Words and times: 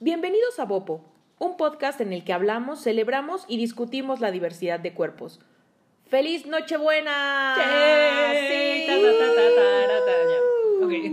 Bienvenidos 0.00 0.60
a 0.60 0.64
Bopo, 0.64 1.00
un 1.40 1.56
podcast 1.56 2.00
en 2.00 2.12
el 2.12 2.22
que 2.22 2.32
hablamos, 2.32 2.84
celebramos 2.84 3.44
y 3.48 3.56
discutimos 3.56 4.20
la 4.20 4.30
diversidad 4.30 4.78
de 4.78 4.94
cuerpos. 4.94 5.40
¡Feliz 6.06 6.46
Nochebuena! 6.46 7.56
Sí. 8.48 8.86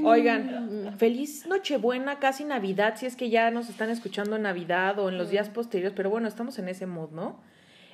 Oigan, 0.06 0.94
feliz 1.00 1.48
Nochebuena, 1.48 2.20
casi 2.20 2.46
Navidad, 2.46 2.94
si 2.98 3.08
es 3.08 3.16
que 3.16 3.32
ya 3.32 3.50
nos 3.50 3.70
están 3.70 3.90
escuchando 3.90 4.36
en 4.36 4.44
Navidad 4.44 5.00
o 5.00 5.10
en 5.10 5.18
los 5.18 5.32
días 5.32 5.50
posteriores, 5.50 5.96
pero 5.96 6.12
bueno, 6.12 6.28
estamos 6.28 6.60
en 6.60 6.70
ese 6.70 6.86
mod, 6.86 7.10
¿no? 7.10 7.40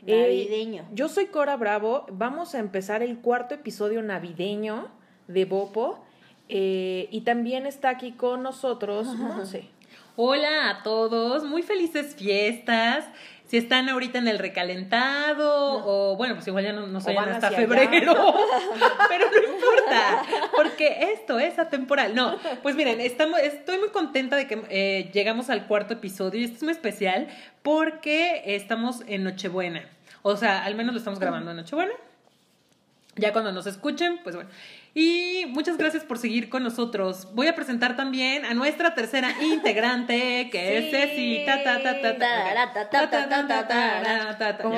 Eh, 0.05 0.19
Navideño. 0.19 0.85
yo 0.93 1.07
soy 1.07 1.27
Cora 1.27 1.55
Bravo, 1.55 2.05
vamos 2.11 2.53
a 2.53 2.59
empezar 2.59 3.01
el 3.01 3.19
cuarto 3.19 3.55
episodio 3.55 4.01
navideño 4.01 4.89
de 5.29 5.45
Bopo 5.45 6.03
eh, 6.49 7.07
y 7.11 7.21
también 7.21 7.65
está 7.65 7.91
aquí 7.91 8.11
con 8.11 8.43
nosotros 8.43 9.07
Monse. 9.15 9.69
Hola 10.23 10.69
a 10.69 10.83
todos, 10.83 11.43
muy 11.45 11.63
felices 11.63 12.13
fiestas. 12.13 13.05
Si 13.47 13.57
están 13.57 13.89
ahorita 13.89 14.19
en 14.19 14.27
el 14.27 14.37
recalentado 14.37 15.83
o 15.83 16.15
bueno, 16.15 16.35
pues 16.35 16.47
igual 16.47 16.63
ya 16.63 16.73
no, 16.73 16.85
no 16.85 17.01
se 17.01 17.17
hasta 17.17 17.49
febrero, 17.49 18.13
pero 19.09 19.25
no 19.31 19.53
importa, 19.53 20.23
porque 20.55 21.11
esto 21.13 21.39
es 21.39 21.57
atemporal. 21.57 22.13
No, 22.13 22.37
pues 22.61 22.75
miren, 22.75 23.01
estamos, 23.01 23.39
estoy 23.39 23.79
muy 23.79 23.89
contenta 23.89 24.35
de 24.35 24.45
que 24.45 24.61
eh, 24.69 25.09
llegamos 25.11 25.49
al 25.49 25.65
cuarto 25.65 25.95
episodio 25.95 26.39
y 26.39 26.43
esto 26.43 26.57
es 26.57 26.63
muy 26.63 26.73
especial 26.73 27.27
porque 27.63 28.43
estamos 28.45 29.01
en 29.07 29.23
Nochebuena. 29.23 29.89
O 30.21 30.37
sea, 30.37 30.63
al 30.63 30.75
menos 30.75 30.93
lo 30.93 30.99
estamos 30.99 31.19
grabando 31.19 31.49
en 31.49 31.57
Nochebuena. 31.57 31.93
Ya 33.15 33.33
cuando 33.33 33.51
nos 33.51 33.65
escuchen, 33.65 34.19
pues 34.21 34.35
bueno. 34.35 34.51
Y 34.93 35.45
muchas 35.47 35.77
gracias 35.77 36.03
por 36.03 36.17
seguir 36.17 36.49
con 36.49 36.63
nosotros. 36.63 37.29
Voy 37.33 37.47
a 37.47 37.55
presentar 37.55 37.95
también 37.95 38.43
a 38.43 38.53
nuestra 38.53 38.93
tercera 38.93 39.33
integrante, 39.41 40.49
que 40.51 40.77
es. 40.79 40.91
Ceci. 40.91 41.37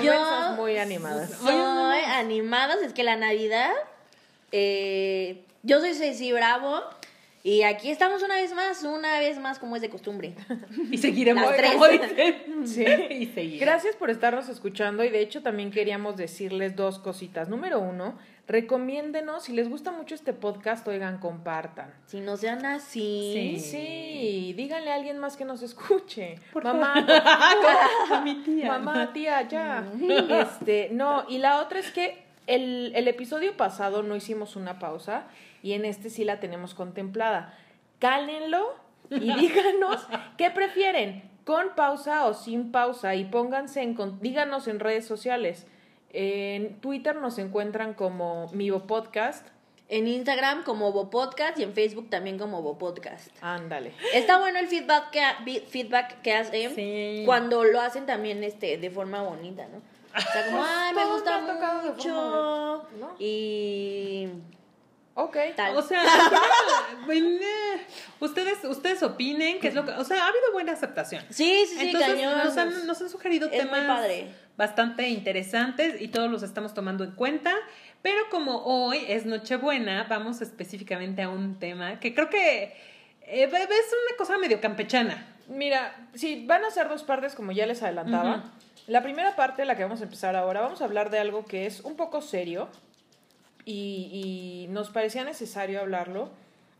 Yo- 0.03 0.55
muy 0.55 0.78
animadas. 0.78 1.31
Soy 1.31 2.00
animados, 2.16 2.75
es 2.83 2.94
que 2.94 3.03
la 3.03 3.16
Navidad. 3.16 3.72
eh, 4.52 5.44
yo 5.64 5.80
soy 5.80 5.94
Ceci 5.95 6.31
Bravo. 6.31 6.81
Y 7.45 7.63
aquí 7.63 7.89
estamos 7.89 8.23
una 8.23 8.36
vez 8.36 8.53
más, 8.53 8.83
una 8.83 9.19
vez 9.19 9.38
más, 9.38 9.59
como 9.59 9.75
es 9.75 9.81
de 9.81 9.89
costumbre. 9.89 10.33
Y 10.89 10.97
seguiremos, 10.97 11.44
Las 11.45 11.58
tres. 11.58 12.36
Sí. 12.63 12.86
Y 13.09 13.25
seguiremos. 13.25 13.59
Gracias 13.59 13.95
por 13.97 14.09
estarnos 14.09 14.47
escuchando 14.47 15.03
y 15.03 15.09
de 15.09 15.19
hecho 15.19 15.41
también 15.41 15.69
queríamos 15.69 16.16
decirles 16.16 16.77
dos 16.77 16.99
cositas. 16.99 17.49
Número 17.49 17.81
uno, 17.81 18.17
recomiéndenos, 18.47 19.44
si 19.44 19.52
les 19.52 19.67
gusta 19.69 19.91
mucho 19.91 20.16
este 20.16 20.31
podcast, 20.31 20.88
oigan, 20.88 21.17
compartan. 21.19 21.94
Si 22.05 22.21
no 22.21 22.38
sean 22.38 22.66
así. 22.66 23.58
Sí. 23.59 23.59
Sí, 23.59 24.53
díganle 24.55 24.91
a 24.91 24.95
alguien 24.95 25.17
más 25.19 25.36
que 25.36 25.44
nos 25.44 25.61
escuche. 25.64 26.39
Por 26.53 26.64
Mamá, 26.64 26.94
A 28.09 28.21
mi 28.23 28.36
tía. 28.36 28.67
mamá, 28.69 29.11
tía, 29.11 29.41
ya. 29.49 29.86
Este, 30.30 30.88
no, 30.94 31.25
y 31.27 31.39
la 31.39 31.59
otra 31.59 31.80
es 31.80 31.91
que 31.91 32.23
el, 32.47 32.94
el 32.95 33.08
episodio 33.09 33.58
pasado 33.58 34.02
no 34.02 34.16
hicimos 34.16 34.55
una 34.55 34.80
pausa 34.80 35.27
y 35.64 35.73
en 35.73 35.86
este 35.86 36.11
sí 36.11 36.23
la 36.23 36.39
tenemos 36.39 36.75
contemplada. 36.75 37.58
Cálenlo 37.97 38.75
y 39.09 39.33
díganos 39.39 40.05
qué 40.38 40.52
prefieren, 40.52 41.31
con 41.45 41.73
pausa 41.75 42.25
o 42.28 42.36
sin 42.36 42.72
pausa 42.72 43.16
y 43.16 43.25
pónganse 43.25 43.81
en, 43.81 43.95
con- 43.95 44.20
díganos 44.20 44.67
en 44.67 44.80
redes 44.80 45.08
sociales. 45.08 45.66
En 46.11 46.80
Twitter 46.80 47.16
nos 47.16 47.39
encuentran 47.39 47.95
como 47.95 48.47
Mivo 48.53 48.81
Podcast. 48.86 49.47
En 49.89 50.08
Instagram 50.08 50.64
como 50.64 50.92
Bopodcast 50.92 51.59
y 51.59 51.64
en 51.64 51.73
Facebook 51.73 52.09
también 52.09 52.39
como 52.39 52.61
Bopodcast. 52.64 53.27
Ándale. 53.42 53.94
Está 54.14 54.39
bueno 54.39 54.58
el 54.58 54.67
feedback 54.67 55.11
que, 55.11 55.59
feedback 55.70 56.22
que 56.22 56.33
hacen 56.33 56.73
Sí. 56.73 57.23
cuando 57.25 57.64
lo 57.64 57.80
hacen 57.81 58.05
también 58.08 58.43
este 58.43 58.77
de 58.77 58.89
forma 58.89 59.21
bonita, 59.21 59.67
¿no? 59.67 59.77
O 60.17 60.21
sea, 60.32 60.45
como, 60.45 60.64
ay, 60.64 60.95
me 60.95 61.05
gusta 61.05 61.42
me 61.42 61.92
mucho. 61.92 62.87
Y 63.20 64.30
Ok. 65.15 65.37
tal. 65.55 65.75
O 65.77 65.81
sea, 65.81 66.03
bueno, 67.05 67.27
eh, 67.29 67.85
ustedes, 68.19 68.63
ustedes 68.65 69.03
opinen 69.03 69.59
qué 69.59 69.67
es 69.67 69.75
lo 69.75 69.85
que. 69.85 69.91
O 69.91 70.03
sea, 70.03 70.25
ha 70.25 70.27
habido 70.27 70.51
buena 70.53 70.71
aceptación. 70.73 71.23
sí, 71.29 71.65
sí, 71.67 71.75
sí, 71.77 71.85
Entonces, 71.87 72.15
cañón. 72.15 72.37
nos 72.39 72.57
han, 72.57 72.87
nos 72.87 73.01
han 73.01 73.09
sugerido 73.09 73.49
Es 73.51 73.59
temas 73.59 73.85
padre. 73.85 74.27
bastante 74.57 75.09
interesantes 75.09 76.01
y 76.01 76.07
todos 76.07 76.29
los 76.31 76.43
estamos 76.43 76.73
tomando 76.73 77.03
en 77.03 77.11
cuenta. 77.11 77.53
Pero 78.01 78.29
como 78.29 78.63
hoy 78.65 79.05
es 79.07 79.25
Nochebuena, 79.25 80.05
vamos 80.09 80.41
específicamente 80.41 81.21
a 81.21 81.30
un 81.30 81.57
tema 81.57 81.99
que 81.99 82.13
creo 82.13 82.30
que 82.30 82.63
eh, 83.21 83.43
es 83.43 83.49
una 83.53 84.17
cosa 84.17 84.37
medio 84.37 84.59
campechana. 84.59 85.25
Mira, 85.47 85.95
sí, 86.13 86.43
van 86.45 86.65
a 86.65 86.71
ser 86.71 86.89
dos 86.89 87.03
partes 87.03 87.35
como 87.35 87.51
ya 87.51 87.65
les 87.65 87.81
adelantaba. 87.83 88.43
La 88.87 89.01
primera 89.03 89.35
parte, 89.37 89.63
la 89.63 89.77
que 89.77 89.83
vamos 89.83 90.01
a 90.01 90.03
empezar 90.03 90.35
ahora, 90.35 90.59
vamos 90.59 90.81
a 90.81 90.85
hablar 90.85 91.09
de 91.09 91.19
algo 91.19 91.45
que 91.45 91.65
es 91.65 91.80
un 91.81 91.95
poco 91.95 92.21
serio 92.21 92.67
y, 93.65 94.65
y 94.65 94.67
nos 94.71 94.89
parecía 94.89 95.23
necesario 95.23 95.79
hablarlo. 95.81 96.29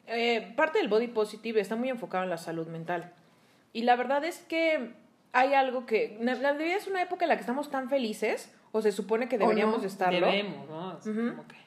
Eh, 0.08 0.54
parte 0.58 0.80
del 0.80 0.88
body 0.90 1.08
positive 1.08 1.60
está 1.62 1.76
muy 1.76 1.90
enfocado 1.90 2.24
en 2.24 2.30
la 2.30 2.38
salud 2.38 2.68
mental. 2.68 3.12
Y 3.72 3.84
la 3.84 3.96
verdad 3.96 4.24
es 4.26 4.40
que 4.40 4.92
hay 5.32 5.54
algo 5.54 5.86
que... 5.86 6.18
La 6.22 6.36
Navidad 6.36 6.78
es 6.78 6.88
una 6.88 7.02
época 7.02 7.26
en 7.26 7.30
la 7.30 7.36
que 7.36 7.42
estamos 7.42 7.72
tan 7.72 7.90
felices, 7.90 8.52
o 8.72 8.82
se 8.82 8.92
supone 8.92 9.28
que 9.30 9.36
¿O 9.38 9.40
no? 9.40 9.46
deberíamos 9.48 9.82
de 9.82 9.88
estarlo 9.88 10.26
Debemos, 10.28 10.68
¿no? 10.70 10.90
Así 10.92 11.10
Ujú. 11.10 11.30
como 11.30 11.48
que- 11.48 11.64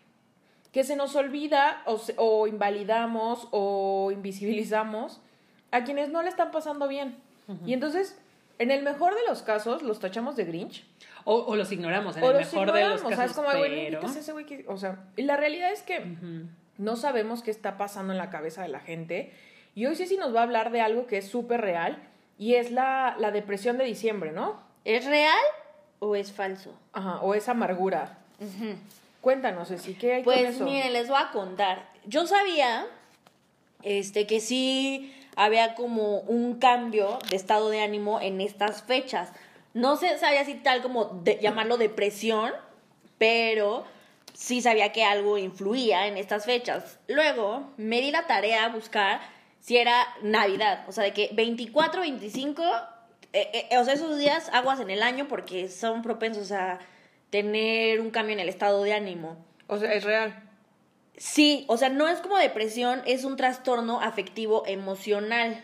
que 0.72 0.84
se 0.84 0.94
nos 0.94 1.16
olvida 1.16 1.82
o, 1.86 1.96
se- 1.96 2.14
o 2.18 2.46
invalidamos 2.46 3.48
o 3.50 4.10
invisibilizamos 4.12 5.20
a 5.70 5.84
quienes 5.84 6.10
no 6.10 6.22
le 6.22 6.28
están 6.28 6.50
pasando 6.50 6.86
bien. 6.86 7.16
Y 7.64 7.72
entonces, 7.72 8.18
en 8.58 8.70
el 8.70 8.82
mejor 8.82 9.14
de 9.14 9.20
los 9.28 9.40
casos, 9.42 9.82
los 9.82 10.00
tachamos 10.00 10.36
de 10.36 10.44
Grinch. 10.44 10.84
O, 11.28 11.34
o 11.44 11.56
los 11.56 11.70
ignoramos 11.72 12.16
en 12.16 12.22
o 12.22 12.30
el 12.30 12.38
los 12.38 12.52
mejor 12.52 12.72
de 12.72 12.80
los 12.80 13.00
ignoramos, 13.00 13.02
casos. 13.02 13.16
¿sabes? 13.16 13.32
Como, 13.34 13.48
güey, 13.58 13.86
pero... 13.86 13.98
invites 13.98 14.16
a 14.16 14.20
ese 14.20 14.32
güey 14.32 14.46
que- 14.46 14.64
O 14.68 14.76
sea, 14.78 15.00
y 15.16 15.22
la 15.22 15.36
realidad 15.36 15.72
es 15.72 15.82
que 15.82 16.16
no 16.78 16.96
sabemos 16.96 17.42
qué 17.42 17.50
está 17.50 17.76
pasando 17.76 18.12
en 18.12 18.18
la 18.18 18.30
cabeza 18.30 18.62
de 18.62 18.68
la 18.68 18.80
gente. 18.80 19.32
Y 19.74 19.86
hoy 19.86 19.96
sí 19.96 20.16
nos 20.16 20.34
va 20.34 20.40
a 20.40 20.42
hablar 20.44 20.70
de 20.70 20.80
algo 20.80 21.06
que 21.06 21.18
es 21.18 21.28
súper 21.28 21.60
real 21.60 21.98
y 22.38 22.54
es 22.54 22.70
la, 22.70 23.16
la 23.18 23.30
depresión 23.32 23.76
de 23.76 23.84
diciembre, 23.84 24.30
¿no? 24.32 24.58
¿Es 24.84 25.04
real 25.04 25.34
o 25.98 26.14
es 26.16 26.32
falso? 26.32 26.78
Ajá, 26.92 27.18
o 27.22 27.34
esa 27.34 27.50
amargura. 27.50 28.18
Cuéntanos, 29.20 29.68
Ceci, 29.68 29.94
¿qué 29.94 30.14
hay 30.14 30.22
con 30.22 30.32
Pues 30.34 30.60
miren, 30.60 30.92
les 30.92 31.08
voy 31.08 31.18
a 31.20 31.30
contar. 31.32 31.88
Yo 32.06 32.26
sabía 32.26 32.86
este 33.82 34.26
que 34.26 34.40
sí 34.40 35.12
había 35.34 35.74
como 35.74 36.20
un 36.20 36.58
cambio 36.58 37.18
de 37.28 37.36
estado 37.36 37.68
de 37.68 37.82
ánimo 37.82 38.20
en 38.20 38.40
estas 38.40 38.82
fechas. 38.82 39.32
No 39.76 39.96
sé, 39.96 40.16
sabía 40.18 40.42
si 40.46 40.54
tal 40.54 40.80
como 40.80 41.04
de- 41.22 41.38
llamarlo 41.40 41.76
depresión, 41.76 42.50
pero 43.18 43.84
sí 44.32 44.62
sabía 44.62 44.90
que 44.92 45.04
algo 45.04 45.36
influía 45.38 46.06
en 46.06 46.16
estas 46.16 46.46
fechas. 46.46 46.98
Luego 47.08 47.72
me 47.76 48.00
di 48.00 48.10
la 48.10 48.26
tarea 48.26 48.64
a 48.64 48.68
buscar 48.70 49.20
si 49.60 49.76
era 49.76 50.06
Navidad, 50.22 50.84
o 50.88 50.92
sea, 50.92 51.04
de 51.04 51.12
que 51.12 51.28
24, 51.34 52.00
25, 52.00 52.62
eh, 53.32 53.68
eh, 53.70 53.78
o 53.78 53.84
sea, 53.84 53.92
esos 53.94 54.16
días 54.16 54.48
aguas 54.54 54.80
en 54.80 54.88
el 54.88 55.02
año 55.02 55.28
porque 55.28 55.68
son 55.68 56.02
propensos 56.02 56.52
a 56.52 56.78
tener 57.30 58.00
un 58.00 58.10
cambio 58.10 58.32
en 58.34 58.40
el 58.40 58.48
estado 58.48 58.82
de 58.82 58.94
ánimo. 58.94 59.36
O 59.66 59.76
sea, 59.76 59.92
es 59.92 60.04
real. 60.04 60.42
Sí, 61.18 61.64
o 61.68 61.76
sea, 61.76 61.88
no 61.90 62.08
es 62.08 62.20
como 62.20 62.36
depresión, 62.38 63.02
es 63.06 63.24
un 63.24 63.36
trastorno 63.36 64.00
afectivo 64.00 64.62
emocional. 64.66 65.62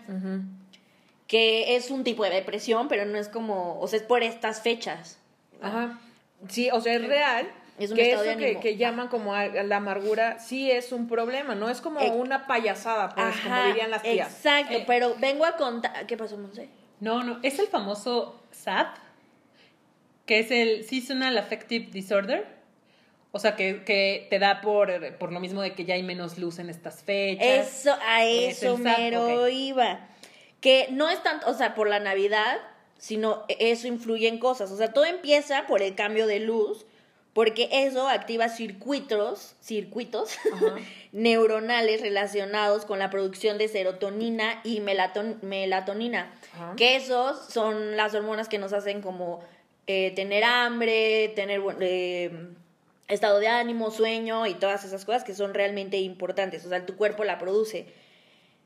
Que 1.33 1.77
es 1.77 1.91
un 1.91 2.05
tipo 2.05 2.25
de 2.25 2.31
depresión, 2.31 2.89
pero 2.89 3.07
no 3.07 3.17
es 3.17 3.29
como, 3.29 3.81
o 3.81 3.89
sea, 3.89 3.97
es 3.99 4.03
por 4.05 4.23
estas 4.23 4.61
fechas. 4.61 5.19
Ajá. 5.63 5.99
Sí, 6.49 6.69
o 6.71 6.79
sea, 6.83 6.93
es 6.93 7.07
real. 7.07 7.51
Es 7.79 7.91
un 7.91 7.97
que 7.97 8.11
estado 8.11 8.25
eso 8.25 8.33
de 8.33 8.37
que, 8.37 8.45
ánimo. 8.49 8.61
que 8.61 8.77
llaman 8.77 9.09
como 9.09 9.35
a- 9.35 9.47
la 9.49 9.77
amargura 9.79 10.39
sí 10.39 10.71
es 10.71 10.93
un 10.93 11.09
problema, 11.09 11.55
no 11.55 11.71
es 11.71 11.81
como 11.81 12.01
Eh, 12.01 12.11
una 12.11 12.47
payasada, 12.47 13.09
pues, 13.15 13.35
como 13.43 13.65
dirían 13.65 13.91
las 13.91 14.03
tías. 14.03 14.29
Exacto, 14.31 14.75
Eh. 14.75 14.85
pero 14.87 15.15
vengo 15.21 15.47
a 15.47 15.57
contar, 15.57 16.07
¿qué 16.07 16.19
pasó, 16.19 16.37
Monse? 16.37 16.69
No, 17.01 17.23
no, 17.25 17.39
es 17.43 17.59
el 17.59 17.67
famoso 17.69 18.43
SAD, 18.51 18.89
que 20.27 20.39
es 20.41 20.51
el 20.51 20.85
Seasonal 20.85 21.37
Affective 21.39 21.87
Disorder. 21.91 22.47
O 23.35 23.39
sea, 23.39 23.57
que, 23.57 23.83
que 23.85 24.27
te 24.29 24.39
da 24.39 24.61
por, 24.61 25.17
por 25.17 25.33
lo 25.33 25.41
mismo 25.41 25.63
de 25.63 25.73
que 25.73 25.87
ya 25.87 25.95
hay 25.95 26.03
menos 26.03 26.37
luz 26.37 26.59
en 26.59 26.69
estas 26.69 27.03
fechas. 27.03 27.47
Eso, 27.81 27.97
a 28.07 28.23
Es 28.27 28.59
eso 28.63 28.77
el 28.77 28.83
SAT, 28.83 28.99
mero 28.99 29.49
iba. 29.49 30.09
Que 30.63 30.89
no 30.91 31.11
es 31.11 31.23
tanto, 31.23 31.51
o 31.51 31.55
sea, 31.55 31.75
por 31.75 31.89
la 31.89 32.01
Navidad, 32.01 32.57
sino 32.97 33.45
eso 33.49 33.87
influye 33.87 34.29
en 34.29 34.39
cosas. 34.39 34.71
O 34.71 34.77
sea, 34.79 34.93
todo 34.95 35.05
empieza 35.05 35.67
por 35.67 35.83
el 35.83 35.95
cambio 35.95 36.27
de 36.27 36.41
luz, 36.41 36.87
porque 37.35 37.69
eso 37.71 38.09
activa 38.09 38.49
circuitos, 38.49 39.57
circuitos 39.61 40.37
neuronales 41.13 42.01
relacionados 42.01 42.85
con 42.85 42.99
la 42.99 43.11
producción 43.11 43.59
de 43.59 43.69
serotonina 43.69 44.61
y 44.65 44.81
melaton- 44.81 45.41
melatonina. 45.43 46.33
Ajá. 46.55 46.75
Que 46.77 46.97
esos 46.97 47.39
son 47.53 47.97
las 47.97 48.15
hormonas 48.15 48.49
que 48.49 48.59
nos 48.59 48.73
hacen 48.73 49.03
como 49.03 49.43
eh, 49.87 50.13
tener 50.15 50.45
hambre, 50.45 51.29
tener 51.35 51.61
eh, 51.81 52.31
estado 53.09 53.39
de 53.41 53.49
ánimo, 53.49 53.91
sueño 53.91 54.47
y 54.47 54.55
todas 54.55 54.85
esas 54.85 55.05
cosas 55.05 55.25
que 55.25 55.35
son 55.35 55.55
realmente 55.55 55.99
importantes. 55.99 56.65
O 56.65 56.69
sea, 56.69 56.87
tu 56.87 56.97
cuerpo 56.97 57.25
la 57.25 57.39
produce. 57.39 57.87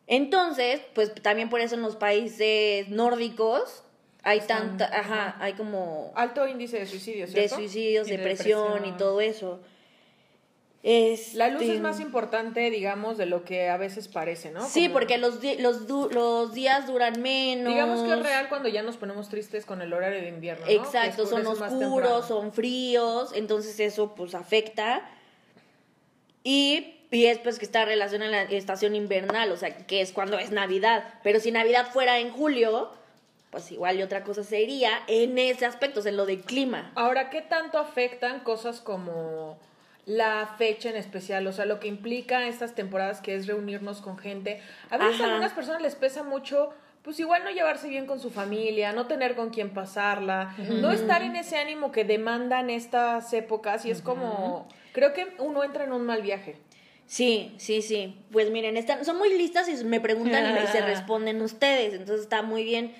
Entonces, 0.06 0.80
pues 0.94 1.12
también 1.14 1.48
por 1.48 1.60
eso 1.60 1.74
en 1.74 1.82
los 1.82 1.96
países 1.96 2.88
nórdicos 2.88 3.82
hay 4.22 4.38
Están- 4.38 4.76
tanta, 4.78 4.98
ajá, 5.00 5.36
hay 5.40 5.52
como 5.54 6.12
Alto 6.16 6.46
índice 6.48 6.78
de 6.78 6.86
suicidio, 6.86 7.26
de 7.26 7.48
suicidios, 7.48 8.08
Y 8.08 8.12
depresión, 8.12 8.64
depresión. 8.72 8.94
y 8.94 8.98
todo 8.98 9.20
eso. 9.20 9.60
Es 10.82 11.34
La 11.34 11.48
luz 11.48 11.62
es 11.62 11.80
más 11.80 11.98
importante, 11.98 12.70
digamos, 12.70 13.18
de 13.18 13.26
lo 13.26 13.42
que 13.44 13.68
a 13.68 13.76
veces 13.76 14.06
parece, 14.06 14.52
¿no? 14.52 14.64
Sí, 14.68 14.82
Como- 14.84 14.92
porque 14.94 15.18
los, 15.18 15.40
los, 15.58 15.88
du- 15.88 16.08
los 16.12 16.54
días 16.54 16.86
duran 16.86 17.20
menos. 17.20 17.72
Digamos 17.72 18.02
que 18.04 18.12
es 18.12 18.22
real 18.22 18.48
cuando 18.48 18.68
ya 18.68 18.82
nos 18.84 18.96
ponemos 18.96 19.28
tristes 19.28 19.66
con 19.66 19.82
el 19.82 19.92
horario 19.92 20.20
de 20.20 20.28
invierno, 20.28 20.64
¿no? 20.64 20.70
Exacto, 20.70 21.26
son 21.26 21.44
oscuros, 21.44 22.28
son 22.28 22.52
fríos, 22.52 23.32
entonces 23.34 23.80
eso 23.80 24.14
pues 24.14 24.36
afecta. 24.36 25.08
Y, 26.44 26.95
y 27.16 27.26
es 27.26 27.38
pues 27.38 27.58
que 27.58 27.64
está 27.64 27.86
relacionada 27.86 28.42
a 28.42 28.44
la 28.44 28.50
estación 28.50 28.94
invernal, 28.94 29.50
o 29.50 29.56
sea, 29.56 29.74
que 29.74 30.02
es 30.02 30.12
cuando 30.12 30.38
es 30.38 30.50
Navidad. 30.50 31.02
Pero 31.22 31.40
si 31.40 31.50
Navidad 31.50 31.88
fuera 31.90 32.18
en 32.18 32.30
julio, 32.30 32.90
pues 33.50 33.72
igual 33.72 33.98
y 33.98 34.02
otra 34.02 34.22
cosa 34.22 34.44
sería 34.44 34.90
en 35.06 35.38
ese 35.38 35.64
aspecto, 35.64 36.00
o 36.00 36.02
sea, 36.02 36.10
en 36.10 36.18
lo 36.18 36.26
del 36.26 36.42
clima. 36.42 36.92
Ahora, 36.94 37.30
¿qué 37.30 37.40
tanto 37.40 37.78
afectan 37.78 38.40
cosas 38.40 38.80
como 38.82 39.58
la 40.04 40.54
fecha 40.58 40.90
en 40.90 40.96
especial? 40.96 41.46
O 41.46 41.52
sea, 41.52 41.64
lo 41.64 41.80
que 41.80 41.88
implica 41.88 42.46
estas 42.46 42.74
temporadas 42.74 43.22
que 43.22 43.34
es 43.34 43.46
reunirnos 43.46 44.02
con 44.02 44.18
gente. 44.18 44.60
A 44.90 44.98
veces 44.98 45.18
a 45.22 45.24
algunas 45.24 45.54
personas 45.54 45.80
les 45.80 45.94
pesa 45.94 46.22
mucho, 46.22 46.74
pues 47.02 47.18
igual 47.18 47.44
no 47.44 47.50
llevarse 47.50 47.88
bien 47.88 48.04
con 48.04 48.20
su 48.20 48.28
familia, 48.28 48.92
no 48.92 49.06
tener 49.06 49.36
con 49.36 49.48
quién 49.48 49.70
pasarla, 49.70 50.54
no 50.58 50.92
estar 50.92 51.22
en 51.22 51.34
ese 51.34 51.56
ánimo 51.56 51.92
que 51.92 52.04
demandan 52.04 52.68
estas 52.68 53.32
épocas 53.32 53.86
y 53.86 53.90
es 53.90 54.02
como, 54.02 54.68
creo 54.92 55.14
que 55.14 55.34
uno 55.38 55.64
entra 55.64 55.84
en 55.84 55.94
un 55.94 56.04
mal 56.04 56.20
viaje. 56.20 56.56
Sí, 57.06 57.54
sí, 57.58 57.82
sí. 57.82 58.16
Pues 58.32 58.50
miren, 58.50 58.76
están, 58.76 59.04
son 59.04 59.18
muy 59.18 59.36
listas 59.36 59.68
y 59.68 59.84
me 59.84 60.00
preguntan 60.00 60.62
y 60.62 60.66
se 60.66 60.80
responden 60.80 61.40
ustedes, 61.40 61.94
entonces 61.94 62.22
está 62.22 62.42
muy 62.42 62.64
bien. 62.64 62.94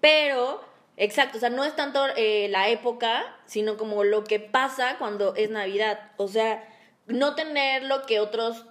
Pero, 0.00 0.60
exacto, 0.96 1.38
o 1.38 1.40
sea, 1.40 1.50
no 1.50 1.64
es 1.64 1.74
tanto 1.74 2.04
eh, 2.16 2.48
la 2.50 2.68
época, 2.68 3.36
sino 3.46 3.76
como 3.76 4.04
lo 4.04 4.24
que 4.24 4.38
pasa 4.38 4.96
cuando 4.98 5.34
es 5.34 5.50
Navidad. 5.50 6.12
O 6.16 6.28
sea, 6.28 6.64
no 7.06 7.34
tener 7.34 7.82
lo 7.82 8.06
que 8.06 8.20
otros 8.20 8.64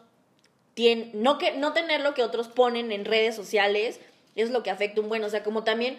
tienen, 0.73 1.11
no, 1.13 1.37
que, 1.37 1.51
no 1.53 1.73
tener 1.73 2.01
lo 2.01 2.13
que 2.13 2.23
otros 2.23 2.47
ponen 2.47 2.91
en 2.91 3.03
redes 3.03 3.35
sociales 3.35 3.99
es 4.35 4.51
lo 4.51 4.63
que 4.63 4.69
afecta 4.69 5.01
un 5.01 5.09
buen. 5.09 5.23
O 5.23 5.29
sea, 5.29 5.43
como 5.43 5.63
también 5.65 5.97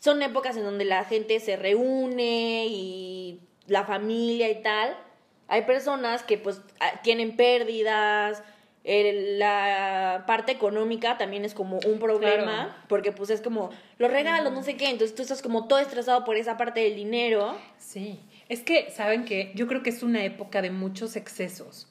son 0.00 0.20
épocas 0.22 0.56
en 0.56 0.64
donde 0.64 0.84
la 0.84 1.04
gente 1.04 1.40
se 1.40 1.56
reúne 1.56 2.66
y 2.66 3.40
la 3.66 3.84
familia 3.84 4.50
y 4.50 4.62
tal. 4.62 4.96
Hay 5.48 5.62
personas 5.62 6.22
que 6.22 6.38
pues 6.38 6.60
tienen 7.02 7.36
pérdidas, 7.36 8.42
el- 8.84 9.38
la 9.38 10.24
parte 10.26 10.52
económica 10.52 11.18
también 11.18 11.44
es 11.44 11.52
como 11.54 11.78
un 11.86 11.98
problema, 11.98 12.64
Claro. 12.66 12.74
porque 12.88 13.12
pues 13.12 13.30
es 13.30 13.40
como 13.40 13.70
los 13.98 14.10
regalos, 14.10 14.52
no 14.52 14.62
sé 14.62 14.76
qué, 14.76 14.88
entonces 14.90 15.14
tú 15.14 15.22
estás 15.22 15.42
como 15.42 15.66
todo 15.66 15.78
estresado 15.78 16.24
por 16.24 16.36
esa 16.36 16.56
parte 16.56 16.80
del 16.80 16.94
dinero. 16.94 17.56
Sí, 17.78 18.20
es 18.48 18.62
que, 18.62 18.90
¿saben 18.90 19.24
que 19.24 19.52
Yo 19.54 19.66
creo 19.66 19.82
que 19.82 19.90
es 19.90 20.02
una 20.02 20.22
época 20.24 20.62
de 20.62 20.70
muchos 20.70 21.16
excesos. 21.16 21.86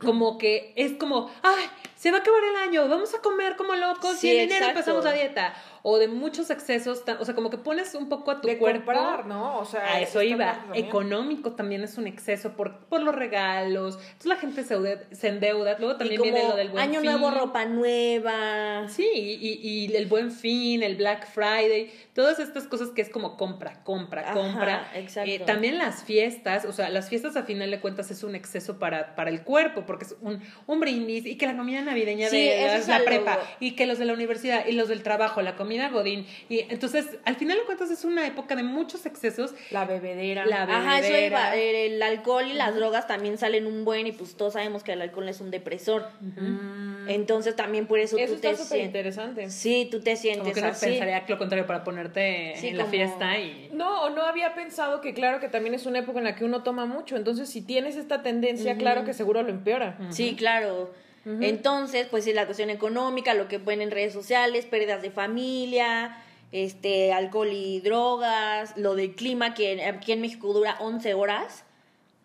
Como 0.00 0.36
que 0.38 0.72
es 0.74 0.92
como, 0.92 1.30
ay, 1.42 1.66
se 2.02 2.10
va 2.10 2.16
a 2.16 2.20
acabar 2.20 2.40
el 2.42 2.56
año, 2.68 2.88
vamos 2.88 3.14
a 3.14 3.18
comer 3.20 3.54
como 3.54 3.76
locos 3.76 4.16
Sí, 4.16 4.26
y 4.26 4.36
en 4.38 4.50
enero 4.50 4.66
empezamos 4.70 5.04
la 5.04 5.12
dieta. 5.12 5.54
O 5.84 5.98
de 5.98 6.06
muchos 6.08 6.50
excesos, 6.50 7.02
o 7.20 7.24
sea, 7.24 7.34
como 7.34 7.48
que 7.50 7.58
pones 7.58 7.94
un 7.96 8.08
poco 8.08 8.30
a 8.32 8.40
tu 8.40 8.46
de 8.48 8.56
cuerpo. 8.58 8.86
comprar, 8.92 9.26
¿no? 9.26 9.58
O 9.58 9.64
sea, 9.64 9.94
A 9.94 10.00
eso 10.00 10.20
iba. 10.22 10.52
también. 10.60 10.84
Económico 10.86 11.52
también 11.52 11.82
es 11.82 11.98
un 11.98 12.06
exceso 12.08 12.52
por, 12.56 12.86
por 12.86 13.02
los 13.02 13.14
regalos. 13.14 13.96
Entonces 13.96 14.26
la 14.26 14.36
gente 14.36 14.62
se, 14.64 14.74
endeuda- 14.76 15.02
se 15.12 15.28
endeuda. 15.28 15.76
Luego 15.78 15.94
Y 15.94 15.98
también 15.98 16.20
como 16.20 16.32
viene 16.32 16.48
lo 16.48 16.56
del 16.56 16.68
buen 16.70 16.82
año 16.82 17.00
fin. 17.00 17.10
nuevo, 17.10 17.30
ropa 17.32 17.64
nueva. 17.64 18.88
Sí, 18.88 19.08
y, 19.14 19.60
y 19.62 19.96
el 19.96 20.06
buen 20.06 20.30
fin, 20.30 20.82
el 20.82 20.96
Black 20.96 21.26
Friday, 21.32 21.92
todas 22.14 22.38
estas 22.38 22.66
cosas 22.66 22.90
que 22.90 23.02
es 23.02 23.08
como 23.08 23.36
compra, 23.36 23.82
compra, 23.84 24.22
Ajá, 24.22 24.32
compra. 24.34 24.90
exacto. 24.94 25.30
Eh, 25.30 25.40
también 25.40 25.78
las 25.78 26.04
fiestas, 26.04 26.64
o 26.64 26.72
sea, 26.72 26.90
las 26.90 27.08
fiestas 27.08 27.36
a 27.36 27.42
final 27.44 27.70
de 27.70 27.80
cuentas 27.80 28.10
es 28.10 28.22
un 28.22 28.34
exceso 28.34 28.78
para, 28.78 29.14
para 29.14 29.30
el 29.30 29.42
cuerpo, 29.42 29.84
porque 29.86 30.04
es 30.04 30.16
un, 30.20 30.40
un 30.66 30.80
brindis 30.80 31.26
y 31.26 31.36
que 31.36 31.46
la 31.46 31.56
comida 31.56 31.82
navideña 31.92 32.28
Sí, 32.28 32.48
de 32.48 32.82
la, 32.88 33.00
prepa 33.04 33.38
y 33.60 33.72
que 33.72 33.86
los 33.86 33.98
de 33.98 34.04
la 34.04 34.12
universidad 34.12 34.66
y 34.66 34.72
los 34.72 34.88
del 34.88 35.02
trabajo, 35.02 35.42
la 35.42 35.54
comida 35.56 35.88
godín. 35.88 36.26
Y 36.48 36.60
entonces, 36.68 37.06
al 37.24 37.36
final 37.36 37.58
de 37.58 37.64
cuentas 37.64 37.90
es 37.90 38.04
una 38.04 38.26
época 38.26 38.56
de 38.56 38.62
muchos 38.62 39.06
excesos. 39.06 39.54
La 39.70 39.84
bebedera. 39.84 40.46
La 40.46 40.62
Ajá, 40.64 40.98
eso 40.98 41.08
bebedera. 41.12 41.56
iba. 41.56 41.56
El 41.56 42.02
alcohol 42.02 42.46
y 42.50 42.54
las 42.54 42.74
drogas 42.74 43.06
también 43.06 43.38
salen 43.38 43.66
un 43.66 43.84
buen 43.84 44.06
y 44.06 44.12
pues 44.12 44.34
todos 44.36 44.54
sabemos 44.54 44.82
que 44.82 44.92
el 44.92 45.02
alcohol 45.02 45.28
es 45.28 45.40
un 45.40 45.50
depresor. 45.50 46.08
Mm. 46.20 47.08
Entonces 47.08 47.56
también 47.56 47.86
por 47.86 47.98
eso, 47.98 48.16
Eso 48.16 48.34
tú 48.34 48.40
te 48.40 48.50
está 48.50 48.62
súper 48.62 48.78
sientes. 48.78 48.86
interesante. 48.86 49.50
Sí, 49.50 49.88
tú 49.90 50.00
te 50.00 50.10
Como 50.12 50.22
sientes 50.22 50.54
que 50.54 50.60
uno 50.60 50.68
así. 50.68 50.86
pensaría 50.86 51.24
lo 51.26 51.38
contrario 51.38 51.66
para 51.66 51.82
ponerte 51.84 52.54
Sí, 52.56 52.68
en 52.68 52.76
la 52.78 52.84
como- 52.84 52.92
fiesta 52.92 53.38
y... 53.38 53.70
No, 53.72 54.10
no 54.10 54.22
había 54.22 54.54
pensado 54.54 55.00
que 55.00 55.12
claro 55.12 55.40
que 55.40 55.48
también 55.48 55.74
es 55.74 55.86
una 55.86 55.98
época 55.98 56.18
en 56.18 56.24
la 56.24 56.34
que 56.36 56.44
uno 56.44 56.62
toma 56.62 56.86
mucho, 56.86 57.16
entonces 57.16 57.48
si 57.48 57.60
tienes 57.62 57.96
esta 57.96 58.22
tendencia, 58.22 58.76
claro 58.76 59.04
que 59.04 59.14
seguro 59.14 59.42
lo 59.42 59.50
empeora. 59.50 59.98
Sí, 60.10 60.36
claro. 60.36 60.90
Entonces, 61.24 62.06
pues 62.10 62.24
sí, 62.24 62.32
la 62.32 62.46
cuestión 62.46 62.70
económica, 62.70 63.34
lo 63.34 63.46
que 63.48 63.58
ven 63.58 63.80
en 63.80 63.90
redes 63.90 64.12
sociales, 64.12 64.66
pérdidas 64.66 65.02
de 65.02 65.10
familia, 65.10 66.16
este, 66.50 67.12
alcohol 67.12 67.48
y 67.52 67.80
drogas, 67.80 68.76
lo 68.76 68.94
del 68.94 69.14
clima, 69.14 69.54
que 69.54 69.84
aquí 69.84 70.12
en 70.12 70.20
México 70.20 70.52
dura 70.52 70.76
11 70.80 71.14
horas 71.14 71.64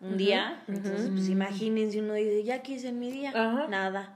un 0.00 0.16
día. 0.16 0.62
Entonces, 0.68 1.10
pues 1.12 1.28
imagínense, 1.28 2.00
uno 2.00 2.14
dice, 2.14 2.42
ya 2.44 2.56
es 2.56 2.84
en 2.84 2.98
mi 2.98 3.10
día, 3.10 3.32
nada. 3.68 4.14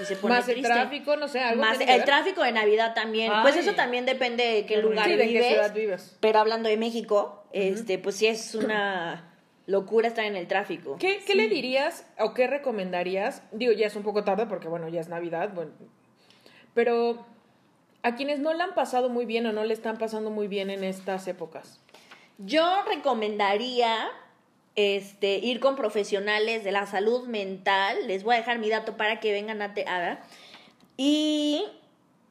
Y 0.00 0.04
se 0.04 0.14
pone 0.20 0.34
Más 0.34 0.48
el 0.48 0.54
triste. 0.54 0.72
tráfico, 0.72 1.16
no 1.16 1.26
sé, 1.28 1.40
algo 1.40 1.60
Más 1.62 1.78
tiene 1.78 1.86
que 1.86 1.92
el 1.94 1.98
ver. 2.00 2.06
tráfico 2.06 2.42
de 2.42 2.52
Navidad 2.52 2.94
también. 2.94 3.32
Pues 3.42 3.56
eso 3.56 3.74
también 3.74 4.04
depende 4.06 4.44
de 4.44 4.66
qué 4.66 4.76
lugar 4.78 5.06
Sí, 5.06 5.16
de 5.16 5.26
vives. 5.26 5.42
qué 5.42 5.48
ciudad 5.54 5.74
vives. 5.74 6.16
Pero 6.20 6.38
hablando 6.38 6.68
de 6.68 6.76
México, 6.76 7.44
este, 7.52 7.98
pues 7.98 8.16
sí 8.16 8.26
es 8.26 8.54
una 8.54 9.33
locura 9.66 10.08
estar 10.08 10.24
en 10.24 10.36
el 10.36 10.46
tráfico. 10.46 10.96
¿Qué, 10.98 11.22
qué 11.26 11.34
le 11.34 11.48
dirías 11.48 12.06
o 12.18 12.34
qué 12.34 12.46
recomendarías? 12.46 13.42
Digo, 13.52 13.72
ya 13.72 13.86
es 13.86 13.96
un 13.96 14.02
poco 14.02 14.24
tarde 14.24 14.46
porque, 14.46 14.68
bueno, 14.68 14.88
ya 14.88 15.00
es 15.00 15.08
Navidad, 15.08 15.52
bueno. 15.54 15.72
Pero 16.74 17.24
a 18.02 18.16
quienes 18.16 18.40
no 18.40 18.52
la 18.52 18.64
han 18.64 18.74
pasado 18.74 19.08
muy 19.08 19.24
bien 19.24 19.46
o 19.46 19.52
no 19.52 19.64
le 19.64 19.72
están 19.72 19.96
pasando 19.96 20.30
muy 20.30 20.48
bien 20.48 20.70
en 20.70 20.84
estas 20.84 21.26
épocas. 21.26 21.80
Yo 22.38 22.82
recomendaría 22.86 24.10
este, 24.76 25.36
ir 25.38 25.60
con 25.60 25.76
profesionales 25.76 26.64
de 26.64 26.72
la 26.72 26.86
salud 26.86 27.26
mental. 27.26 27.96
Les 28.06 28.24
voy 28.24 28.34
a 28.34 28.38
dejar 28.38 28.58
mi 28.58 28.68
dato 28.68 28.96
para 28.96 29.20
que 29.20 29.32
vengan 29.32 29.62
a 29.62 29.72
te 29.72 29.84
haga. 29.84 30.22
Y 30.96 31.64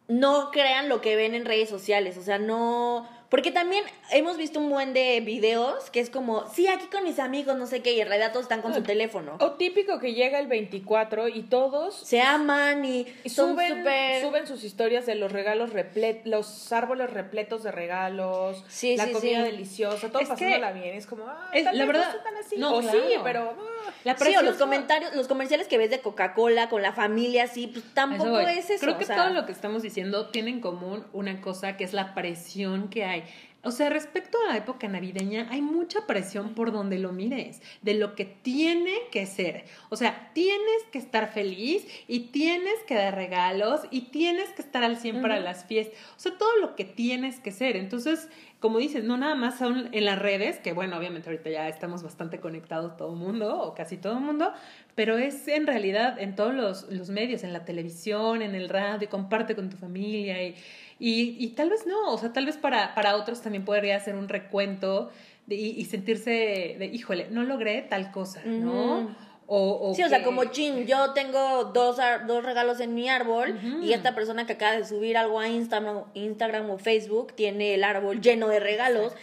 no 0.07 0.51
crean 0.51 0.89
lo 0.89 1.01
que 1.01 1.15
ven 1.15 1.35
en 1.35 1.45
redes 1.45 1.69
sociales. 1.69 2.17
O 2.17 2.21
sea, 2.21 2.37
no. 2.37 3.07
Porque 3.33 3.51
también 3.51 3.83
hemos 4.11 4.37
visto 4.37 4.59
un 4.59 4.69
buen 4.69 4.93
de 4.93 5.19
videos 5.21 5.89
que 5.89 5.99
es 5.99 6.11
como, 6.11 6.47
sí, 6.53 6.67
aquí 6.67 6.85
con 6.85 7.03
mis 7.03 7.17
amigos, 7.17 7.57
no 7.57 7.65
sé 7.65 7.81
qué, 7.81 7.93
y 7.93 7.99
en 7.99 8.07
realidad 8.07 8.29
todos 8.31 8.43
están 8.43 8.61
con 8.61 8.75
su 8.75 8.83
teléfono. 8.83 9.37
O 9.39 9.53
típico 9.53 9.97
que 9.97 10.13
llega 10.13 10.37
el 10.37 10.45
24 10.45 11.29
y 11.29 11.41
todos 11.41 11.95
Se 11.95 12.21
aman 12.21 12.85
y 12.85 13.07
suben, 13.27 13.79
súper. 13.79 14.21
suben 14.21 14.45
sus 14.45 14.63
historias 14.63 15.07
de 15.07 15.15
los 15.15 15.31
regalos 15.31 15.73
replet, 15.73 16.21
los 16.27 16.71
árboles 16.71 17.09
repletos 17.09 17.63
de 17.63 17.71
regalos, 17.71 18.63
Sí, 18.67 18.95
la 18.97 19.05
sí, 19.07 19.13
comida 19.13 19.37
sí. 19.45 19.51
deliciosa, 19.51 20.09
todo 20.09 20.19
Es 20.21 20.29
pasándola 20.29 20.71
bien. 20.71 20.95
Es 20.95 21.07
como, 21.07 21.25
ah, 21.27 21.49
es- 21.53 21.63
la 21.65 21.71
no 21.73 21.87
verdad- 21.87 22.21
tan 22.23 22.37
así. 22.37 22.57
no, 22.59 22.75
o 22.75 22.81
sí, 22.83 22.97
pero 23.23 23.55
ah. 23.59 23.72
La 24.03 24.17
Sí, 24.17 24.35
o 24.35 24.41
los 24.41 24.57
comentarios, 24.57 25.15
los 25.15 25.27
comerciales 25.27 25.67
que 25.67 25.77
ves 25.77 25.89
de 25.89 25.99
Coca-Cola 25.99 26.69
con 26.69 26.81
la 26.81 26.93
familia, 26.93 27.47
sí, 27.47 27.67
pues 27.67 27.83
tampoco 27.93 28.39
Eso 28.39 28.49
es 28.49 28.69
eso. 28.69 28.85
Creo 28.85 28.97
que 28.97 29.03
o 29.03 29.07
sea, 29.07 29.15
todo 29.15 29.29
lo 29.29 29.45
que 29.45 29.51
estamos 29.51 29.81
diciendo 29.81 30.29
tiene 30.29 30.51
en 30.51 30.61
común 30.61 31.05
una 31.13 31.41
cosa 31.41 31.77
que 31.77 31.83
es 31.83 31.93
la 31.93 32.13
presión 32.13 32.89
que 32.89 33.05
hay. 33.05 33.23
O 33.63 33.71
sea, 33.71 33.89
respecto 33.89 34.37
a 34.41 34.51
la 34.51 34.57
época 34.57 34.89
navideña, 34.89 35.47
hay 35.49 35.61
mucha 35.61 36.05
presión 36.05 36.53
por 36.53 36.73
donde 36.73 36.99
lo 36.99 37.13
mires, 37.13 37.61
de 37.81 37.93
lo 37.93 38.13
que 38.13 38.25
tiene 38.25 38.93
que 39.09 39.25
ser. 39.25 39.63
O 39.89 39.95
sea, 39.95 40.31
tienes 40.33 40.83
que 40.91 40.97
estar 40.97 41.31
feliz 41.31 41.87
y 42.07 42.31
tienes 42.31 42.75
que 42.87 42.95
dar 42.95 43.15
regalos 43.15 43.81
y 43.89 44.01
tienes 44.11 44.49
que 44.49 44.61
estar 44.61 44.83
al 44.83 44.97
100 44.97 45.21
para 45.21 45.39
las 45.39 45.63
fiestas. 45.65 45.97
O 46.17 46.19
sea, 46.19 46.37
todo 46.37 46.57
lo 46.57 46.75
que 46.75 46.83
tienes 46.83 47.39
que 47.39 47.51
ser. 47.51 47.77
Entonces, 47.77 48.27
como 48.59 48.79
dices, 48.79 49.03
no 49.03 49.17
nada 49.17 49.35
más 49.35 49.57
son 49.57 49.89
en 49.91 50.05
las 50.05 50.19
redes, 50.19 50.57
que 50.59 50.71
bueno, 50.71 50.97
obviamente 50.97 51.29
ahorita 51.29 51.49
ya 51.49 51.67
estamos 51.67 52.01
bastante 52.01 52.39
conectados 52.39 52.95
todo 52.95 53.11
el 53.11 53.19
mundo, 53.19 53.61
o 53.61 53.75
casi 53.75 53.97
todo 53.97 54.13
el 54.13 54.23
mundo, 54.23 54.53
pero 54.95 55.17
es 55.17 55.47
en 55.49 55.67
realidad 55.67 56.17
en 56.17 56.35
todos 56.35 56.53
los, 56.53 56.89
los 56.89 57.09
medios, 57.09 57.43
en 57.43 57.51
la 57.51 57.65
televisión, 57.65 58.41
en 58.41 58.55
el 58.55 58.69
radio, 58.69 59.09
comparte 59.09 59.53
con 59.53 59.69
tu 59.69 59.75
familia 59.75 60.41
y, 60.43 60.55
y, 60.99 61.35
y 61.43 61.47
tal 61.49 61.69
vez 61.69 61.85
no, 61.85 62.11
o 62.13 62.17
sea, 62.17 62.31
tal 62.33 62.45
vez 62.45 62.57
para, 62.57 62.93
para 62.95 63.15
otros 63.15 63.41
también 63.41 63.65
podría 63.65 63.99
ser 63.99 64.15
un 64.15 64.29
recuento 64.29 65.11
de- 65.47 65.55
y, 65.55 65.69
y 65.79 65.85
sentirse 65.85 66.75
de, 66.79 66.85
híjole, 66.93 67.27
no 67.29 67.43
logré 67.43 67.81
tal 67.81 68.11
cosa, 68.11 68.41
¿no? 68.45 69.15
O, 69.45 69.89
o 69.89 69.93
Sí, 69.93 70.01
o 70.03 70.07
sea, 70.07 70.23
como 70.23 70.45
chin, 70.45 70.87
yo 70.87 71.11
tengo 71.11 71.65
dos, 71.65 71.99
ar- 71.99 72.25
dos 72.27 72.45
regalos 72.45 72.79
en 72.79 72.95
mi 72.95 73.09
árbol 73.09 73.59
y 73.83 73.91
esta 73.91 74.15
persona 74.15 74.45
que 74.47 74.53
acaba 74.53 74.77
de 74.77 74.85
subir 74.85 75.17
algo 75.17 75.37
a 75.41 75.49
Instagram, 75.49 76.05
Instagram 76.13 76.69
o 76.69 76.77
Facebook 76.77 77.33
tiene 77.33 77.73
el 77.73 77.83
árbol 77.83 78.21
lleno 78.21 78.47
de 78.47 78.61
regalos 78.61 79.13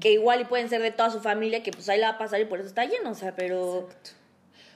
que 0.00 0.12
igual 0.12 0.42
y 0.42 0.44
pueden 0.44 0.68
ser 0.68 0.82
de 0.82 0.90
toda 0.90 1.08
su 1.08 1.20
familia 1.20 1.62
que 1.62 1.70
pues 1.72 1.88
ahí 1.88 1.98
la 1.98 2.08
va 2.10 2.14
a 2.16 2.18
pasar 2.18 2.40
y 2.42 2.44
por 2.44 2.58
eso 2.60 2.68
está 2.68 2.84
lleno, 2.84 3.10
o 3.10 3.14
sea, 3.14 3.34
pero 3.34 3.86
Exacto. 3.88 4.10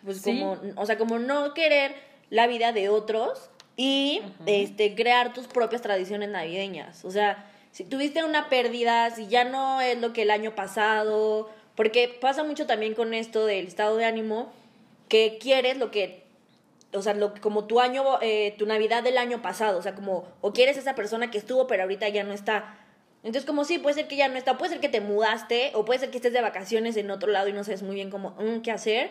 pues 0.05 0.23
Sí. 0.23 0.31
como, 0.41 0.57
o 0.77 0.87
sea, 0.87 0.97
como 0.97 1.19
no 1.19 1.53
querer 1.53 1.95
la 2.31 2.47
vida 2.47 2.73
de 2.73 2.89
otros 2.89 3.51
y 3.77 4.23
este 4.47 4.95
crear 4.95 5.33
tus 5.33 5.47
propias 5.47 5.83
tradiciones 5.83 6.29
navideñas. 6.29 7.05
O 7.05 7.11
sea, 7.11 7.51
si 7.73 7.85
tuviste 7.85 8.23
una 8.25 8.49
pérdida, 8.49 9.11
si 9.11 9.27
ya 9.27 9.45
no 9.45 9.81
es 9.81 10.01
lo 10.01 10.13
que 10.13 10.23
el 10.23 10.31
año 10.31 10.55
pasado, 10.55 11.51
porque 11.75 12.09
pasa 12.21 12.45
mucho 12.45 12.67
también 12.67 12.95
con 12.95 13.15
esto 13.15 13.47
del 13.47 13.67
estado 13.67 13.97
de 13.97 14.05
ánimo, 14.05 14.53
que 15.09 15.39
quieres 15.41 15.79
lo 15.79 15.91
que 15.91 16.25
o 16.95 17.03
sea, 17.03 17.15
lo, 17.15 17.35
como 17.41 17.65
tu 17.65 17.81
año, 17.81 18.05
eh, 18.23 18.55
tu 18.59 18.67
Navidad 18.67 19.03
del 19.03 19.19
año 19.19 19.43
pasado, 19.43 19.79
o 19.79 19.83
sea, 19.83 19.95
como, 19.95 20.29
o 20.41 20.53
quieres 20.53 20.77
esa 20.77 20.95
persona 20.95 21.31
que 21.31 21.39
estuvo, 21.39 21.67
pero 21.67 21.83
ahorita 21.83 22.09
ya 22.09 22.23
no 22.25 22.33
está. 22.33 22.77
Entonces, 23.23 23.45
como 23.45 23.65
sí, 23.65 23.79
puede 23.79 23.95
ser 23.95 24.07
que 24.07 24.17
ya 24.17 24.29
no 24.29 24.37
está, 24.37 24.59
puede 24.59 24.73
ser 24.73 24.81
que 24.81 24.89
te 24.89 25.01
mudaste, 25.01 25.73
o 25.75 25.85
puede 25.85 26.01
ser 26.01 26.11
que 26.11 26.19
estés 26.19 26.33
de 26.33 26.41
vacaciones 26.41 26.97
en 26.97 27.11
otro 27.11 27.31
lado 27.31 27.49
y 27.49 27.53
no 27.53 27.65
sabes 27.65 27.83
muy 27.83 27.95
bien 27.95 28.11
cómo, 28.11 28.31
mm, 28.39 28.61
qué 28.61 28.71
hacer. 28.71 29.11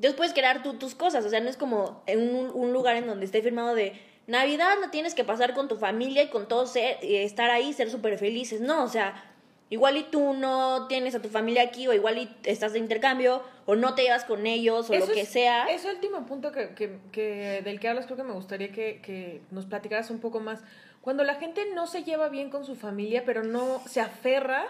Entonces 0.00 0.16
puedes 0.16 0.32
crear 0.32 0.62
tú 0.62 0.74
tus 0.78 0.94
cosas, 0.94 1.26
o 1.26 1.28
sea, 1.28 1.40
no 1.40 1.50
es 1.50 1.58
como 1.58 2.02
en 2.06 2.34
un, 2.34 2.50
un 2.54 2.72
lugar 2.72 2.96
en 2.96 3.06
donde 3.06 3.26
esté 3.26 3.42
firmado 3.42 3.74
de 3.74 3.92
Navidad 4.26 4.76
no 4.80 4.90
tienes 4.90 5.14
que 5.14 5.24
pasar 5.24 5.52
con 5.52 5.68
tu 5.68 5.76
familia 5.76 6.22
y 6.22 6.28
con 6.28 6.48
todos 6.48 6.72
ser, 6.72 6.96
estar 7.02 7.50
ahí, 7.50 7.72
ser 7.74 7.90
súper 7.90 8.16
felices. 8.16 8.62
No, 8.62 8.82
o 8.84 8.88
sea, 8.88 9.22
igual 9.68 9.98
y 9.98 10.04
tú 10.04 10.32
no 10.32 10.86
tienes 10.88 11.14
a 11.14 11.20
tu 11.20 11.28
familia 11.28 11.62
aquí, 11.64 11.86
o 11.86 11.92
igual 11.92 12.16
y 12.16 12.34
estás 12.44 12.72
de 12.72 12.78
intercambio, 12.78 13.42
o 13.66 13.74
no 13.76 13.94
te 13.94 14.02
llevas 14.02 14.24
con 14.24 14.46
ellos, 14.46 14.88
o 14.88 14.94
lo 14.94 15.06
que 15.14 15.20
es- 15.22 15.28
sea. 15.28 15.66
Ese 15.68 15.90
último 15.90 16.24
punto 16.26 16.50
que, 16.52 16.70
que, 16.70 16.98
que- 17.12 17.60
del 17.62 17.78
que 17.78 17.88
hablas, 17.88 18.06
creo 18.06 18.16
que 18.16 18.22
me 18.22 18.32
gustaría 18.32 18.72
que, 18.72 19.02
que 19.02 19.42
nos 19.50 19.66
platicaras 19.66 20.10
un 20.10 20.20
poco 20.20 20.40
más. 20.40 20.60
Cuando 21.02 21.24
la 21.24 21.34
gente 21.34 21.62
no 21.74 21.86
se 21.86 22.04
lleva 22.04 22.28
bien 22.30 22.48
con 22.50 22.64
su 22.64 22.74
familia, 22.76 23.24
pero 23.26 23.42
no 23.42 23.82
se 23.86 24.00
aferra 24.00 24.64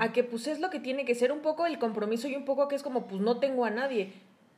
a 0.00 0.12
que 0.12 0.24
pues 0.24 0.46
es 0.46 0.58
lo 0.60 0.68
que 0.70 0.80
tiene 0.80 1.04
que 1.04 1.14
ser 1.14 1.30
un 1.32 1.40
poco 1.40 1.66
el 1.66 1.78
compromiso 1.78 2.26
y 2.28 2.34
un 2.36 2.44
poco 2.44 2.68
que 2.68 2.74
es 2.74 2.82
como 2.82 3.06
pues 3.06 3.20
no 3.20 3.38
tengo 3.38 3.64
a 3.64 3.70
nadie. 3.70 4.12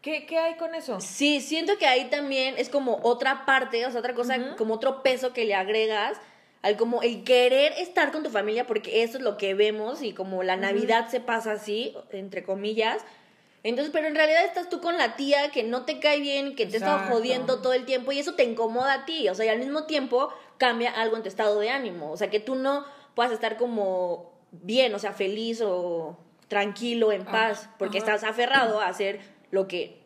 ¿Qué, 0.06 0.24
qué 0.24 0.38
hay 0.38 0.54
con 0.54 0.72
eso? 0.76 1.00
Sí, 1.00 1.40
siento 1.40 1.78
que 1.78 1.86
ahí 1.88 2.04
también 2.04 2.54
es 2.58 2.68
como 2.68 3.00
otra 3.02 3.44
parte, 3.44 3.84
o 3.86 3.90
sea, 3.90 3.98
otra 3.98 4.14
cosa, 4.14 4.54
como 4.54 4.74
otro 4.74 5.02
peso 5.02 5.32
que 5.32 5.44
le 5.44 5.56
agregas 5.56 6.20
al 6.62 6.76
como 6.76 7.02
el 7.02 7.24
querer 7.24 7.72
estar 7.72 8.12
con 8.12 8.22
tu 8.22 8.30
familia, 8.30 8.68
porque 8.68 9.02
eso 9.02 9.18
es 9.18 9.24
lo 9.24 9.36
que 9.36 9.54
vemos 9.54 10.02
y 10.02 10.12
como 10.12 10.44
la 10.44 10.56
Navidad 10.56 11.08
se 11.08 11.18
pasa 11.18 11.50
así, 11.50 11.92
entre 12.12 12.44
comillas. 12.44 13.02
Entonces, 13.64 13.92
pero 13.92 14.06
en 14.06 14.14
realidad 14.14 14.44
estás 14.44 14.68
tú 14.68 14.80
con 14.80 14.96
la 14.96 15.16
tía 15.16 15.50
que 15.50 15.64
no 15.64 15.84
te 15.84 15.98
cae 15.98 16.20
bien, 16.20 16.54
que 16.54 16.66
te 16.66 16.76
está 16.76 16.92
Exacto. 16.92 17.14
jodiendo 17.16 17.60
todo 17.60 17.72
el 17.72 17.84
tiempo 17.84 18.12
y 18.12 18.20
eso 18.20 18.34
te 18.34 18.44
incomoda 18.44 18.92
a 18.92 19.04
ti, 19.06 19.28
o 19.28 19.34
sea, 19.34 19.46
y 19.46 19.48
al 19.48 19.58
mismo 19.58 19.86
tiempo 19.86 20.28
cambia 20.56 20.92
algo 20.92 21.16
en 21.16 21.22
tu 21.24 21.28
estado 21.28 21.58
de 21.58 21.70
ánimo, 21.70 22.12
o 22.12 22.16
sea, 22.16 22.30
que 22.30 22.38
tú 22.38 22.54
no 22.54 22.86
puedas 23.16 23.32
estar 23.32 23.56
como 23.56 24.30
bien, 24.52 24.94
o 24.94 25.00
sea, 25.00 25.12
feliz 25.12 25.60
o 25.62 26.16
tranquilo, 26.46 27.10
en 27.10 27.24
paz, 27.24 27.68
porque 27.76 27.98
ajá. 27.98 28.14
estás 28.14 28.30
aferrado 28.30 28.80
a 28.80 28.86
hacer 28.86 29.18
lo 29.56 29.66
que 29.66 29.96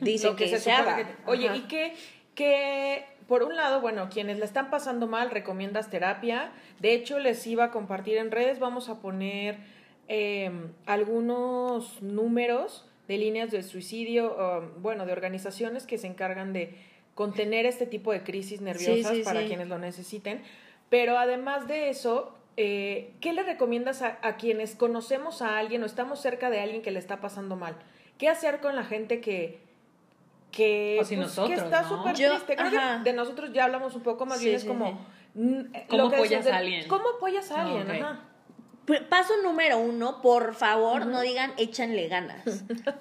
dicen 0.00 0.30
Lo 0.30 0.36
que, 0.36 0.56
se, 0.58 0.70
haga. 0.72 0.96
que- 0.96 1.06
oye, 1.26 1.48
Ajá. 1.48 1.56
y 1.56 1.60
que, 1.62 1.94
que, 2.36 3.04
por 3.26 3.42
un 3.42 3.56
lado, 3.56 3.80
bueno, 3.80 4.08
quienes 4.08 4.38
la 4.38 4.44
están 4.44 4.70
pasando 4.70 5.06
mal, 5.08 5.30
recomiendas 5.30 5.90
terapia. 5.90 6.52
De 6.78 6.94
hecho, 6.94 7.18
les 7.18 7.44
iba 7.46 7.64
a 7.64 7.70
compartir 7.72 8.16
en 8.16 8.30
redes, 8.30 8.58
vamos 8.60 8.88
a 8.88 9.00
poner 9.00 9.58
eh, 10.08 10.50
algunos 10.86 12.00
números 12.00 12.86
de 13.08 13.18
líneas 13.18 13.50
de 13.50 13.62
suicidio, 13.62 14.36
um, 14.36 14.82
bueno, 14.82 15.04
de 15.06 15.12
organizaciones 15.12 15.86
que 15.86 15.98
se 15.98 16.06
encargan 16.06 16.52
de 16.52 16.74
contener 17.14 17.66
este 17.66 17.86
tipo 17.86 18.12
de 18.12 18.22
crisis 18.22 18.60
nerviosas 18.60 19.16
sí, 19.16 19.22
para 19.24 19.40
sí. 19.40 19.46
quienes 19.48 19.68
lo 19.68 19.78
necesiten. 19.78 20.42
Pero 20.90 21.18
además 21.18 21.66
de 21.66 21.88
eso, 21.88 22.34
eh, 22.56 23.12
¿qué 23.20 23.32
le 23.32 23.42
recomiendas 23.42 24.02
a, 24.02 24.18
a 24.22 24.36
quienes 24.36 24.76
conocemos 24.76 25.42
a 25.42 25.58
alguien 25.58 25.82
o 25.82 25.86
estamos 25.86 26.20
cerca 26.20 26.50
de 26.50 26.60
alguien 26.60 26.82
que 26.82 26.90
le 26.92 26.98
está 26.98 27.20
pasando 27.20 27.56
mal? 27.56 27.74
¿Qué 28.18 28.28
hacer 28.28 28.60
con 28.60 28.74
la 28.76 28.84
gente 28.84 29.20
que, 29.20 29.60
que, 30.50 30.98
O 31.00 31.04
si 31.04 31.16
nosotros, 31.16 31.48
que 31.58 31.64
está 31.64 31.82
¿no? 31.82 31.88
súper 31.88 32.14
triste? 32.14 32.56
Creo 32.56 32.66
ajá. 32.68 32.98
que 33.04 33.10
de 33.10 33.16
nosotros 33.16 33.50
ya 33.52 33.64
hablamos 33.64 33.94
un 33.94 34.02
poco, 34.02 34.24
más 34.26 34.38
Sí, 34.38 34.44
bien 34.46 34.56
es 34.56 34.62
sí, 34.62 34.68
como... 34.68 35.06
sí. 35.34 35.40
mm, 35.40 35.62
¿Cómo 35.88 36.02
lo 36.04 36.10
que 36.10 36.16
apoyas 36.16 36.44
de- 36.44 36.52
a 36.52 36.56
alguien? 36.56 36.88
¿Cómo 36.88 37.04
apoyas 37.16 37.50
a 37.50 37.56
Ah, 37.60 37.62
alguien? 37.62 38.02
Ajá. 38.04 38.20
Paso 39.10 39.32
número 39.42 39.78
uno, 39.78 40.22
por 40.22 40.54
favor, 40.54 41.06
no 41.06 41.20
digan 41.20 41.52
échanle 41.56 42.06
ganas. 42.06 42.44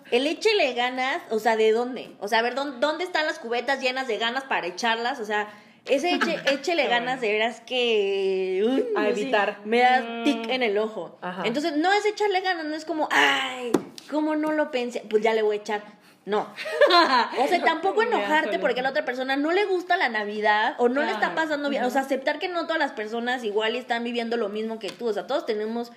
El 0.10 0.25
échele 0.25 0.74
ganas, 0.74 1.22
o 1.29 1.38
sea, 1.38 1.55
¿de 1.57 1.72
dónde? 1.72 2.15
O 2.19 2.27
sea, 2.27 2.39
a 2.39 2.41
ver, 2.41 2.55
¿dónde, 2.55 2.79
dónde 2.79 3.03
están 3.03 3.27
las 3.27 3.38
cubetas 3.38 3.79
llenas 3.81 4.07
de 4.07 4.17
ganas 4.17 4.45
para 4.45 4.65
echarlas? 4.65 5.19
O 5.19 5.25
sea, 5.25 5.48
ese 5.86 6.15
eche, 6.15 6.39
échele 6.51 6.88
ganas 6.88 7.22
de 7.22 7.31
veras 7.31 7.62
que... 7.62 8.65
A 8.98 9.10
evitar. 9.10 9.60
me 9.63 9.81
da 9.81 10.24
tic 10.24 10.50
en 10.50 10.63
el 10.63 10.75
ojo. 10.79 11.19
Ajá. 11.22 11.43
Entonces, 11.45 11.77
no 11.77 11.93
es 11.93 12.03
echarle 12.07 12.41
ganas, 12.41 12.65
no 12.65 12.75
es 12.75 12.84
como, 12.84 13.07
ay, 13.12 13.72
¿cómo 14.09 14.35
no 14.35 14.51
lo 14.51 14.71
pensé? 14.71 15.03
Pues 15.09 15.24
ya 15.24 15.33
le 15.33 15.41
voy 15.41 15.57
a 15.57 15.59
echar. 15.59 15.83
No. 16.25 16.47
O 17.39 17.47
sea, 17.47 17.63
tampoco 17.63 18.01
enojarte 18.01 18.59
porque 18.59 18.79
a 18.79 18.83
la 18.83 18.89
otra 18.89 19.05
persona 19.05 19.35
no 19.35 19.51
le 19.51 19.65
gusta 19.65 19.97
la 19.97 20.09
Navidad 20.09 20.75
o 20.79 20.89
no 20.89 21.03
le 21.03 21.12
está 21.12 21.35
pasando 21.35 21.69
bien. 21.69 21.83
O 21.83 21.89
sea, 21.89 22.01
aceptar 22.01 22.39
que 22.39 22.47
no 22.47 22.63
todas 22.63 22.79
las 22.79 22.93
personas 22.93 23.43
igual 23.43 23.75
están 23.75 24.03
viviendo 24.03 24.38
lo 24.38 24.50
mismo 24.50 24.79
que 24.79 24.89
tú. 24.89 25.07
O 25.07 25.13
sea, 25.13 25.27
todos 25.27 25.45
tenemos 25.45 25.91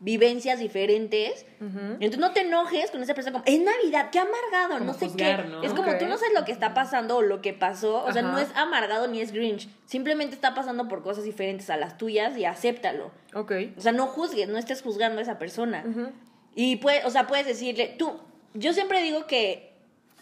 vivencias 0.00 0.58
diferentes. 0.58 1.44
Entonces 1.60 2.18
no 2.18 2.32
te 2.32 2.40
enojes 2.42 2.90
con 2.90 3.02
esa 3.02 3.14
persona 3.14 3.32
como, 3.32 3.44
es 3.46 3.60
Navidad, 3.60 4.10
qué 4.10 4.18
amargado, 4.18 4.78
Como 4.78 4.92
no 4.92 4.94
sé 4.94 5.06
juzgar, 5.08 5.44
qué. 5.44 5.48
¿no? 5.48 5.62
Es 5.62 5.72
como 5.74 5.96
tú 5.98 6.06
no 6.06 6.16
sabes 6.16 6.34
lo 6.34 6.44
que 6.44 6.52
está 6.52 6.74
pasando 6.74 7.16
o 7.16 7.22
lo 7.22 7.42
que 7.42 7.52
pasó. 7.52 8.04
O 8.04 8.12
sea, 8.12 8.22
no 8.22 8.38
es 8.38 8.48
amargado 8.54 9.08
ni 9.08 9.20
es 9.20 9.32
Grinch. 9.32 9.68
Simplemente 9.86 10.34
está 10.34 10.54
pasando 10.54 10.88
por 10.88 11.02
cosas 11.02 11.24
diferentes 11.24 11.70
a 11.70 11.76
las 11.76 11.98
tuyas 11.98 12.36
y 12.36 12.44
acéptalo. 12.44 13.10
Ok. 13.34 13.52
O 13.76 13.80
sea, 13.80 13.92
no 13.92 14.06
juzgues, 14.06 14.48
no 14.48 14.58
estés 14.58 14.82
juzgando 14.82 15.18
a 15.18 15.22
esa 15.22 15.38
persona. 15.38 15.84
Y 16.60 16.74
puede, 16.74 17.04
o 17.04 17.10
sea, 17.10 17.28
puedes 17.28 17.46
decirle, 17.46 17.94
tú, 17.96 18.18
yo 18.52 18.72
siempre 18.72 19.00
digo 19.00 19.28
que 19.28 19.70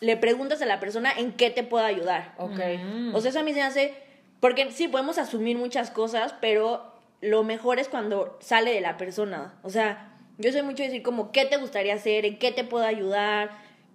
le 0.00 0.19
preguntas 0.19 0.61
a 0.61 0.66
la 0.66 0.81
persona 0.81 1.11
en 1.16 1.33
qué 1.33 1.49
te 1.49 1.62
puedo 1.62 1.87
ayudar. 1.87 2.35
Ok. 2.37 2.59
Mm. 2.78 3.14
O 3.14 3.21
sea, 3.23 3.31
eso 3.31 3.40
a 3.40 3.43
mí 3.43 3.55
se 3.55 3.61
me 3.61 3.64
hace, 3.64 3.95
porque 4.38 4.71
sí, 4.71 4.87
podemos 4.87 5.16
asumir 5.16 5.57
muchas 5.57 5.90
cosas, 5.90 6.35
pero 6.38 6.93
lo 7.23 7.43
mejor 7.43 7.78
es 7.78 7.88
cuando 7.88 8.37
sale 8.43 8.75
de 8.75 8.83
la 8.83 8.99
persona. 8.99 9.55
O 9.62 9.71
sea, 9.71 10.12
yo 10.37 10.52
soy 10.52 10.61
mucho 10.61 10.83
de 10.83 10.90
decir 10.90 11.02
como, 11.02 11.33
¿qué 11.33 11.47
te 11.47 11.57
gustaría 11.57 11.95
hacer? 11.95 12.26
¿En 12.26 12.38
qué 12.38 12.52
te 12.52 12.64
puedo 12.64 12.85
ayudar? 12.85 13.52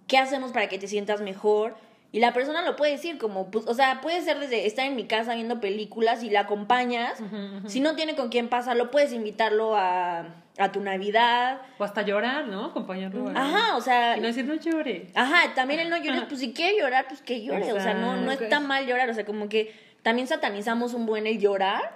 ¿Qué 0.08 0.18
hacemos 0.18 0.50
para 0.50 0.68
que 0.68 0.80
te 0.80 0.88
sientas 0.88 1.20
mejor? 1.20 1.76
Y 2.14 2.20
la 2.20 2.34
persona 2.34 2.60
lo 2.62 2.76
puede 2.76 2.92
decir 2.92 3.16
como, 3.16 3.50
pues, 3.50 3.66
o 3.66 3.72
sea, 3.74 4.02
puede 4.02 4.20
ser 4.20 4.38
desde 4.38 4.66
estar 4.66 4.84
en 4.86 4.96
mi 4.96 5.04
casa 5.06 5.34
viendo 5.34 5.60
películas 5.60 6.22
y 6.22 6.28
la 6.30 6.40
acompañas. 6.40 7.18
Si 7.66 7.80
no 7.80 7.96
tiene 7.96 8.14
con 8.14 8.28
quién 8.28 8.48
pasarlo, 8.48 8.90
puedes 8.90 9.14
invitarlo 9.14 9.74
a, 9.76 10.26
a 10.58 10.72
tu 10.72 10.80
Navidad. 10.80 11.62
O 11.78 11.84
hasta 11.84 12.02
llorar, 12.02 12.46
¿no? 12.48 12.66
Acompañarlo. 12.66 13.28
a- 13.28 13.32
Ajá, 13.32 13.76
o 13.76 13.80
sea, 13.80 14.18
Y 14.18 14.20
no 14.20 14.26
decir, 14.26 14.44
no 14.44 14.54
llores. 14.54 15.10
Ajá, 15.14 15.54
también 15.54 15.80
el 15.80 15.88
no 15.88 15.96
llores, 15.96 16.24
pues 16.28 16.40
si 16.40 16.52
quiere 16.52 16.78
llorar, 16.78 17.06
pues 17.08 17.22
que 17.22 17.42
llore. 17.42 17.72
O 17.72 17.80
sea, 17.80 17.94
no, 17.94 18.16
no 18.16 18.30
está 18.30 18.60
mal 18.60 18.86
llorar. 18.86 19.08
O 19.08 19.14
sea, 19.14 19.24
como 19.24 19.48
que 19.48 19.74
también 20.02 20.26
satanizamos 20.28 20.92
un 20.92 21.06
buen 21.06 21.26
el 21.26 21.38
llorar, 21.38 21.94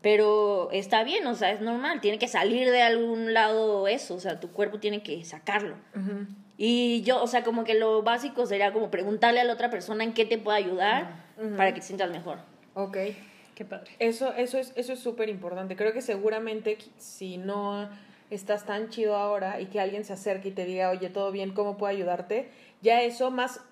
pero 0.00 0.70
está 0.72 1.04
bien, 1.04 1.26
o 1.26 1.34
sea, 1.34 1.50
es 1.50 1.60
normal. 1.60 2.00
Tiene 2.00 2.18
que 2.18 2.28
salir 2.28 2.70
de 2.70 2.80
algún 2.82 3.34
lado 3.34 3.88
eso. 3.88 4.14
O 4.14 4.20
sea, 4.20 4.40
tu 4.40 4.52
cuerpo 4.52 4.78
tiene 4.78 5.02
que 5.02 5.22
sacarlo. 5.24 5.76
Y 6.62 7.00
yo, 7.04 7.22
o 7.22 7.26
sea, 7.26 7.42
como 7.42 7.64
que 7.64 7.72
lo 7.72 8.02
básico 8.02 8.44
sería 8.44 8.70
como 8.70 8.90
preguntarle 8.90 9.40
a 9.40 9.44
la 9.44 9.54
otra 9.54 9.70
persona 9.70 10.04
en 10.04 10.12
qué 10.12 10.26
te 10.26 10.36
puede 10.36 10.58
ayudar 10.58 11.24
para 11.56 11.72
que 11.72 11.80
te 11.80 11.86
sientas 11.86 12.10
mejor. 12.10 12.36
Ok. 12.74 12.98
Qué 13.54 13.64
padre. 13.64 13.92
Eso, 13.98 14.34
eso 14.34 14.58
es, 14.58 14.74
eso 14.76 14.92
es 14.92 14.98
súper 14.98 15.30
importante. 15.30 15.74
Creo 15.74 15.94
que 15.94 16.02
seguramente 16.02 16.76
si 16.98 17.38
no 17.38 17.88
estás 18.28 18.66
tan 18.66 18.90
chido 18.90 19.16
ahora 19.16 19.58
y 19.58 19.68
que 19.68 19.80
alguien 19.80 20.04
se 20.04 20.12
acerque 20.12 20.48
y 20.48 20.52
te 20.52 20.66
diga, 20.66 20.90
oye, 20.90 21.08
todo 21.08 21.32
bien, 21.32 21.54
¿cómo 21.54 21.78
puedo 21.78 21.90
ayudarte? 21.90 22.50
Ya 22.82 23.00
eso 23.00 23.30
más, 23.30 23.62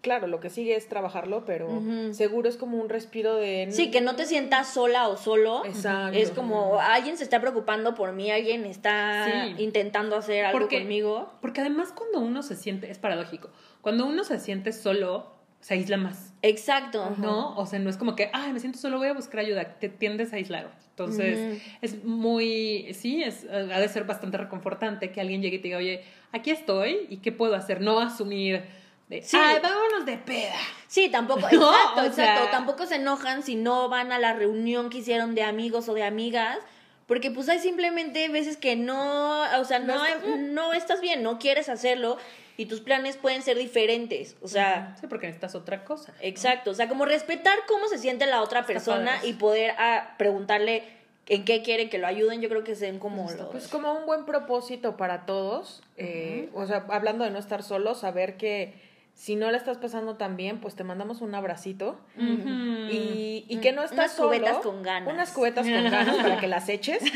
claro, 0.00 0.26
lo 0.26 0.40
que 0.40 0.48
sigue 0.50 0.76
es 0.76 0.88
trabajarlo, 0.88 1.44
pero 1.44 1.82
seguro 2.12 2.48
es 2.48 2.56
como 2.56 2.78
un 2.78 2.88
respiro 2.88 3.36
de... 3.36 3.68
Sí, 3.70 3.90
que 3.90 4.00
no 4.00 4.16
te 4.16 4.26
sientas 4.26 4.68
sola 4.72 5.08
o 5.08 5.16
solo. 5.16 5.64
Exacto. 5.64 6.16
Es 6.18 6.30
como 6.30 6.78
alguien 6.80 7.16
se 7.16 7.24
está 7.24 7.40
preocupando 7.40 7.94
por 7.94 8.12
mí, 8.12 8.30
alguien 8.30 8.64
está 8.64 9.26
Sí. 9.56 9.62
intentando 9.62 10.16
hacer 10.16 10.44
algo 10.46 10.58
Porque- 10.60 10.78
conmigo. 10.80 11.32
Porque 11.40 11.60
además 11.60 11.92
cuando 11.94 12.20
uno 12.20 12.42
se 12.42 12.56
siente, 12.56 12.90
es 12.90 12.98
paradójico, 12.98 13.50
cuando 13.80 14.06
uno 14.06 14.24
se 14.24 14.38
siente 14.38 14.72
solo, 14.72 15.36
se 15.60 15.74
aísla 15.74 15.96
más, 15.96 16.32
Exacto. 16.42 17.14
¿no? 17.18 17.56
O 17.56 17.66
sea, 17.66 17.80
no 17.80 17.90
es 17.90 17.96
como 17.96 18.14
que, 18.14 18.30
ay, 18.32 18.52
me 18.52 18.60
siento 18.60 18.78
solo, 18.78 18.98
voy 18.98 19.08
a 19.08 19.14
buscar 19.14 19.40
ayuda, 19.40 19.78
te 19.80 19.88
tiendes 19.88 20.32
a 20.32 20.36
aislar. 20.36 20.70
Entonces, 20.90 21.60
es 21.82 22.04
muy, 22.04 22.92
sí, 22.94 23.22
es, 23.22 23.44
eh, 23.44 23.68
ha 23.72 23.78
de 23.80 23.88
ser 23.88 24.04
bastante 24.04 24.36
reconfortante 24.36 25.10
que 25.12 25.20
alguien 25.20 25.42
llegue 25.42 25.56
y 25.56 25.58
te 25.60 25.68
diga, 25.68 25.78
oye, 25.78 26.02
aquí 26.32 26.50
estoy 26.50 27.06
y 27.08 27.18
qué 27.18 27.30
puedo 27.32 27.54
hacer, 27.54 27.80
no 27.80 28.00
asumir 28.00 28.62
de, 29.08 29.22
Sí. 29.22 29.36
ay, 29.40 29.58
vámonos 29.62 30.04
de 30.06 30.16
peda. 30.18 30.54
Sí, 30.86 31.08
tampoco, 31.08 31.40
No, 31.52 31.70
exacto, 31.72 32.00
o 32.00 32.04
exacto. 32.04 32.42
sea- 32.42 32.50
Tampoco 32.50 32.86
se 32.86 32.96
enojan 32.96 33.42
si 33.42 33.56
no 33.56 33.88
van 33.88 34.12
a 34.12 34.18
la 34.18 34.32
reunión 34.34 34.90
que 34.90 34.98
hicieron 34.98 35.34
de 35.34 35.42
amigos 35.42 35.88
o 35.88 35.94
de 35.94 36.04
amigas. 36.04 36.58
Porque 37.06 37.30
pues 37.30 37.48
hay 37.48 37.58
simplemente 37.58 38.28
veces 38.28 38.58
que 38.58 38.76
no, 38.76 39.40
o 39.58 39.64
sea, 39.64 39.78
no, 39.78 39.94
No 39.96 40.04
estás 40.04 40.26
no 40.40 40.72
estás 40.74 41.00
bien, 41.00 41.22
no 41.22 41.38
quieres 41.38 41.70
hacerlo 41.70 42.18
y 42.58 42.66
tus 42.66 42.80
planes 42.82 43.16
pueden 43.16 43.40
ser 43.40 43.56
diferentes. 43.56 44.36
O 44.42 44.48
sea, 44.48 44.94
Sí, 45.00 45.06
porque 45.06 45.26
necesitas 45.26 45.54
otra 45.54 45.84
cosa. 45.84 46.12
exacto. 46.20 46.70
O 46.70 46.74
sea, 46.74 46.86
como 46.86 47.06
respetar 47.06 47.56
cómo 47.66 47.88
se 47.88 47.96
siente 47.96 48.26
la 48.26 48.42
otra 48.42 48.60
Está 48.60 48.72
persona 48.74 49.12
padre 49.16 49.28
y 49.28 49.32
poder 49.32 49.74
ah, 49.78 50.16
preguntarle 50.18 50.84
en 51.28 51.46
qué 51.46 51.62
quieren 51.62 51.88
que 51.88 51.96
lo 51.96 52.06
ayuden. 52.06 52.42
Yo 52.42 52.50
creo 52.50 52.62
que 52.62 52.76
sean 52.76 52.98
como 52.98 53.24
Está 53.30 53.44
los... 53.44 53.52
Pues 53.52 53.68
como 53.68 53.94
un 53.94 54.04
buen 54.04 54.26
propósito 54.26 54.98
para 54.98 55.24
todos, 55.24 55.82
eh, 55.96 56.50
o 56.52 56.66
sea, 56.66 56.84
hablando 56.90 57.24
de 57.24 57.30
no 57.30 57.38
estar 57.38 57.62
solos, 57.62 58.00
saber 58.00 58.36
que 58.36 58.74
Si 59.20 59.34
no 59.34 59.50
la 59.50 59.56
estás 59.56 59.78
pasando 59.78 60.14
tan 60.14 60.36
bien, 60.36 60.60
pues 60.60 60.76
te 60.76 60.84
mandamos 60.84 61.22
un 61.22 61.34
abracito. 61.34 61.98
Y, 62.16 63.44
y 63.48 63.56
que 63.60 63.72
no 63.72 63.82
estás 63.82 63.98
Unas 63.98 64.12
solo. 64.12 64.28
cubetas 64.28 64.56
con 64.58 64.82
ganas. 64.84 65.12
Unas 65.12 65.32
cubetas 65.32 65.66
con 65.66 65.90
ganas 65.90 66.16
para 66.18 66.38
que 66.38 66.46
las 66.46 66.68
eches. 66.68 67.02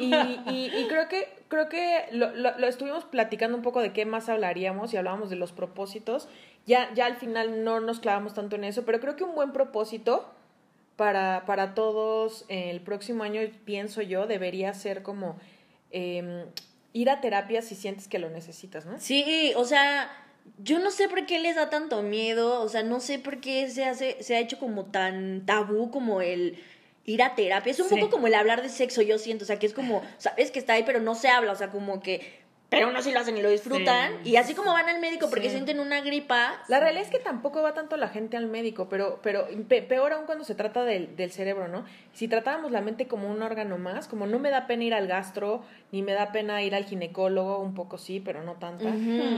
Y, 0.00 0.12
y- 0.12 0.72
y 0.76 0.86
creo 0.88 1.08
que, 1.08 1.28
creo 1.46 1.68
que 1.68 2.06
lo, 2.10 2.34
lo- 2.34 2.58
lo 2.58 2.66
estuvimos 2.66 3.04
platicando 3.04 3.56
un 3.56 3.62
poco 3.62 3.80
de 3.80 3.92
qué 3.92 4.04
más 4.06 4.28
hablaríamos 4.28 4.92
y 4.92 4.96
hablábamos 4.96 5.30
de 5.30 5.36
los 5.36 5.52
propósitos. 5.52 6.26
Ya, 6.66 6.92
ya 6.94 7.06
al 7.06 7.14
final 7.16 7.62
no 7.62 7.78
nos 7.78 8.00
clavamos 8.00 8.34
tanto 8.34 8.56
en 8.56 8.64
eso, 8.64 8.84
pero 8.84 8.98
creo 8.98 9.14
que 9.14 9.22
un 9.22 9.36
buen 9.36 9.52
propósito 9.52 10.28
para, 10.96 11.44
para 11.46 11.74
todos 11.74 12.44
eh, 12.48 12.70
el 12.70 12.80
próximo 12.80 13.22
año, 13.22 13.40
pienso 13.64 14.02
yo, 14.02 14.26
debería 14.26 14.74
ser 14.74 15.04
como 15.04 15.36
em, 15.92 16.44
ir 16.92 17.08
a 17.10 17.20
terapia 17.20 17.62
si 17.62 17.76
sientes 17.76 18.08
que 18.08 18.18
lo 18.18 18.30
necesitas, 18.30 18.84
¿no? 18.86 18.98
Sí, 18.98 19.52
o 19.56 19.64
sea, 19.64 20.10
yo 20.62 20.78
no 20.78 20.90
sé 20.90 21.08
por 21.08 21.26
qué 21.26 21.38
les 21.40 21.56
da 21.56 21.70
tanto 21.70 22.02
miedo, 22.02 22.60
o 22.60 22.68
sea, 22.68 22.82
no 22.82 23.00
sé 23.00 23.18
por 23.18 23.40
qué 23.40 23.68
se 23.70 23.84
hace, 23.84 24.22
se 24.22 24.36
ha 24.36 24.40
hecho 24.40 24.58
como 24.58 24.86
tan 24.86 25.44
tabú 25.46 25.90
como 25.90 26.20
el 26.20 26.58
ir 27.04 27.22
a 27.22 27.34
terapia. 27.34 27.70
Es 27.70 27.80
un 27.80 27.88
Sí. 27.88 27.94
poco 27.96 28.10
como 28.10 28.26
el 28.26 28.34
hablar 28.34 28.62
de 28.62 28.68
sexo, 28.68 29.02
yo 29.02 29.18
siento, 29.18 29.44
o 29.44 29.46
sea, 29.46 29.58
que 29.58 29.66
es 29.66 29.74
como, 29.74 30.02
sabes 30.18 30.50
que 30.50 30.58
está 30.58 30.74
ahí, 30.74 30.84
pero 30.84 31.00
no 31.00 31.14
se 31.14 31.28
habla, 31.28 31.52
o 31.52 31.56
sea, 31.56 31.70
como 31.70 32.00
que, 32.00 32.43
pero 32.70 32.86
aún 32.88 32.96
así 32.96 33.12
lo 33.12 33.20
hacen 33.20 33.36
y 33.38 33.42
lo 33.42 33.50
disfrutan. 33.50 34.12
Sí. 34.24 34.30
Y 34.30 34.36
así 34.36 34.54
como 34.54 34.72
van 34.72 34.88
al 34.88 35.00
médico 35.00 35.28
porque 35.30 35.44
Sí. 35.44 35.50
sienten 35.50 35.78
una 35.78 36.00
gripa. 36.00 36.60
La 36.68 36.80
realidad 36.80 37.04
es 37.04 37.10
que 37.10 37.20
tampoco 37.20 37.62
va 37.62 37.72
tanto 37.72 37.96
la 37.96 38.08
gente 38.08 38.36
al 38.36 38.46
médico, 38.46 38.88
pero, 38.88 39.20
pero 39.22 39.46
pe- 39.68 39.82
peor 39.82 40.12
aún 40.12 40.26
cuando 40.26 40.44
se 40.44 40.54
trata 40.56 40.84
del, 40.84 41.14
del 41.14 41.30
cerebro, 41.30 41.68
¿no? 41.68 41.84
Si 42.12 42.26
tratáramos 42.26 42.72
la 42.72 42.80
mente 42.80 43.06
como 43.06 43.30
un 43.30 43.42
órgano 43.42 43.78
más, 43.78 44.08
como 44.08 44.26
no 44.26 44.38
me 44.40 44.50
da 44.50 44.66
pena 44.66 44.84
ir 44.84 44.94
al 44.94 45.06
gastro, 45.06 45.62
ni 45.92 46.02
me 46.02 46.12
da 46.12 46.32
pena 46.32 46.62
ir 46.62 46.74
al 46.74 46.84
ginecólogo, 46.84 47.58
un 47.60 47.74
poco 47.74 47.96
sí, 47.98 48.18
pero 48.20 48.42
no 48.42 48.54
tanta. 48.54 48.92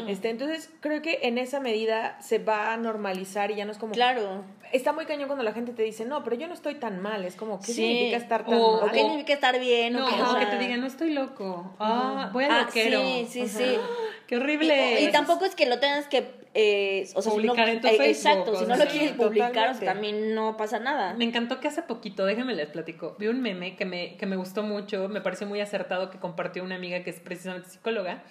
Este, 0.08 0.30
entonces, 0.30 0.70
creo 0.80 1.02
que 1.02 1.20
en 1.24 1.36
esa 1.38 1.60
medida 1.60 2.20
se 2.22 2.38
va 2.38 2.72
a 2.72 2.76
normalizar 2.78 3.50
y 3.50 3.56
ya 3.56 3.64
no 3.66 3.72
es 3.72 3.78
como... 3.78 3.92
Claro. 3.92 4.44
Está 4.72 4.92
muy 4.92 5.06
cañón 5.06 5.28
cuando 5.28 5.44
la 5.44 5.52
gente 5.52 5.72
te 5.72 5.84
dice, 5.84 6.04
no, 6.04 6.24
pero 6.24 6.34
yo 6.36 6.48
no 6.48 6.54
estoy 6.54 6.74
tan 6.74 7.00
mal. 7.00 7.24
Es 7.24 7.36
como, 7.36 7.60
¿qué 7.60 7.66
Sí. 7.66 7.74
significa 7.74 8.16
estar 8.16 8.44
tan 8.44 8.54
O- 8.54 8.78
O 8.78 8.80
mal? 8.86 8.90
qué 8.92 8.98
significa 9.00 9.32
estar 9.32 9.60
bien, 9.60 9.92
No, 9.92 10.04
o 10.04 10.08
que, 10.08 10.20
o 10.22 10.32
o 10.34 10.38
que 10.40 10.46
te 10.46 10.58
digan, 10.58 10.80
no 10.80 10.86
estoy 10.88 11.12
loco. 11.12 11.72
Ah, 11.78 12.30
voy 12.32 12.44
al 12.44 12.50
Ah, 12.50 12.62
loquero. 12.62 13.00
Sí, 13.24 13.46
sí, 13.48 13.62
Ajá. 13.64 13.72
sí. 13.74 13.78
Qué 14.26 14.36
horrible. 14.36 15.00
Y, 15.00 15.04
y 15.06 15.12
tampoco 15.12 15.44
es 15.44 15.54
que 15.54 15.66
lo 15.66 15.78
tengas 15.78 16.08
que, 16.08 16.26
eh, 16.54 17.08
o 17.14 17.22
sea, 17.22 17.30
si 17.30 17.36
Publicar 17.38 17.66
no- 17.68 17.72
en 17.74 17.80
tu 17.80 17.86
eh, 17.86 17.96
Facebook, 17.96 18.06
Exacto, 18.32 18.56
si 18.58 18.66
no 18.66 18.76
lo 18.76 18.82
sí, 18.82 18.88
quieres 18.88 19.12
publicar, 19.12 19.48
totalmente. 19.52 19.86
también 19.86 20.34
no 20.34 20.56
pasa 20.56 20.78
nada. 20.80 21.14
Me 21.14 21.24
encantó 21.24 21.60
que 21.60 21.68
hace 21.68 21.82
poquito, 21.82 22.24
déjenme 22.26 22.54
les 22.54 22.68
platico, 22.68 23.14
vi 23.18 23.28
un 23.28 23.40
meme 23.40 23.76
que 23.76 23.84
me, 23.84 24.16
que 24.16 24.26
me 24.26 24.34
gustó 24.36 24.62
mucho, 24.64 25.08
me 25.08 25.20
pareció 25.20 25.46
muy 25.46 25.60
acertado 25.60 26.10
que 26.10 26.18
compartió 26.18 26.64
una 26.64 26.74
amiga 26.74 27.02
que 27.04 27.10
es 27.10 27.20
precisamente 27.20 27.68
psicóloga 27.70 28.24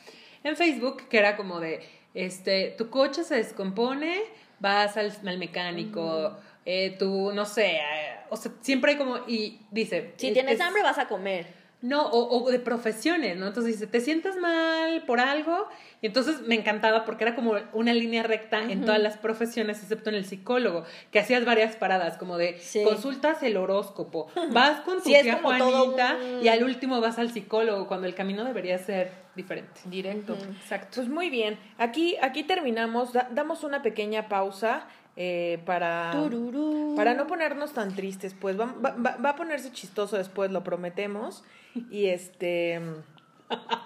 en 0.44 0.56
Facebook, 0.58 1.08
que 1.08 1.18
era 1.18 1.38
como 1.38 1.60
de, 1.62 1.82
este, 2.14 2.76
tu 2.78 2.90
coche 2.90 3.24
se 3.24 3.36
descompone, 3.36 4.20
vas 4.60 4.98
al, 4.98 5.14
al 5.26 5.38
mecánico, 5.38 6.36
eh, 6.66 6.96
tú, 7.00 7.32
no 7.34 7.46
sé, 7.46 7.78
eh, 7.78 7.82
o 8.30 8.36
sea, 8.36 8.52
siempre 8.62 8.92
hay 8.94 8.98
como, 8.98 9.18
y 9.28 9.60
dice... 9.72 10.14
Si 10.18 10.28
es- 10.28 10.34
tienes 10.34 10.56
es- 10.56 10.62
hambre 10.62 10.82
vas 10.84 10.98
a 10.98 11.08
comer. 11.08 11.46
No, 11.82 12.08
o, 12.08 12.44
o 12.44 12.50
de 12.52 12.58
profesiones, 12.60 13.38
¿no? 13.38 13.48
Entonces 13.48 13.74
dice, 13.74 13.86
te 13.86 14.00
sientes 14.02 14.38
mal 14.38 15.04
por 15.06 15.20
algo. 15.20 15.68
Y 16.02 16.08
entonces 16.08 16.42
me 16.42 16.56
encantaba 16.56 17.06
porque 17.06 17.24
era 17.26 17.36
como 17.36 17.54
una 17.74 17.94
línea 17.94 18.24
recta 18.24 18.60
en 18.62 18.82
todas 18.86 19.00
las 19.00 19.18
profesiones, 19.18 19.82
excepto 19.82 20.10
en 20.10 20.16
el 20.16 20.26
psicólogo, 20.26 20.84
que 21.12 21.20
hacías 21.20 21.46
varias 21.46 21.76
paradas, 21.76 22.18
como 22.18 22.38
de 22.38 22.58
Sí. 22.60 22.84
consultas 22.84 23.44
el 23.44 23.58
horóscopo, 23.58 24.28
vas 24.52 24.82
con 24.82 24.98
tu 24.98 25.10
Sí, 25.10 25.16
tía 25.22 25.40
todo 25.42 25.44
Juanita 25.52 26.18
y 26.42 26.48
al 26.48 26.64
último 26.64 27.02
vas 27.02 27.20
al 27.20 27.32
psicólogo, 27.32 27.88
cuando 27.88 28.08
el 28.08 28.16
camino 28.16 28.44
debería 28.46 28.78
ser 28.80 29.12
diferente. 29.36 29.82
Directo. 29.86 30.36
Exacto. 30.62 30.88
Pues 30.96 31.08
muy 31.10 31.30
bien. 31.30 31.58
Aquí, 31.78 32.16
aquí 32.22 32.44
terminamos. 32.44 33.14
Da- 33.14 33.28
damos 33.32 33.64
una 33.64 33.82
pequeña 33.82 34.28
pausa 34.30 34.88
eh, 35.16 35.62
para... 35.66 36.12
Tururú. 36.14 36.94
Para 36.96 37.14
no 37.14 37.28
ponernos 37.28 37.74
tan 37.74 37.96
tristes, 37.96 38.34
pues 38.40 38.60
va, 38.60 38.74
va- 38.84 38.96
va- 38.98 39.30
a 39.30 39.36
ponerse 39.36 39.72
chistoso 39.72 40.18
después, 40.18 40.52
lo 40.52 40.64
prometemos. 40.64 41.44
Y 41.92 42.06
este. 42.08 42.82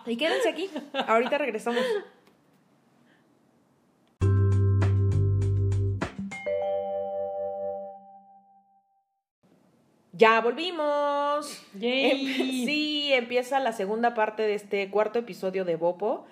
Y 0.06 0.16
quédense 0.18 0.50
aquí. 0.50 0.70
Ahorita 1.08 1.38
regresamos. 1.38 1.84
Ya 10.12 10.42
volvimos. 10.42 11.64
Yay. 11.76 12.12
Em- 12.12 12.66
sí, 12.66 13.10
empieza 13.14 13.60
la 13.60 13.74
segunda 13.74 14.14
parte 14.14 14.44
de 14.44 14.56
este 14.56 14.90
cuarto 14.90 15.20
episodio 15.20 15.66
de 15.66 15.76
Bopo. 15.76 16.26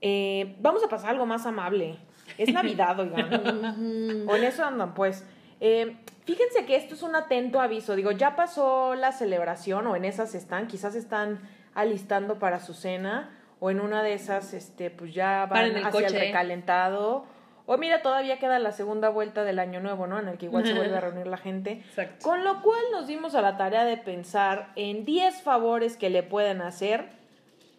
Eh, 0.00 0.56
vamos 0.60 0.82
a 0.84 0.88
pasar 0.88 1.10
algo 1.10 1.26
más 1.26 1.46
amable. 1.46 1.98
Es 2.38 2.52
Navidad, 2.52 2.98
oigan. 2.98 4.28
O 4.28 4.36
en 4.36 4.44
eso 4.44 4.64
andan, 4.64 4.94
pues. 4.94 5.26
Eh, 5.60 5.96
fíjense 6.24 6.66
que 6.66 6.74
esto 6.74 6.94
es 6.94 7.02
un 7.02 7.14
atento 7.14 7.60
aviso. 7.60 7.94
Digo, 7.94 8.10
ya 8.10 8.34
pasó 8.34 8.94
la 8.94 9.12
celebración 9.12 9.86
o 9.86 9.94
en 9.94 10.04
esas 10.04 10.34
están, 10.34 10.66
quizás 10.66 10.94
están 10.94 11.40
alistando 11.74 12.38
para 12.38 12.58
su 12.58 12.74
cena 12.74 13.30
o 13.60 13.70
en 13.70 13.80
una 13.80 14.02
de 14.02 14.14
esas, 14.14 14.54
este, 14.54 14.90
pues 14.90 15.14
ya 15.14 15.46
Van 15.46 15.76
el 15.76 15.84
hacia 15.84 16.08
el 16.08 16.14
recalentado. 16.14 17.24
O 17.66 17.78
mira, 17.78 18.02
todavía 18.02 18.40
queda 18.40 18.58
la 18.58 18.72
segunda 18.72 19.08
vuelta 19.08 19.44
del 19.44 19.60
año 19.60 19.78
nuevo, 19.78 20.08
¿no? 20.08 20.18
En 20.18 20.26
el 20.26 20.36
que 20.36 20.46
igual 20.46 20.66
se 20.66 20.74
vuelve 20.74 20.96
a 20.96 21.00
reunir 21.08 21.28
la 21.28 21.36
gente. 21.36 21.74
Exacto. 21.74 22.28
Con 22.28 22.42
lo 22.42 22.60
cual 22.60 22.80
nos 22.90 23.06
dimos 23.06 23.36
a 23.36 23.40
la 23.40 23.56
tarea 23.56 23.84
de 23.84 23.96
pensar 23.96 24.72
en 24.74 25.04
10 25.04 25.42
favores 25.42 25.96
que 25.96 26.10
le 26.10 26.24
pueden 26.24 26.60
hacer 26.60 27.21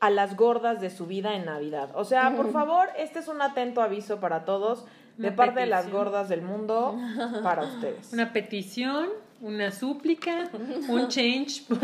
a 0.04 0.10
las 0.10 0.36
gordas 0.36 0.82
de 0.82 0.90
su 0.90 1.06
vida 1.08 1.34
en 1.34 1.46
Navidad. 1.46 1.92
O 1.94 2.04
sea, 2.04 2.36
por 2.36 2.52
favor, 2.52 2.90
este 2.98 3.20
es 3.20 3.30
un 3.30 3.42
atento 3.42 3.82
aviso 3.82 4.20
para 4.20 4.44
todos, 4.44 4.84
de 5.16 5.28
Una 5.28 5.36
parte 5.38 5.62
de 5.62 5.66
las 5.66 5.90
gordas 5.90 6.28
del 6.28 6.42
mundo, 6.42 7.00
para 7.42 7.64
ustedes. 7.64 8.12
Una 8.12 8.34
petición, 8.34 9.08
una 9.40 9.72
súplica, 9.72 10.50
un 10.90 11.08
change.org. 11.08 11.80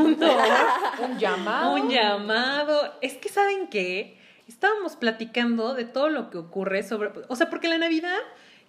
un 1.02 1.18
llamado. 1.18 1.76
Un 1.76 1.90
llamado. 1.90 2.94
Es 3.00 3.16
que, 3.16 3.30
¿saben 3.30 3.70
qué? 3.70 4.18
Estábamos 4.50 4.98
platicando 4.98 5.74
de 5.74 5.86
todo 5.86 6.10
lo 6.10 6.30
que 6.30 6.40
ocurre 6.40 6.84
sobre. 6.84 7.12
O 7.30 7.38
sea, 7.38 7.50
porque 7.50 7.70
la 7.70 7.78
Navidad, 7.78 8.20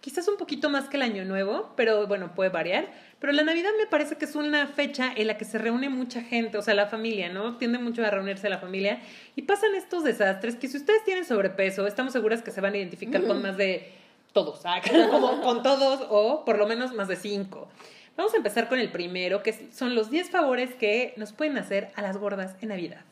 quizás 0.00 0.26
un 0.28 0.36
poquito 0.36 0.70
más 0.70 0.88
que 0.88 0.96
el 0.96 1.02
Año 1.02 1.24
Nuevo, 1.24 1.72
pero 1.76 2.06
bueno, 2.06 2.34
puede 2.34 2.50
variar. 2.50 2.90
Pero 3.18 3.32
la 3.32 3.42
Navidad 3.42 3.70
me 3.78 3.86
parece 3.86 4.16
que 4.16 4.24
es 4.24 4.34
una 4.34 4.66
fecha 4.66 5.12
en 5.14 5.26
la 5.26 5.36
que 5.36 5.44
se 5.44 5.58
reúne 5.58 5.88
mucha 5.88 6.22
gente, 6.22 6.56
o 6.58 6.62
sea, 6.62 6.74
la 6.74 6.86
familia, 6.86 7.28
¿no? 7.28 7.56
Tiende 7.56 7.78
mucho 7.78 8.04
a 8.04 8.10
reunirse 8.10 8.48
la 8.48 8.58
familia. 8.58 9.00
Y 9.36 9.42
pasan 9.42 9.74
estos 9.74 10.04
desastres 10.04 10.56
que, 10.56 10.68
si 10.68 10.78
ustedes 10.78 11.04
tienen 11.04 11.24
sobrepeso, 11.24 11.86
estamos 11.86 12.12
seguras 12.12 12.42
que 12.42 12.50
se 12.50 12.60
van 12.60 12.74
a 12.74 12.78
identificar 12.78 13.22
con 13.22 13.42
más 13.42 13.56
de 13.56 13.92
todos, 14.32 14.62
¿ah? 14.64 14.80
como 15.10 15.42
con 15.42 15.62
todos, 15.62 16.06
o 16.08 16.44
por 16.44 16.58
lo 16.58 16.66
menos 16.66 16.94
más 16.94 17.08
de 17.08 17.16
cinco. 17.16 17.68
Vamos 18.16 18.34
a 18.34 18.36
empezar 18.36 18.68
con 18.68 18.78
el 18.78 18.90
primero, 18.90 19.42
que 19.42 19.52
son 19.72 19.94
los 19.94 20.10
10 20.10 20.30
favores 20.30 20.74
que 20.74 21.14
nos 21.16 21.32
pueden 21.32 21.56
hacer 21.56 21.90
a 21.94 22.02
las 22.02 22.18
gordas 22.18 22.56
en 22.60 22.68
Navidad. 22.68 23.02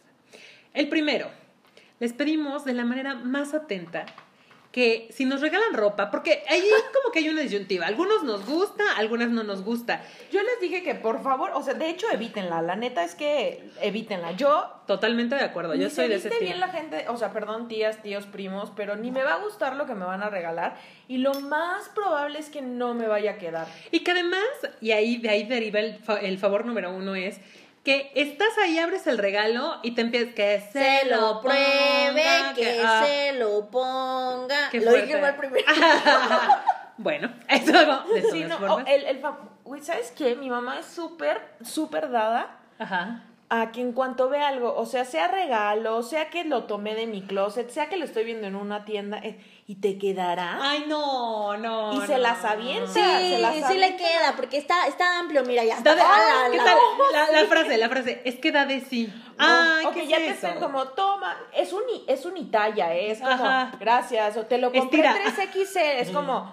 El 0.75 0.89
primero, 0.89 1.29
les 1.99 2.13
pedimos 2.13 2.65
de 2.65 2.75
la 2.75 2.85
manera 2.85 3.15
más 3.15 3.55
atenta 3.55 4.07
que 4.73 5.09
si 5.11 5.25
nos 5.25 5.41
regalan 5.41 5.73
ropa, 5.73 6.11
porque 6.11 6.45
ahí 6.49 6.63
como 6.93 7.11
que 7.11 7.21
hay 7.21 7.29
una 7.31 7.41
disyuntiva, 7.41 7.87
algunos 7.87 8.23
nos 8.23 8.45
gusta, 8.47 8.85
algunas 8.99 9.31
no 9.31 9.43
nos 9.43 9.65
gusta. 9.65 10.03
Yo 10.31 10.43
les 10.43 10.61
dije 10.61 10.83
que 10.83 10.95
por 10.95 11.23
favor, 11.23 11.53
o 11.55 11.63
sea, 11.63 11.73
de 11.75 11.89
hecho 11.89 12.07
evítenla, 12.13 12.61
la 12.61 12.77
neta 12.77 13.03
es 13.03 13.15
que 13.15 13.65
evítenla. 13.81 14.33
Yo 14.33 14.75
Totalmente 14.87 15.35
de 15.37 15.43
acuerdo, 15.43 15.75
yo 15.75 15.91
soy 15.91 16.09
de 16.09 16.15
ese 16.17 16.31
tipo. 16.31 16.41
bien 16.43 16.61
la 16.61 16.69
gente, 16.69 17.07
o 17.09 17.17
sea, 17.17 17.33
perdón, 17.33 17.69
tías, 17.69 18.03
tíos, 18.03 18.25
primos, 18.27 18.71
pero 18.77 18.97
ni 18.97 19.11
me 19.11 19.23
va 19.23 19.35
a 19.35 19.39
gustar 19.43 19.77
lo 19.77 19.87
que 19.87 19.95
me 19.95 20.05
van 20.07 20.23
a 20.23 20.31
regalar 20.31 20.77
y 21.09 21.19
lo 21.19 21.35
más 21.41 21.89
probable 21.91 22.39
es 22.39 22.49
que 22.51 22.63
no 22.63 22.95
me 22.95 23.07
vaya 23.07 23.33
a 23.33 23.37
quedar. 23.39 23.67
Y 23.91 24.01
que 24.01 24.11
además, 24.13 24.43
y 24.81 24.93
ahí 24.93 25.17
de 25.19 25.29
ahí 25.31 25.45
deriva 25.45 25.81
el, 25.81 25.99
fa- 25.99 26.21
el 26.21 26.39
favor 26.39 26.65
número 26.65 26.91
uno 26.95 27.15
es 27.15 27.39
que 27.89 28.13
estás 28.15 28.59
ahí, 28.63 28.79
abres 28.79 29.07
el 29.07 29.17
regalo 29.17 29.79
y 29.83 29.93
te 29.93 30.03
empiezas 30.03 30.35
que 30.35 30.61
Se 30.71 31.07
lo 31.07 31.41
pruebe, 31.41 32.23
ponga, 32.23 32.53
que 32.55 32.83
ah, 32.85 33.07
se 33.07 33.33
lo 33.33 33.71
ponga. 33.71 34.69
Qué 34.71 34.81
Lo 34.81 34.93
dije 34.93 35.19
mal 35.19 35.37
primero. 35.37 35.65
Bueno, 36.99 37.33
eso 37.49 37.73
no, 37.87 38.13
de 38.13 38.23
Sí, 38.25 38.43
todas 38.43 38.49
no, 38.49 38.57
oh, 38.57 38.69
formas. 38.69 38.85
el, 38.89 39.23
güey, 39.65 39.81
¿sabes 39.81 40.13
qué? 40.15 40.37
Mi 40.37 40.51
mamá 40.51 40.81
es 40.81 40.85
súper, 40.85 41.41
súper 41.63 42.11
dada 42.11 42.59
Ajá. 42.79 43.23
a 43.49 43.73
que 43.73 43.81
en 43.81 43.93
cuanto 43.93 44.29
ve 44.29 44.41
algo, 44.43 44.75
o 44.77 44.85
sea, 44.85 45.07
sea 45.07 45.29
regalo, 45.29 46.03
sea 46.03 46.29
que 46.29 46.45
lo 46.45 46.65
tomé 46.65 46.95
de 46.95 47.07
mi 47.07 47.23
closet, 47.23 47.71
sea 47.71 47.89
que 47.89 47.97
lo 47.97 48.05
estoy 48.05 48.25
viendo 48.25 48.49
en 48.49 48.57
una 48.57 48.85
tienda, 48.85 49.17
eh, 49.19 49.41
y 49.71 49.83
te 49.83 49.99
quedará. 49.99 50.59
Ay, 50.63 50.87
no, 50.89 51.55
no. 51.59 51.93
Y 52.03 52.07
se 52.07 52.13
no. 52.15 52.19
las 52.21 52.43
avienta. 52.43 52.87
Sí, 52.91 53.01
se 53.03 53.39
las 53.39 53.69
sí 53.71 53.77
le 53.77 53.97
queda, 53.97 54.33
porque 54.35 54.57
está, 54.57 54.87
está 54.87 55.19
amplio, 55.19 55.45
mira, 55.45 55.63
ya 55.63 55.75
está. 55.77 55.95
de- 55.95 56.01
Ah, 56.01 56.49
¿Qué 56.51 56.57
la- 56.57 56.65
tal? 56.65 56.77
La, 57.13 57.43
la 57.43 57.47
frase, 57.49 57.77
la 57.77 57.89
frase, 57.91 58.23
es 58.25 58.37
que 58.37 58.51
da 58.51 58.65
de 58.65 58.81
sí. 58.81 59.13
No, 59.39 59.45
Ay, 59.47 59.85
ok, 59.85 59.93
¿qué 59.93 60.03
es 60.05 60.09
ya 60.09 60.17
te 60.17 60.29
eso? 60.31 60.47
estén 60.47 60.59
como, 60.63 60.89
toma, 60.89 61.37
es 61.55 61.75
un, 61.75 61.83
es 62.07 62.25
un 62.25 62.39
Italla, 62.39 62.95
¿eh? 62.95 63.11
es 63.11 63.19
como, 63.19 63.31
Ajá. 63.31 63.73
gracias, 63.79 64.39
o 64.39 64.47
te 64.47 64.57
lo 64.57 64.73
compré 64.73 65.01
Estira. 65.07 65.15
3XL, 65.37 66.01
es 66.01 66.11
como, 66.13 66.51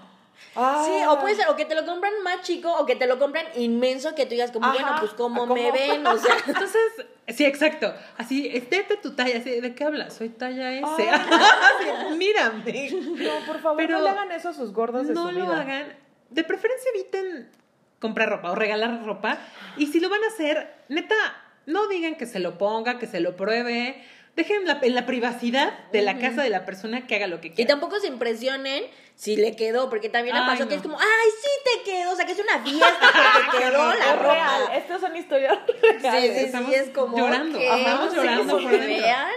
Ah. 0.56 0.84
Sí, 0.86 0.92
o 1.08 1.20
puede 1.20 1.36
ser, 1.36 1.50
o 1.50 1.56
que 1.56 1.66
te 1.66 1.76
lo 1.76 1.86
compran 1.86 2.14
más 2.24 2.42
chico, 2.42 2.74
o 2.74 2.86
que 2.86 2.96
te 2.96 3.08
lo 3.08 3.20
compran 3.20 3.46
inmenso, 3.56 4.16
que 4.16 4.26
tú 4.26 4.32
digas 4.32 4.52
como, 4.52 4.66
Ajá. 4.66 4.74
bueno, 4.74 4.96
pues 5.00 5.12
como 5.14 5.42
¿Cómo? 5.42 5.54
me 5.56 5.72
ven, 5.72 6.06
o 6.06 6.18
sea. 6.18 6.36
Entonces, 6.48 6.82
sí, 7.30 7.46
exacto. 7.46 7.94
Así, 8.18 8.48
estéte 8.54 8.98
tu 8.98 9.16
talla. 9.16 9.38
Así, 9.40 9.60
¿De 9.60 9.76
qué 9.76 9.84
hablas? 9.84 10.14
Soy 10.16 10.30
talla 10.30 10.72
S. 10.74 10.86
Así, 11.10 12.16
Mírame. 12.18 12.90
No, 12.92 13.46
por 13.46 13.60
favor, 13.62 13.78
Pero 13.78 13.98
no 13.98 14.04
le 14.04 14.10
hagan 14.10 14.32
eso 14.32 14.50
a 14.50 14.54
sus 14.54 14.72
gordos 14.74 15.08
de 15.08 15.14
no 15.14 15.28
su 15.30 15.32
lo 15.34 15.46
vida. 15.46 15.62
hagan. 15.62 15.98
De 16.30 16.44
preferencia 16.44 16.90
eviten 16.94 17.50
comprar 18.00 18.30
ropa 18.30 18.52
o 18.52 18.56
regalar 18.56 19.04
ropa. 19.06 19.38
Y 19.78 19.88
si 19.88 20.00
lo 20.00 20.10
van 20.10 20.24
a 20.24 20.28
hacer, 20.28 20.74
neta, 20.90 21.16
no 21.66 21.88
digan 21.88 22.16
que 22.16 22.26
se 22.26 22.40
lo 22.40 22.58
ponga, 22.58 23.00
que 23.00 23.08
se 23.08 23.20
lo 23.20 23.36
pruebe. 23.36 24.04
Dejen 24.36 24.66
la- 24.66 24.80
en 24.82 24.96
la 24.96 25.06
privacidad 25.06 25.72
de 25.92 26.02
la 26.02 26.18
casa 26.20 26.44
de 26.44 26.50
la 26.50 26.66
persona 26.66 27.08
que 27.08 27.16
haga 27.16 27.28
lo 27.28 27.40
que 27.40 27.48
Y 27.48 27.52
quiera. 27.52 27.70
tampoco 27.70 28.00
se 28.00 28.08
impresionen 28.08 28.84
si 29.16 29.38
le 29.38 29.56
quedó, 29.56 29.90
porque 29.90 30.10
también 30.10 30.36
Ay, 30.36 30.44
pasó 30.46 30.68
que 30.68 30.76
no. 30.76 30.82
es 30.82 30.82
como, 30.82 31.00
ay, 31.00 31.30
sí 31.42 31.50
te 31.64 31.90
quedó, 31.90 32.12
o 32.12 32.16
sea, 32.18 32.26
que 32.26 32.34
es 32.34 32.40
una 32.40 32.60
fiesta 32.62 33.00
que 33.00 33.58
te 33.58 33.58
quedó 33.64 33.94
la 33.94 34.14
Es 34.14 34.20
real, 34.22 34.62
estas 34.76 35.00
son 35.00 35.16
historias 35.16 35.58
Sí, 35.82 35.82
reales. 36.02 36.22
sí, 36.34 36.40
sí, 36.40 36.46
Estamos 36.46 36.74
es 36.74 36.90
como 36.90 37.18
llorando, 37.18 37.58
que 37.58 37.66
estamos 37.66 38.10
sí, 38.10 38.16
llorando 38.18 38.58
sí, 38.60 38.64
por 38.66 38.72
dentro. 38.74 38.88
vean. 38.90 39.30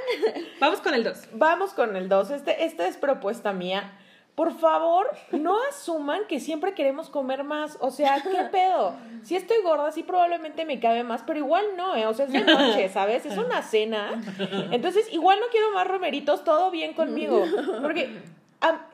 Vamos 0.59 0.81
con 0.81 0.95
el 0.95 1.05
2. 1.05 1.19
Vamos 1.33 1.73
con 1.75 1.95
el 1.95 2.09
2. 2.09 2.31
Este, 2.31 2.65
esta 2.65 2.89
es 2.89 2.97
propuesta 2.97 3.53
mía. 3.53 3.93
Por 4.39 4.57
favor, 4.57 5.11
no 5.33 5.57
asuman 5.69 6.21
que 6.29 6.39
siempre 6.39 6.73
queremos 6.73 7.11
comer 7.11 7.43
más. 7.43 7.77
O 7.81 7.91
sea, 7.91 8.23
¿qué 8.23 8.45
pedo? 8.53 8.95
Si 9.25 9.35
estoy 9.35 9.57
gorda, 9.65 9.91
sí 9.91 10.05
probablemente 10.05 10.65
me 10.65 10.79
cabe 10.79 11.03
más, 11.03 11.25
pero 11.27 11.41
igual 11.41 11.65
no, 11.77 11.97
¿eh? 11.97 12.07
O 12.07 12.15
sea, 12.15 12.27
es 12.27 12.31
de 12.33 12.43
noche, 12.43 12.89
¿sabes? 12.89 13.27
Es 13.27 13.37
una 13.37 13.63
cena. 13.63 14.23
Entonces, 14.71 15.13
igual 15.13 15.41
no 15.41 15.47
quiero 15.51 15.73
más 15.73 15.89
romeritos, 15.89 16.45
todo 16.45 16.71
bien 16.71 16.95
conmigo. 16.95 17.45
Porque 17.83 18.11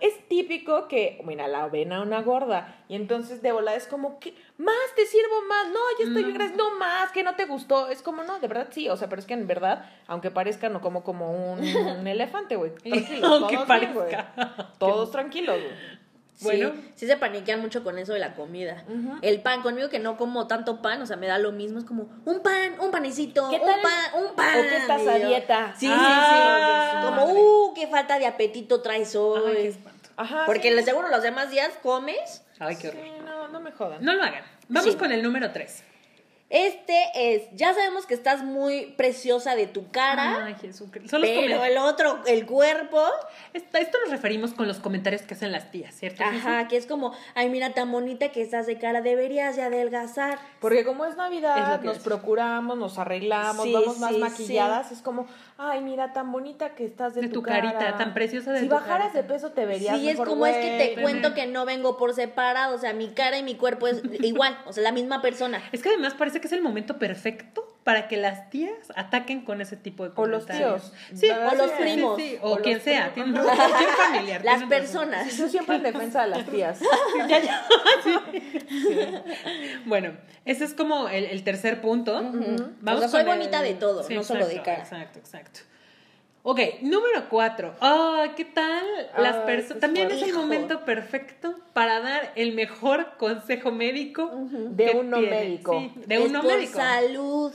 es 0.01 0.29
típico 0.29 0.89
que, 0.89 1.21
mira, 1.27 1.47
la 1.47 1.69
ven 1.69 1.93
a 1.93 2.01
una 2.01 2.23
gorda 2.23 2.83
y 2.89 2.95
entonces 2.95 3.43
de 3.43 3.53
volada 3.53 3.77
es 3.77 3.87
como, 3.87 4.19
que 4.21 4.35
Más, 4.57 4.77
te 4.95 5.05
sirvo 5.07 5.43
más. 5.49 5.67
No, 5.69 5.81
ya 5.99 6.05
estoy 6.07 6.23
bien, 6.23 6.35
gracias. 6.35 6.57
No 6.57 6.79
más, 6.79 7.11
que 7.11 7.23
no 7.25 7.35
te 7.35 7.45
gustó. 7.45 7.89
Es 7.89 8.03
como, 8.03 8.23
no, 8.23 8.39
de 8.39 8.47
verdad 8.47 8.69
sí. 8.71 8.89
O 8.89 8.97
sea, 8.97 9.09
pero 9.09 9.21
es 9.21 9.27
que 9.27 9.35
en 9.35 9.47
verdad, 9.47 9.85
aunque 10.07 10.31
parezca, 10.31 10.69
no 10.69 10.81
como 10.81 11.03
como 11.03 11.33
un, 11.53 11.59
un 11.77 12.07
elefante, 12.07 12.57
güey. 12.57 12.73
Tranquilos, 12.75 13.23
Aunque 13.31 13.57
todos 13.57 13.69
bien, 13.69 13.93
parezca. 13.95 14.73
Todos 14.79 15.11
tranquilos, 15.11 15.57
güey. 15.61 16.05
Bueno. 16.41 16.73
Sí, 16.75 16.93
sí 16.97 17.07
se 17.07 17.17
paniquean 17.17 17.61
mucho 17.61 17.85
con 17.85 17.97
eso 17.97 18.13
de 18.13 18.19
la 18.19 18.35
comida. 18.35 18.85
El 19.23 19.41
pan, 19.41 19.63
conmigo 19.63 19.89
que 19.89 20.01
no 20.01 20.17
como 20.17 20.47
tanto 20.49 20.83
pan, 20.83 21.01
o 21.01 21.07
sea, 21.07 21.17
me 21.17 21.27
da 21.29 21.39
lo 21.39 21.53
mismo. 21.53 21.79
Es 21.79 21.85
como 21.85 22.09
un 22.25 22.41
pan, 22.41 22.75
un 22.81 22.91
panecito, 22.91 23.49
¿Qué 23.51 23.57
un 23.57 23.63
pan, 23.63 24.23
un 24.29 24.35
pan. 24.35 24.59
¿O 24.59 24.63
que 24.63 24.77
estás 24.77 25.07
a 25.07 25.15
dieta? 25.15 25.75
Sí, 25.77 25.89
Ah, 25.91 26.93
sí, 26.93 27.01
sí. 27.01 27.07
su 27.07 27.09
Como, 27.33 27.33
uh, 27.67 27.75
qué 27.75 27.87
falta 27.87 28.19
de 28.19 28.27
apetito 28.27 28.83
traes 28.83 29.15
hoy. 29.15 29.41
Ay, 29.47 29.79
qué. 29.83 29.94
Ajá. 30.17 30.45
Porque 30.47 30.77
sí. 30.79 30.85
seguro 30.85 31.09
los 31.09 31.23
demás 31.23 31.51
días 31.51 31.71
comes. 31.83 32.45
Ay, 32.59 32.77
qué 32.77 32.91
Sí, 32.91 32.97
horror. 32.99 33.23
no, 33.25 33.49
no 33.49 33.61
me 33.61 33.73
jodan. 33.73 34.05
No 34.05 34.15
lo 34.15 34.23
hagan. 34.23 34.45
Vamos 34.69 34.93
Sí. 34.93 34.99
con 34.99 35.13
el 35.13 35.23
número 35.23 35.51
3. 35.53 35.83
Este 36.51 36.95
es, 37.15 37.43
ya 37.55 37.73
sabemos 37.73 38.05
que 38.07 38.13
estás 38.15 38.45
muy 38.45 38.93
preciosa 38.99 39.57
de 39.57 39.67
tu 39.67 39.91
cara, 39.91 40.45
Ay, 40.45 40.55
Jesucristo. 40.61 41.17
Pero 41.21 41.65
el 41.65 41.79
otro, 41.79 42.21
el 42.27 42.45
cuerpo, 42.47 43.03
Esta- 43.55 43.79
Esto 43.79 43.99
nos 44.03 44.11
referimos 44.11 44.53
con 44.53 44.69
los 44.69 44.79
comentarios 44.79 45.23
que 45.23 45.35
hacen 45.35 45.51
las 45.53 45.71
tías, 45.71 45.95
¿cierto? 45.95 46.23
ajá, 46.23 46.69
que 46.69 46.77
es 46.77 46.87
como, 46.87 47.13
ay, 47.35 47.49
mira 47.49 47.71
tan 47.73 47.91
bonita 47.91 48.29
que 48.31 48.43
estás 48.43 48.67
de 48.67 48.79
cara, 48.79 49.01
deberías 49.01 49.57
de 49.57 49.63
adelgazar. 49.63 50.39
Porque 50.61 50.85
como 50.85 51.07
es 51.07 51.17
Navidad, 51.17 51.77
Es 51.81 51.85
nos 51.85 51.97
es. 51.99 52.03
procuramos, 52.03 52.77
nos 52.77 52.99
arreglamos, 52.99 53.65
Sí, 53.65 53.73
vamos 53.73 53.99
más 53.99 54.13
sí, 54.13 54.19
maquilladas. 54.19 54.93
Es 54.93 55.01
como, 55.03 55.27
ay, 55.57 55.81
mira, 55.81 56.13
tan 56.13 56.31
bonita 56.31 56.75
que 56.75 56.85
estás 56.85 57.15
de, 57.15 57.23
De 57.23 57.29
tu, 57.29 57.35
tu 57.35 57.43
carita, 57.43 57.79
cara. 57.79 57.97
tan 57.97 58.13
preciosa 58.15 58.53
de 58.53 58.61
Si 58.61 58.69
tu 58.69 58.75
bajaras 58.75 59.13
carita. 59.13 59.23
de 59.23 59.25
peso, 59.35 59.53
te 59.53 59.65
verías 59.67 59.97
Sí, 59.99 60.09
es 60.09 60.15
mejor, 60.15 60.29
como 60.29 60.47
es 60.47 60.57
que 60.57 60.95
te 60.95 61.01
cuento 61.03 61.33
que 61.35 61.47
no 61.47 61.65
vengo 61.65 61.97
por 61.97 62.13
separado, 62.15 62.75
o 62.75 62.79
sea, 62.79 62.93
mi 62.93 63.09
cara 63.09 63.39
y 63.39 63.43
mi 63.43 63.55
cuerpo 63.57 63.87
es 63.89 64.03
igual, 64.21 64.59
o 64.67 64.73
sea, 64.73 64.83
la 64.83 64.93
misma 64.93 65.23
persona. 65.23 65.63
Es 65.73 65.83
que 65.83 65.89
además 65.89 66.15
parece 66.15 66.34
que 66.41 66.47
es 66.47 66.53
el 66.53 66.63
momento 66.63 66.99
perfecto 66.99 67.71
para 67.85 68.09
que 68.09 68.17
las 68.17 68.49
tías 68.49 68.73
ataquen 68.97 69.43
con 69.45 69.61
ese 69.61 69.77
tipo 69.77 70.05
de 70.05 70.13
O 70.17 70.27
los 70.27 70.45
comentarios. 70.47 70.91
tíos. 70.93 71.21
Sí, 71.21 71.29
o 71.31 71.55
los 71.55 71.71
primos. 71.73 72.17
sí, 72.21 72.39
O 72.41 72.57
quien 72.59 72.81
sea. 72.81 73.13
tienen- 73.13 73.35
cualquier 73.43 73.91
familiar. 73.91 74.45
Las 74.45 74.55
razón. 74.55 74.69
personas. 74.71 75.37
Yo 75.37 75.49
siempre 75.49 75.77
en 75.77 75.83
defensa 75.83 76.23
de 76.23 76.29
las 76.29 76.47
tías. 76.47 76.81
Ya, 77.29 77.39
ya. 77.41 77.67
Sí. 78.03 78.19
Bueno, 79.87 80.17
ese 80.45 80.65
es 80.65 80.75
como 80.75 81.09
el, 81.09 81.25
el 81.25 81.43
tercer 81.45 81.81
punto. 81.81 82.17
O 82.19 82.99
sea, 82.99 83.09
soy 83.09 83.25
bonita 83.25 83.63
de 83.63 83.75
todo, 83.75 84.07
no 84.09 84.23
solo 84.25 84.47
de 84.47 84.63
cara. 84.63 84.79
Exacto, 84.79 85.19
exacto. 85.19 85.61
Ok, 86.47 86.61
número 86.83 87.27
cuatro. 87.31 87.75
Ah, 87.81 88.35
¿qué 88.37 88.45
tal? 88.45 88.85
Las 89.17 89.37
personas. 89.47 89.81
También 89.81 90.11
es 90.11 90.21
el 90.21 90.35
momento 90.35 90.85
perfecto 90.85 91.55
para 91.73 92.01
dar 92.01 92.33
el 92.37 92.53
mejor 92.53 93.17
consejo 93.17 93.73
médico 93.73 94.31
De 94.51 94.85
que 94.85 94.97
uno 94.99 95.17
tiene. 95.21 95.31
médico. 95.41 95.73
Sí, 95.95 96.01
de 96.07 96.17
Es 96.17 96.21
uno 96.29 96.43
por 96.43 96.53
médico. 96.55 96.79
salud. 96.79 97.53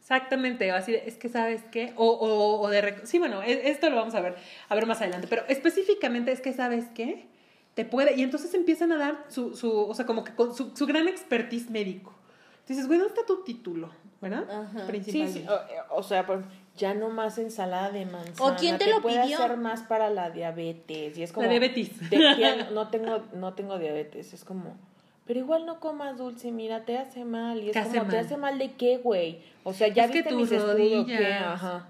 Exactamente, 0.00 0.70
así 0.70 0.92
de, 0.92 1.02
es 1.06 1.16
que 1.16 1.28
sabes 1.28 1.62
qué, 1.72 1.92
o, 1.96 2.06
o, 2.06 2.60
o 2.60 2.68
de, 2.68 2.82
rec- 2.82 3.04
sí, 3.04 3.18
bueno, 3.18 3.42
e- 3.42 3.68
esto 3.70 3.90
lo 3.90 3.96
vamos 3.96 4.14
a 4.14 4.20
ver, 4.20 4.34
a 4.68 4.74
ver 4.74 4.86
más 4.86 5.00
adelante, 5.00 5.26
pero 5.28 5.42
específicamente 5.46 6.32
es 6.32 6.40
que 6.40 6.52
sabes 6.52 6.86
qué, 6.94 7.26
te 7.74 7.84
puede, 7.84 8.16
y 8.16 8.22
entonces 8.22 8.52
empiezan 8.54 8.90
a 8.92 8.96
dar 8.98 9.24
su, 9.28 9.54
su 9.56 9.70
o 9.72 9.94
sea, 9.94 10.06
como 10.06 10.24
que 10.24 10.34
con 10.34 10.54
su, 10.54 10.74
su 10.76 10.86
gran 10.86 11.06
expertise 11.06 11.70
médico. 11.70 12.12
Dices, 12.66 12.86
güey, 12.88 12.98
¿dónde 12.98 13.14
está 13.14 13.26
tu 13.26 13.44
título? 13.44 13.90
¿Verdad? 14.20 14.50
Ajá. 14.50 14.80
Sí, 14.80 14.86
Principalmente. 14.86 15.40
sí, 15.42 15.46
o, 15.90 15.96
o 15.98 16.02
sea, 16.02 16.26
pues, 16.26 16.40
ya 16.76 16.94
no 16.94 17.10
más 17.10 17.38
ensalada 17.38 17.90
de 17.90 18.06
manzana. 18.06 18.52
¿O 18.52 18.56
quién 18.56 18.78
te 18.78 18.88
lo 18.88 19.02
puede 19.02 19.22
pidió? 19.22 19.38
hacer 19.38 19.56
más 19.56 19.82
para 19.82 20.08
la 20.10 20.30
diabetes. 20.30 21.16
Y 21.18 21.22
es 21.22 21.32
como, 21.32 21.44
La 21.46 21.50
diabetes. 21.52 22.10
¿de 22.10 22.16
quién? 22.36 22.66
No 22.74 22.88
tengo, 22.88 23.22
no 23.34 23.52
tengo 23.54 23.78
diabetes. 23.78 24.32
Es 24.32 24.44
como, 24.44 24.76
pero 25.26 25.40
igual 25.40 25.66
no 25.66 25.78
comas 25.80 26.16
dulce, 26.16 26.50
mira, 26.50 26.84
te 26.84 26.96
hace 26.98 27.24
mal. 27.24 27.62
Y 27.62 27.68
es 27.70 27.72
Te 27.74 27.82
como, 27.82 28.00
hace 28.02 28.10
¿te 28.10 28.18
hace 28.18 28.36
mal 28.36 28.58
de 28.58 28.72
qué, 28.72 28.98
güey? 28.98 29.40
O 29.62 29.72
sea, 29.72 29.88
ya 29.88 30.04
Es 30.04 30.10
que 30.10 30.18
viste 30.18 30.30
tus 30.30 30.40
mis 30.40 30.52
estudios, 30.52 31.06
¿qué? 31.06 31.16
rodillas. 31.16 31.42
Ajá. 31.42 31.86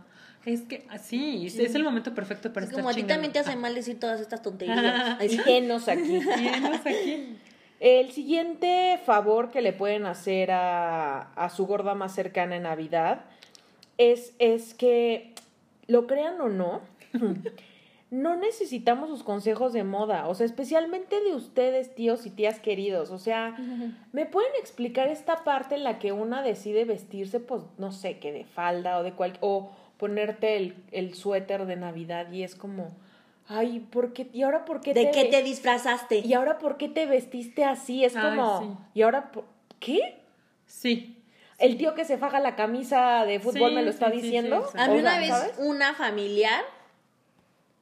Es 0.47 0.63
que 0.63 0.87
así, 0.89 1.47
es, 1.47 1.59
es 1.59 1.75
el 1.75 1.85
momento 1.85 2.15
perfecto 2.15 2.51
para 2.53 2.65
Es 2.65 2.71
estar 2.71 2.83
como 2.83 2.91
a 2.91 2.95
ti 2.95 3.03
también 3.03 3.31
te 3.33 3.39
hace 3.41 3.55
mal 3.57 3.75
decir 3.75 4.01
todas 4.01 4.21
estas 4.21 4.43
tonterías. 4.43 5.19
Llenos 5.47 5.87
aquí. 5.87 6.19
Tienes 6.37 6.81
aquí. 6.81 7.39
El 7.79 8.11
siguiente 8.13 8.99
favor 9.05 9.51
que 9.51 9.61
le 9.63 9.73
pueden 9.75 10.07
hacer 10.07 10.51
a, 10.51 11.33
a 11.35 11.49
su 11.51 11.67
gorda 11.67 11.95
más 11.95 12.15
cercana 12.15 12.57
en 12.57 12.63
Navidad 12.65 13.21
es, 14.01 14.35
es 14.39 14.75
que, 14.75 15.35
lo 15.87 16.07
crean 16.07 16.41
o 16.41 16.49
no, 16.49 16.81
no 18.11 18.37
necesitamos 18.37 19.11
sus 19.11 19.23
consejos 19.23 19.73
de 19.73 19.85
moda, 19.85 20.27
o 20.29 20.35
sea, 20.35 20.47
especialmente 20.47 21.21
de 21.21 21.35
ustedes, 21.35 21.95
tíos 21.95 22.25
y 22.25 22.31
tías 22.31 22.61
queridos. 22.61 23.11
O 23.11 23.19
sea, 23.19 23.57
¿me 24.13 24.25
pueden 24.25 24.53
explicar 24.59 25.09
esta 25.09 25.45
parte 25.45 25.75
en 25.75 25.85
la 25.85 25.99
que 25.99 26.13
una 26.13 26.43
decide 26.43 26.85
vestirse, 26.85 27.41
pues, 27.41 27.63
no 27.77 27.93
sé, 27.93 28.19
que 28.19 28.33
de 28.33 28.45
falda 28.45 28.99
o 28.99 29.03
de 29.03 29.13
cual, 29.13 29.37
o 29.41 29.71
ponerte 29.99 30.57
el, 30.57 30.75
el 30.93 31.15
suéter 31.15 31.67
de 31.67 31.77
Navidad 31.77 32.33
y 32.33 32.43
es 32.43 32.55
como, 32.55 32.89
ay, 33.49 33.81
¿por 33.81 34.15
qué? 34.15 34.29
¿Y 34.33 34.43
ahora 34.43 34.65
por 34.65 34.81
qué 34.81 34.95
¿De 34.95 35.07
te 35.07 35.11
qué 35.11 35.25
te 35.27 35.43
disfrazaste? 35.43 36.21
¿Y 36.21 36.33
ahora 36.33 36.59
por 36.59 36.79
qué 36.79 36.89
te 36.89 37.05
vestiste 37.05 37.65
así? 37.65 38.05
Es 38.05 38.17
Ay, 38.17 38.31
como, 38.31 38.61
sí. 38.61 38.67
¿y 38.95 39.03
ahora 39.03 39.31
por 39.31 39.45
qué? 39.79 40.21
Sí. 40.65 41.20
El 41.61 41.77
tío 41.77 41.95
que 41.95 42.05
se 42.05 42.19
faja 42.19 42.41
la 42.41 42.57
camisa 42.57 43.25
de 43.27 43.39
fútbol 43.39 43.71
Sí, 43.71 43.75
me 43.77 43.83
lo 43.83 43.91
está 43.91 44.11
sí, 44.11 44.21
diciendo. 44.21 44.63
sí, 44.67 44.73
sí. 44.73 44.79
A 44.83 44.89
mí 44.89 44.99
una 44.99 45.11
sea, 45.13 45.21
vez 45.21 45.29
¿sabes? 45.29 45.53
una 45.59 45.95
familiar, 45.95 46.65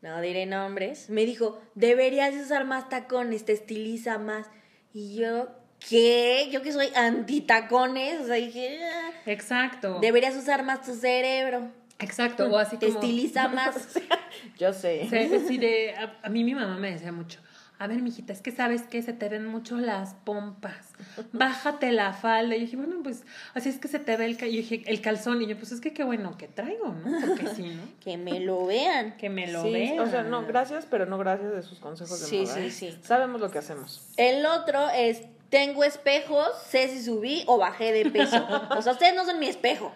no 0.00 0.20
diré 0.20 0.46
nombres, 0.46 1.10
me 1.10 1.24
dijo, 1.24 1.60
deberías 1.74 2.34
usar 2.34 2.64
más 2.64 2.88
tacones, 2.88 3.44
te 3.44 3.52
estiliza 3.52 4.18
más. 4.18 4.46
Y 4.92 5.16
yo, 5.16 5.48
¿qué? 5.88 6.48
Yo 6.52 6.62
que 6.62 6.72
soy 6.72 6.88
antitacones, 6.94 8.20
o 8.20 8.26
sea, 8.26 8.36
dije, 8.36 8.78
"Ah, 8.84 9.10
Exacto. 9.26 9.98
deberías 10.00 10.36
usar 10.36 10.62
más 10.64 10.82
tu 10.82 10.94
cerebro, 10.94 11.70
Exacto. 12.00 12.46
O 12.48 12.56
así 12.58 12.76
te 12.76 12.86
como. 12.86 13.00
estiliza 13.00 13.48
más. 13.48 13.98
Yo 14.58 14.72
sé. 14.72 15.08
Sí, 15.10 15.40
sí, 15.48 15.58
de, 15.58 15.94
a, 15.96 16.16
a 16.22 16.28
mí 16.28 16.44
mi 16.44 16.54
mamá 16.54 16.76
me 16.76 16.92
decía 16.92 17.10
mucho, 17.10 17.40
a 17.80 17.86
ver, 17.86 18.02
mijita, 18.02 18.32
es 18.32 18.40
que 18.42 18.50
sabes 18.50 18.82
que 18.82 19.00
se 19.02 19.12
te 19.12 19.28
ven 19.28 19.46
mucho 19.46 19.76
las 19.78 20.14
pompas, 20.14 20.88
bájate 21.32 21.92
la 21.92 22.12
falda. 22.12 22.54
Y 22.56 22.60
yo 22.60 22.64
dije, 22.66 22.76
bueno, 22.76 22.96
pues 23.02 23.22
así 23.54 23.68
es 23.68 23.78
que 23.78 23.88
se 23.88 23.98
te 23.98 24.16
ve 24.16 24.24
el, 24.24 24.36
ca- 24.36 24.46
y 24.46 24.52
yo 24.52 24.56
dije, 24.58 24.82
el 24.86 25.00
calzón. 25.00 25.40
Y 25.42 25.46
yo, 25.46 25.56
pues 25.56 25.72
es 25.72 25.80
que 25.80 25.92
qué 25.92 26.02
bueno 26.04 26.36
que 26.36 26.48
traigo, 26.48 26.88
¿no? 26.88 27.20
Porque 27.20 27.46
sí, 27.54 27.62
¿no? 27.62 27.82
que 28.00 28.16
me 28.16 28.40
lo 28.40 28.66
vean. 28.66 29.16
Que 29.16 29.30
me 29.30 29.46
lo 29.46 29.62
Sí, 29.62 29.72
vean. 29.72 30.00
o 30.00 30.06
sea, 30.10 30.22
no, 30.24 30.44
gracias, 30.46 30.86
pero 30.90 31.06
no 31.06 31.18
gracias 31.18 31.52
de 31.52 31.62
sus 31.62 31.78
consejos 31.78 32.20
de 32.20 32.26
Sí, 32.26 32.40
moda, 32.42 32.54
sí, 32.54 32.60
¿eh? 32.60 32.70
sí. 32.70 32.98
Sabemos 33.02 33.40
lo 33.40 33.50
que 33.50 33.58
hacemos. 33.58 34.06
El 34.16 34.44
otro 34.46 34.88
es, 34.90 35.22
tengo 35.50 35.84
espejos, 35.84 36.48
sé 36.66 36.88
si 36.88 37.02
subí 37.02 37.44
o 37.46 37.58
bajé 37.58 37.92
de 37.92 38.10
peso. 38.10 38.46
O 38.76 38.82
sea, 38.82 38.92
ustedes 38.92 39.14
no 39.14 39.24
son 39.24 39.38
mi 39.38 39.46
espejo. 39.46 39.92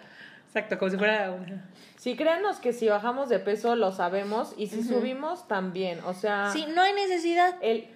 Exacto, 0.47 0.77
como 0.77 0.91
si 0.91 0.97
fuera 0.97 1.31
una... 1.31 1.69
Sí, 2.03 2.17
créanos 2.17 2.57
que 2.57 2.73
si 2.73 2.89
bajamos 2.89 3.29
de 3.29 3.39
peso 3.39 3.77
lo 3.77 3.93
sabemos 3.93 4.53
y 4.57 4.67
si 4.67 4.83
subimos 4.83 5.47
también. 5.47 6.01
O 6.05 6.13
sea, 6.13 6.49
Sí, 6.51 6.65
no 6.75 6.81
hay 6.81 6.91
necesidad. 6.91 7.55
el... 7.61 7.87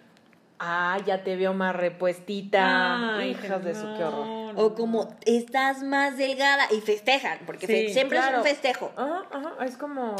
Ah, 0.59 0.97
ya 1.05 1.25
te 1.25 1.35
veo 1.35 1.53
más 1.53 1.75
repuestita. 1.75 3.17
Ay, 3.17 3.31
Hijas 3.31 3.63
de 3.65 3.75
su, 3.75 3.81
qué 3.97 4.03
horror. 4.05 4.53
O 4.55 4.75
como 4.75 5.13
estás 5.25 5.83
más 5.83 6.17
delgada 6.17 6.63
y 6.71 6.79
festejan, 6.79 7.39
porque 7.45 7.67
fe- 7.67 7.89
siempre 7.93 8.17
claro. 8.17 8.37
es 8.37 8.43
un 8.43 8.47
festejo. 8.47 8.91
Ajá, 8.95 9.23
ajá, 9.29 9.65
es 9.65 9.75
como... 9.75 10.15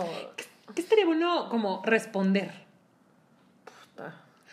¿Qué 0.75 0.81
estaría 0.81 1.05
bueno 1.05 1.47
como 1.49 1.81
responder? 1.85 2.51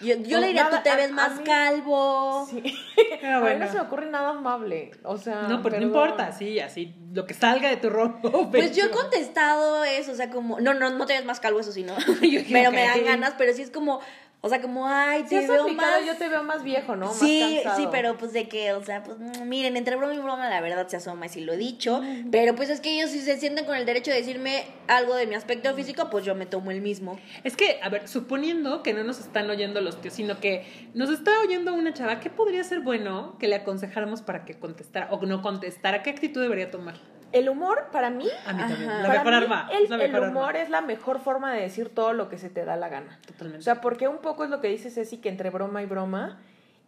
Yo, 0.01 0.17
yo 0.17 0.41
le 0.41 0.49
diría, 0.49 0.65
nada, 0.65 0.79
tú 0.79 0.83
te 0.83 0.91
a- 0.91 0.97
ves 0.97 1.11
a 1.11 1.15
más 1.15 1.39
mí- 1.39 1.45
calvo. 1.45 2.47
Sí. 2.51 2.63
Ah, 3.23 3.37
A 3.37 3.41
mí 3.41 3.41
bueno. 3.43 3.65
no 3.65 3.71
se 3.71 3.79
me 3.79 3.83
ocurre 3.85 4.07
nada 4.11 4.31
amable. 4.31 4.91
O 5.03 5.17
sea. 5.17 5.43
No, 5.49 5.63
pues 5.63 5.75
no 5.75 5.83
importa, 5.83 6.31
sí, 6.33 6.61
así, 6.61 6.95
lo 7.13 7.25
que 7.27 7.33
salga 7.35 7.69
de 7.71 7.77
tu 7.79 7.89
rojo. 7.91 8.21
Pues 8.51 8.77
yo 8.77 8.85
he 8.85 8.91
contestado 8.91 9.83
eso, 9.85 10.13
o 10.13 10.15
sea, 10.15 10.31
como, 10.31 10.61
no, 10.61 10.75
no, 10.75 10.91
no 10.91 11.07
te 11.07 11.15
ves 11.15 11.25
más 11.25 11.41
calvo, 11.41 11.61
eso 11.61 11.73
sí, 11.73 11.85
¿no? 11.85 11.95
pero 12.53 12.71
me 12.71 12.83
dan 12.83 13.05
ganas, 13.05 13.35
pero 13.39 13.53
sí 13.55 13.63
es 13.63 13.71
como, 13.71 14.01
o 14.45 14.49
sea, 14.51 14.61
como, 14.61 14.87
ay, 14.87 15.23
Si 15.23 15.37
te 15.37 15.47
veo 15.47 15.67
más... 15.69 16.05
yo 16.05 16.19
te 16.19 16.29
veo 16.29 16.43
más 16.43 16.63
viejo, 16.63 16.97
¿no? 16.97 17.07
Más 17.07 17.19
sí, 17.19 17.41
cansado. 17.41 17.81
sí, 17.81 17.89
pero 17.91 18.19
pues 18.19 18.35
de 18.35 18.47
que, 18.47 18.75
o 18.75 18.85
sea, 18.85 19.03
pues 19.03 19.17
mm, 19.19 19.49
miren, 19.49 19.75
entre 19.79 19.97
broma 19.97 20.13
y 20.13 20.19
broma 20.19 20.51
la 20.51 20.61
verdad 20.61 20.87
se 20.87 20.99
asoma 20.99 21.25
y 21.25 21.29
sí 21.31 21.41
lo 21.41 21.55
he 21.55 21.57
dicho, 21.57 22.03
pero 22.31 22.55
pues 22.55 22.69
es 22.69 22.83
que 22.83 22.95
ellos 22.95 23.09
si 23.09 23.21
se 23.21 23.39
sienten 23.39 23.65
con 23.65 23.75
el 23.75 23.87
derecho 23.87 24.11
de 24.11 24.19
decirme 24.19 24.67
algo 24.87 25.15
de 25.15 25.27
mi 25.27 25.35
aspecto 25.35 25.73
físico, 25.75 26.11
pues 26.11 26.27
yo 26.27 26.35
me 26.35 26.45
tomo 26.45 26.71
el 26.73 26.83
mismo. 26.83 27.19
Es 27.43 27.57
que, 27.57 27.81
a 27.83 27.89
ver, 27.89 28.07
suponiendo 28.07 28.83
que 28.83 28.93
no 28.93 29.03
nos 29.03 29.19
están 29.19 29.49
oyendo 29.49 29.81
los 29.81 29.99
tíos, 30.03 30.13
sino 30.13 30.39
que 30.41 30.67
nos 30.93 31.09
está 31.09 31.31
oyendo 31.41 31.73
una 31.73 31.95
chava, 31.95 32.21
¿qué 32.21 32.29
podría 32.29 32.63
ser 32.65 32.81
bueno 32.81 33.39
que 33.39 33.49
le 33.49 33.55
aconsejáramos 33.55 34.21
para 34.21 34.45
que 34.45 34.59
contestara 34.59 35.09
o 35.11 35.25
no 35.25 35.41
contestara? 35.41 36.03
¿Qué 36.03 36.11
actitud 36.11 36.43
debería 36.43 36.71
tomar? 36.71 36.97
El 37.35 37.49
humor, 37.49 37.89
para 37.93 38.11
mí, 38.11 38.29
A 38.47 38.53
mí 38.53 38.61
también. 38.61 38.87
La 38.87 39.03
para 39.03 39.25
mejor 39.25 39.33
mí, 39.33 39.37
arma. 39.45 39.69
el, 39.73 40.01
el 40.01 40.15
humor 40.23 40.51
arma. 40.51 40.61
es 40.61 40.71
la 40.71 40.81
mejor 40.81 41.19
forma 41.21 41.53
de 41.53 41.61
decir 41.63 41.93
todo 41.95 42.13
lo 42.13 42.29
que 42.29 42.39
se 42.39 42.49
te 42.49 42.65
da 42.65 42.77
la 42.77 42.89
gana. 42.89 43.19
Totalmente. 43.27 43.59
O 43.59 43.63
sea, 43.63 43.81
porque 43.81 44.09
un 44.09 44.19
poco 44.19 44.45
es 44.45 44.51
lo 44.51 44.61
que 44.61 44.69
dice 44.69 44.91
Ceci, 44.91 45.19
que 45.19 45.29
entre 45.29 45.51
broma 45.51 45.83
y 45.83 45.87
broma, 45.87 46.39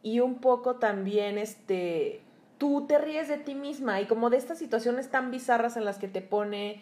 y 0.03 0.21
un 0.21 0.37
poco 0.37 0.77
también, 0.77 1.37
este, 1.37 2.23
tú 2.59 2.87
te 2.87 2.99
ríes 2.99 3.29
de 3.29 3.39
ti 3.39 3.55
misma 3.55 4.01
y 4.01 4.07
como 4.07 4.31
de 4.31 4.37
estas 4.37 4.59
situaciones 4.59 5.11
tan 5.11 5.31
bizarras 5.31 5.77
en 5.77 5.85
las 5.85 5.99
que 5.99 6.09
te 6.09 6.23
pone 6.23 6.81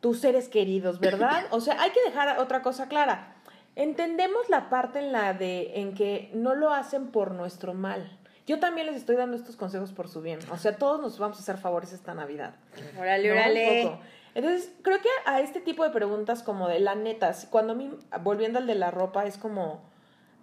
tus 0.00 0.20
seres 0.20 0.48
queridos, 0.48 0.98
¿verdad? 0.98 1.44
O 1.50 1.60
sea, 1.60 1.80
hay 1.82 1.90
que 1.90 2.02
dejar 2.06 2.38
otra 2.38 2.62
cosa 2.62 2.88
clara. 2.88 3.34
Entendemos 3.76 4.48
la 4.48 4.70
parte 4.70 4.98
en 5.00 5.12
la 5.12 5.34
de, 5.34 5.72
en 5.80 5.94
que 5.94 6.30
no 6.32 6.54
lo 6.54 6.72
hacen 6.72 7.08
por 7.08 7.32
nuestro 7.32 7.74
mal. 7.74 8.18
Yo 8.46 8.58
también 8.60 8.86
les 8.86 8.96
estoy 8.96 9.16
dando 9.16 9.36
estos 9.36 9.56
consejos 9.56 9.92
por 9.92 10.08
su 10.08 10.20
bien. 10.20 10.38
O 10.50 10.58
sea, 10.58 10.76
todos 10.76 11.00
nos 11.00 11.18
vamos 11.18 11.38
a 11.38 11.40
hacer 11.40 11.56
favores 11.56 11.92
esta 11.92 12.14
Navidad. 12.14 12.54
Órale, 12.98 13.32
órale. 13.32 13.98
Entonces, 14.34 14.72
creo 14.82 14.98
que 15.00 15.08
a 15.26 15.40
este 15.40 15.60
tipo 15.60 15.84
de 15.84 15.90
preguntas 15.90 16.42
como 16.42 16.68
de 16.68 16.80
la 16.80 16.94
neta, 16.94 17.32
cuando 17.50 17.72
a 17.72 17.76
mí, 17.76 17.90
volviendo 18.22 18.58
al 18.58 18.66
de 18.66 18.74
la 18.74 18.90
ropa, 18.90 19.24
es 19.24 19.38
como, 19.38 19.80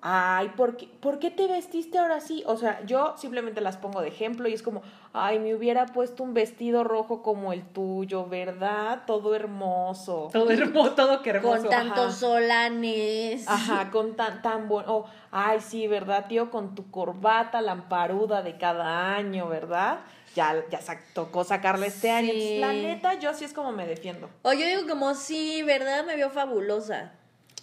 ay, 0.04 0.50
¿por 0.58 0.78
qué, 0.78 0.88
¿por 1.00 1.20
qué 1.20 1.30
te 1.30 1.48
vestiste 1.48 2.00
ahora 2.00 2.20
sí? 2.22 2.44
O 2.48 2.58
sea, 2.58 2.84
yo 2.86 3.14
simplemente 3.18 3.62
las 3.62 3.78
pongo 3.78 4.02
de 4.02 4.08
ejemplo 4.08 4.48
y 4.48 4.54
es 4.54 4.64
como, 4.64 4.82
ay, 5.14 5.38
me 5.40 5.54
hubiera 5.54 5.86
puesto 5.86 6.24
un 6.24 6.34
vestido 6.34 6.84
rojo 6.84 7.22
como 7.22 7.54
el 7.54 7.62
tuyo, 7.64 8.26
¿verdad? 8.26 9.04
Todo 9.06 9.36
hermoso. 9.36 10.30
Todo 10.34 10.50
hermoso, 10.50 10.92
todo 10.94 11.22
que 11.22 11.30
hermoso. 11.30 11.62
Con 11.62 11.70
tantos 11.70 12.00
ajá. 12.00 12.12
solanes. 12.12 13.48
Ajá, 13.48 13.92
con 13.92 14.16
tan, 14.16 14.42
tan 14.42 14.68
bueno. 14.68 14.92
Oh, 14.92 15.06
ay, 15.32 15.60
sí, 15.62 15.88
¿verdad, 15.88 16.26
tío? 16.28 16.50
Con 16.50 16.74
tu 16.74 16.90
corbata 16.90 17.62
lamparuda 17.62 18.42
de 18.42 18.58
cada 18.58 19.16
año, 19.16 19.48
¿verdad? 19.48 20.00
Ya, 20.36 20.64
ya 20.72 20.82
sa- 20.82 21.00
tocó 21.14 21.44
sacarla 21.44 21.86
este 21.86 22.10
año. 22.10 22.32
Entonces, 22.32 22.60
la 22.60 22.74
neta, 22.74 23.20
yo 23.20 23.30
así 23.30 23.44
es 23.46 23.54
como 23.54 23.72
me 23.72 23.86
defiendo. 23.86 24.30
O 24.44 24.54
yo 24.54 24.66
digo 24.66 24.88
como, 24.88 25.14
sí, 25.14 25.62
¿verdad? 25.62 26.06
Me 26.06 26.16
veo 26.16 26.30
fabulosa. 26.30 27.12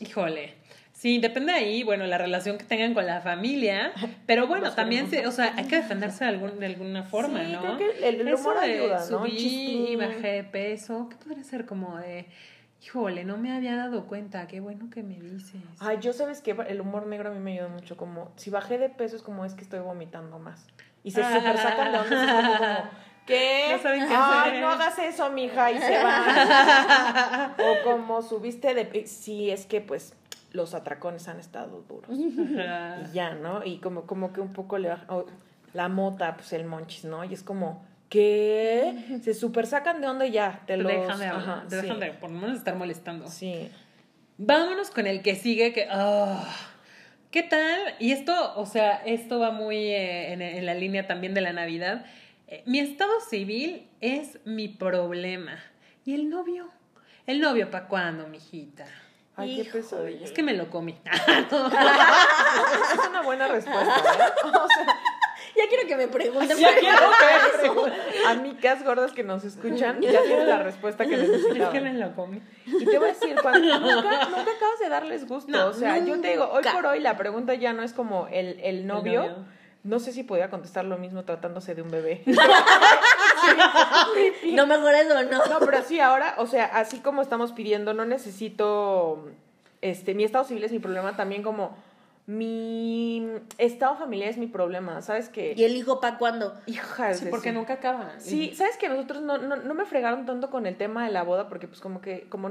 Híjole. 0.00 0.57
Sí, 0.98 1.20
depende 1.20 1.52
ahí, 1.52 1.84
bueno, 1.84 2.06
la 2.08 2.18
relación 2.18 2.58
que 2.58 2.64
tengan 2.64 2.92
con 2.92 3.06
la 3.06 3.20
familia, 3.20 3.92
pero 4.26 4.48
bueno, 4.48 4.72
también, 4.72 5.08
se, 5.08 5.28
o 5.28 5.30
sea, 5.30 5.52
hay 5.56 5.66
que 5.66 5.76
defenderse 5.76 6.24
de, 6.24 6.30
algún, 6.30 6.58
de 6.58 6.66
alguna 6.66 7.04
forma, 7.04 7.38
Sí, 7.44 7.52
¿no? 7.52 7.60
creo 7.60 7.78
que 7.78 8.08
el- 8.08 8.20
el 8.22 8.28
Eso 8.28 8.40
humor 8.40 8.60
de 8.60 8.66
ayuda, 8.72 8.98
¿no? 9.08 9.18
Subí 9.20 9.94
bajé 9.94 10.28
de 10.32 10.42
peso, 10.44 11.08
¿qué 11.08 11.14
podría 11.16 11.44
ser 11.44 11.66
como 11.66 11.96
de, 11.98 12.26
híjole, 12.84 13.24
no 13.24 13.36
me 13.36 13.52
había 13.52 13.76
dado 13.76 14.06
cuenta, 14.06 14.48
qué 14.48 14.58
bueno 14.58 14.90
que 14.90 15.04
me 15.04 15.20
dices. 15.20 15.60
Ay, 15.78 15.98
yo 16.00 16.12
sabes 16.12 16.40
que 16.40 16.56
el 16.68 16.80
humor 16.80 17.06
negro 17.06 17.30
a 17.30 17.32
mí 17.32 17.38
me 17.38 17.52
ayuda 17.52 17.68
mucho. 17.68 17.96
Como 17.96 18.32
si 18.34 18.50
bajé 18.50 18.78
de 18.78 18.88
peso 18.88 19.14
es 19.14 19.22
como 19.22 19.44
es 19.44 19.54
que 19.54 19.62
estoy 19.62 19.78
vomitando 19.78 20.40
más. 20.40 20.66
Y 21.04 21.12
se 21.12 21.22
super 21.22 21.58
sacan 21.58 21.92
de 21.92 21.98
onda. 22.00 22.76
como, 22.82 22.90
¿Qué? 23.28 23.68
No 23.70 23.78
saben 23.80 24.00
qué 24.08 24.14
Ay, 24.16 24.48
hacer. 24.50 24.60
no 24.62 24.68
hagas 24.70 24.98
eso, 24.98 25.30
mija, 25.30 25.70
y 25.70 25.78
se 25.78 26.02
van. 26.02 27.52
o 27.58 27.84
como 27.84 28.20
subiste 28.22 28.74
de 28.74 29.06
Sí, 29.06 29.50
es 29.52 29.64
que 29.66 29.80
pues 29.80 30.14
los 30.52 30.74
atracones 30.74 31.28
han 31.28 31.38
estado 31.38 31.82
duros. 31.82 32.10
Y 32.18 33.12
ya, 33.12 33.34
¿no? 33.34 33.64
Y 33.64 33.78
como, 33.78 34.06
como 34.06 34.32
que 34.32 34.40
un 34.40 34.52
poco 34.52 34.78
le 34.78 34.88
baja- 34.88 35.06
la 35.74 35.88
mota, 35.88 36.34
pues 36.36 36.52
el 36.52 36.64
monchis, 36.64 37.04
¿no? 37.04 37.24
Y 37.24 37.34
es 37.34 37.42
como, 37.42 37.84
¿qué? 38.08 39.20
Se 39.22 39.34
super 39.34 39.66
sacan 39.66 40.00
de 40.00 40.06
onda 40.08 40.26
y 40.26 40.32
ya, 40.32 40.62
te 40.66 40.76
Te 40.76 40.82
los... 40.82 40.90
dejan 40.92 41.18
de 41.18 41.26
hablar, 41.26 41.48
ajá, 41.58 41.66
te 41.68 41.76
dejan 41.76 41.96
sí. 41.98 42.04
de 42.04 42.12
por 42.12 42.30
lo 42.30 42.38
menos 42.38 42.56
estar 42.58 42.74
molestando. 42.76 43.28
Sí. 43.28 43.70
Vámonos 44.38 44.90
con 44.90 45.06
el 45.06 45.22
que 45.22 45.34
sigue, 45.34 45.72
que... 45.72 45.86
ah, 45.90 46.44
¿Qué 47.30 47.42
tal? 47.42 47.78
Y 47.98 48.12
esto, 48.12 48.54
o 48.56 48.64
sea, 48.64 49.02
esto 49.04 49.38
va 49.38 49.50
muy 49.50 49.76
eh, 49.76 50.32
en, 50.32 50.40
en 50.40 50.64
la 50.64 50.72
línea 50.72 51.06
también 51.06 51.34
de 51.34 51.42
la 51.42 51.52
Navidad. 51.52 52.06
Eh, 52.46 52.62
mi 52.64 52.78
estado 52.78 53.12
civil 53.28 53.86
es 54.00 54.38
mi 54.46 54.68
problema. 54.68 55.58
¿Y 56.06 56.14
el 56.14 56.30
novio? 56.30 56.68
¿El 57.26 57.40
novio 57.42 57.70
para 57.70 57.86
cuándo, 57.88 58.26
mijita? 58.28 58.86
Ay, 59.38 59.62
qué 59.62 59.70
pesadilla. 59.70 60.24
Es 60.24 60.32
que 60.32 60.42
me 60.42 60.52
lo 60.54 60.68
comí. 60.70 60.98
Es 62.92 63.08
una 63.08 63.22
buena 63.22 63.48
respuesta, 63.48 63.96
¿eh? 63.96 64.32
O 64.44 64.68
sea, 64.68 64.86
Ya 65.56 65.68
quiero 65.68 65.86
que 65.88 65.96
me 65.96 66.08
pregunten. 66.08 66.56
Ya 66.58 66.74
quiero 66.78 66.98
que 66.98 67.52
me 67.52 67.58
pregunten. 67.60 67.94
amigas 68.26 68.84
gordas 68.84 69.12
que 69.12 69.22
nos 69.24 69.44
escuchan, 69.44 70.00
ya 70.00 70.22
tienen 70.22 70.48
la 70.48 70.62
respuesta 70.62 71.06
que 71.06 71.16
necesitaban. 71.16 71.62
Es 71.62 71.68
que 71.68 71.80
me 71.80 71.94
lo 71.94 72.14
comí. 72.14 72.42
Y 72.66 72.84
te 72.84 72.98
voy 72.98 73.10
a 73.10 73.12
decir, 73.12 73.36
cuando, 73.40 73.60
nunca, 73.80 74.24
nunca 74.26 74.50
acabas 74.52 74.78
de 74.80 74.88
darles 74.88 75.26
gusto. 75.26 75.50
No, 75.50 75.68
o 75.68 75.72
sea, 75.72 75.98
yo 75.98 76.20
te 76.20 76.28
digo, 76.30 76.48
hoy 76.50 76.64
por 76.72 76.86
hoy 76.86 77.00
la 77.00 77.16
pregunta 77.16 77.54
ya 77.54 77.72
no 77.72 77.82
es 77.82 77.92
como 77.92 78.26
el, 78.28 78.58
el 78.60 78.86
novio. 78.86 79.22
novio. 79.22 79.58
No 79.84 80.00
sé 80.00 80.12
si 80.12 80.24
podía 80.24 80.50
contestar 80.50 80.84
lo 80.84 80.98
mismo 80.98 81.24
tratándose 81.24 81.74
de 81.74 81.82
un 81.82 81.90
bebé. 81.90 82.22
No, 84.52 84.66
mejor 84.66 84.94
eso 84.94 85.22
no. 85.22 85.46
No, 85.46 85.58
pero 85.60 85.82
sí, 85.82 86.00
ahora, 86.00 86.34
o 86.38 86.46
sea, 86.46 86.64
así 86.66 86.98
como 86.98 87.22
estamos 87.22 87.52
pidiendo, 87.52 87.94
no 87.94 88.04
necesito, 88.04 89.28
este, 89.80 90.14
mi 90.14 90.24
estado 90.24 90.44
civil 90.44 90.64
es 90.64 90.72
mi 90.72 90.78
problema, 90.78 91.16
también 91.16 91.42
como 91.42 91.76
mi 92.26 93.26
estado 93.56 93.96
familiar 93.96 94.28
es 94.28 94.36
mi 94.36 94.48
problema, 94.48 95.00
¿sabes 95.00 95.30
qué? 95.30 95.54
¿Y 95.56 95.64
el 95.64 95.74
hijo 95.76 95.98
para 95.98 96.18
cuándo? 96.18 96.54
Hija, 96.66 97.14
Sí, 97.14 97.26
porque 97.30 97.52
nunca 97.52 97.74
acaban. 97.74 98.20
Sí, 98.20 98.54
¿sabes 98.54 98.76
que 98.76 98.90
nosotros 98.90 99.22
no, 99.22 99.38
no, 99.38 99.56
no 99.56 99.74
me 99.74 99.86
fregaron 99.86 100.26
tanto 100.26 100.50
con 100.50 100.66
el 100.66 100.76
tema 100.76 101.06
de 101.06 101.10
la 101.10 101.22
boda? 101.22 101.48
Porque 101.48 101.68
pues 101.68 101.80
como 101.80 102.02
que, 102.02 102.28
como 102.28 102.50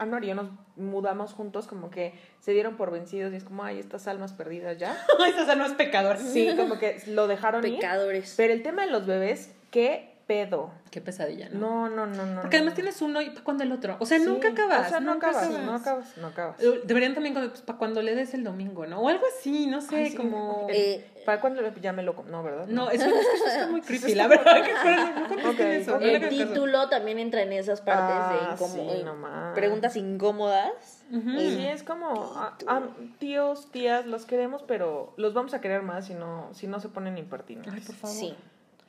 Anor 0.00 0.24
y 0.24 0.28
yo 0.28 0.34
nos 0.34 0.48
mudamos 0.76 1.34
juntos, 1.34 1.66
como 1.66 1.90
que 1.90 2.14
se 2.40 2.52
dieron 2.52 2.76
por 2.76 2.90
vencidos 2.90 3.32
y 3.32 3.36
es 3.36 3.44
como, 3.44 3.62
ay, 3.62 3.78
estas 3.78 4.08
almas 4.08 4.32
perdidas 4.32 4.78
ya. 4.78 4.96
Esas 5.28 5.48
almas 5.48 5.74
pecadoras. 5.74 6.22
Sí, 6.22 6.48
como 6.56 6.78
que 6.78 7.00
lo 7.06 7.28
dejaron 7.28 7.64
ir. 7.66 7.76
Pecadores. 7.76 8.34
Pero 8.36 8.52
el 8.52 8.62
tema 8.62 8.86
de 8.86 8.90
los 8.90 9.06
bebés, 9.06 9.52
¿qué 9.70 10.06
pedo? 10.26 10.70
Qué 10.92 11.00
pesadilla, 11.00 11.48
¿no? 11.48 11.88
No, 11.88 12.06
no, 12.06 12.06
no, 12.06 12.24
no. 12.26 12.40
Porque 12.40 12.58
además 12.58 12.72
no. 12.74 12.76
tienes 12.76 13.02
uno 13.02 13.20
y 13.20 13.30
para 13.30 13.42
cuándo 13.42 13.64
el 13.64 13.72
otro. 13.72 13.96
O 13.98 14.06
sea, 14.06 14.18
Sí, 14.18 14.24
nunca 14.24 14.48
acabas. 14.50 14.86
O 14.86 14.90
sea, 14.90 15.00
no 15.00 15.14
nunca 15.14 15.30
acabas, 15.30 15.50
no 15.50 15.74
acabas, 15.74 16.16
no 16.18 16.26
acabas. 16.28 16.62
Eh, 16.62 16.82
Deberían 16.84 17.14
también, 17.14 17.34
pues, 17.34 17.62
para 17.62 17.78
cuando 17.78 18.00
le 18.00 18.14
des 18.14 18.32
el 18.34 18.44
domingo, 18.44 18.86
¿no? 18.86 19.00
O 19.00 19.08
algo 19.08 19.24
así, 19.36 19.66
no 19.66 19.80
sé, 19.80 19.96
Ay, 19.96 20.10
sí, 20.10 20.16
como... 20.16 20.66
Eh, 20.70 21.04
¿Para 21.26 21.40
cuándo 21.40 21.60
ya 21.80 21.92
me 21.92 22.02
lo... 22.04 22.14
No, 22.30 22.42
¿verdad? 22.44 22.66
No, 22.68 22.90
eso, 22.90 23.06
es 23.06 23.12
que 23.12 23.34
eso 23.36 23.46
está 23.46 23.66
muy 23.68 23.80
creepy, 23.82 24.14
la 24.14 24.28
verdad. 24.28 24.62
Que 24.64 24.72
no, 24.72 25.20
no 25.20 25.28
contesten 25.28 25.50
Ok, 25.50 25.60
eso. 25.60 25.94
ok. 25.96 26.00
no 26.00 26.06
le 26.06 26.16
el 26.16 26.28
título 26.28 26.88
también 26.88 27.18
entra 27.18 27.42
en 27.42 27.52
esas 27.52 27.80
partes 27.80 28.04
Ah, 28.16 28.32
de 28.32 28.54
incómodo- 28.54 28.96
sí, 28.98 29.04
más. 29.20 29.54
preguntas 29.54 29.96
incómodas. 29.96 31.04
Sí, 31.10 31.66
es 31.66 31.82
como, 31.82 32.32
ah, 32.36 32.56
ah, 32.68 32.82
tíos, 33.18 33.68
tías, 33.72 34.06
los 34.06 34.26
queremos, 34.26 34.62
pero 34.62 35.12
los 35.16 35.34
vamos 35.34 35.54
a 35.54 35.60
querer 35.60 35.82
más 35.82 36.06
si 36.06 36.14
no, 36.14 36.48
si 36.52 36.68
no 36.68 36.78
se 36.78 36.88
ponen 36.88 37.18
impertinentes. 37.18 37.74
Ay, 37.74 37.80
por 37.80 37.96
favor. 37.96 38.16
Sí. 38.16 38.34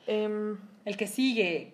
Em, 0.06 0.58
El 0.84 0.96
que 0.96 1.06
sigue. 1.06 1.72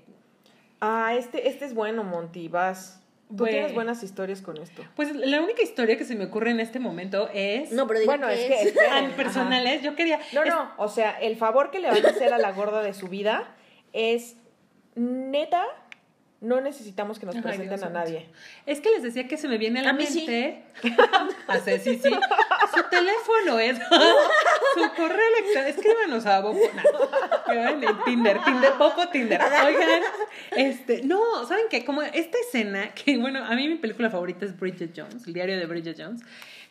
ah, 0.81 1.15
este, 1.17 1.49
este 1.49 1.65
es 1.65 1.75
bueno, 1.75 2.05
Monty, 2.05 2.49
vas. 2.49 2.95
Tú 3.37 3.45
tienes 3.45 3.75
buenas 3.75 4.03
historias 4.03 4.41
con 4.41 4.57
esto. 4.57 4.83
Pues 4.97 5.15
la 5.15 5.43
única 5.43 5.61
historia 5.63 5.99
que 5.99 6.05
se 6.07 6.15
me 6.15 6.25
ocurre 6.25 6.51
en 6.51 6.61
este 6.61 6.79
momento 6.81 7.29
es... 7.35 7.73
No, 7.73 7.87
pero 7.87 8.01
digo 8.01 8.11
Bueno, 8.11 8.27
que 8.29 8.35
es 8.35 8.47
que... 8.63 8.69
esperen, 8.69 8.91
Ah, 8.91 9.07
ajá. 9.07 9.17
personales, 9.17 9.83
yo 9.83 9.95
quería... 9.95 10.19
No, 10.33 10.45
es- 10.45 10.49
no, 10.49 10.73
o 10.79 10.89
sea, 10.89 11.11
el 11.21 11.37
favor 11.37 11.71
que 11.71 11.79
le 11.79 11.91
van 11.91 12.07
a 12.07 12.09
hacer 12.09 12.33
a 12.33 12.39
la 12.39 12.53
gorda 12.53 12.81
de 12.83 12.95
su 12.95 13.09
vida 13.09 13.55
es, 13.93 14.37
neta, 14.95 15.63
no 16.41 16.63
necesitamos 16.63 17.19
que 17.19 17.27
nos 17.27 17.35
presenten 17.37 17.69
Dios 17.69 17.83
a 17.83 17.91
nadie. 17.91 18.31
Es 18.65 18.81
que 18.81 18.89
les 18.93 19.03
decía 19.03 19.29
que 19.29 19.37
se 19.37 19.47
me 19.47 19.59
viene 19.59 19.81
a 19.81 19.83
la 19.83 19.91
A 19.91 19.93
mí 19.93 20.07
sí. 20.07 20.21
mente. 20.27 20.63
A 21.49 21.59
Ceci, 21.59 21.99
sí. 21.99 22.09
Su 22.11 22.83
teléfono 22.89 23.59
es. 23.59 23.79
Su 24.75 24.95
correo 24.97 25.27
electrónico. 25.37 25.81
Escríbanos 25.81 26.27
a 26.27 26.41
Bobo. 26.41 26.61
en 27.53 28.05
Tinder, 28.05 28.39
Tinder, 28.45 28.73
poco 28.79 29.09
Tinder. 29.09 29.41
Oigan, 29.41 30.03
este, 30.57 31.03
no, 31.03 31.47
¿saben 31.47 31.65
qué? 31.71 31.85
Como 31.85 32.03
esta 32.03 32.39
escena, 32.39 32.93
que 32.95 33.19
bueno, 33.19 33.45
a 33.45 33.55
mí 33.55 33.69
mi 33.69 33.77
película 33.77 34.11
favorita 34.11 34.45
es 34.45 34.59
Bridget 34.59 34.93
Jones, 34.97 35.27
el 35.27 35.35
diario 35.35 35.57
de 35.57 35.67
Bridget 35.67 35.97
Jones, 35.99 36.23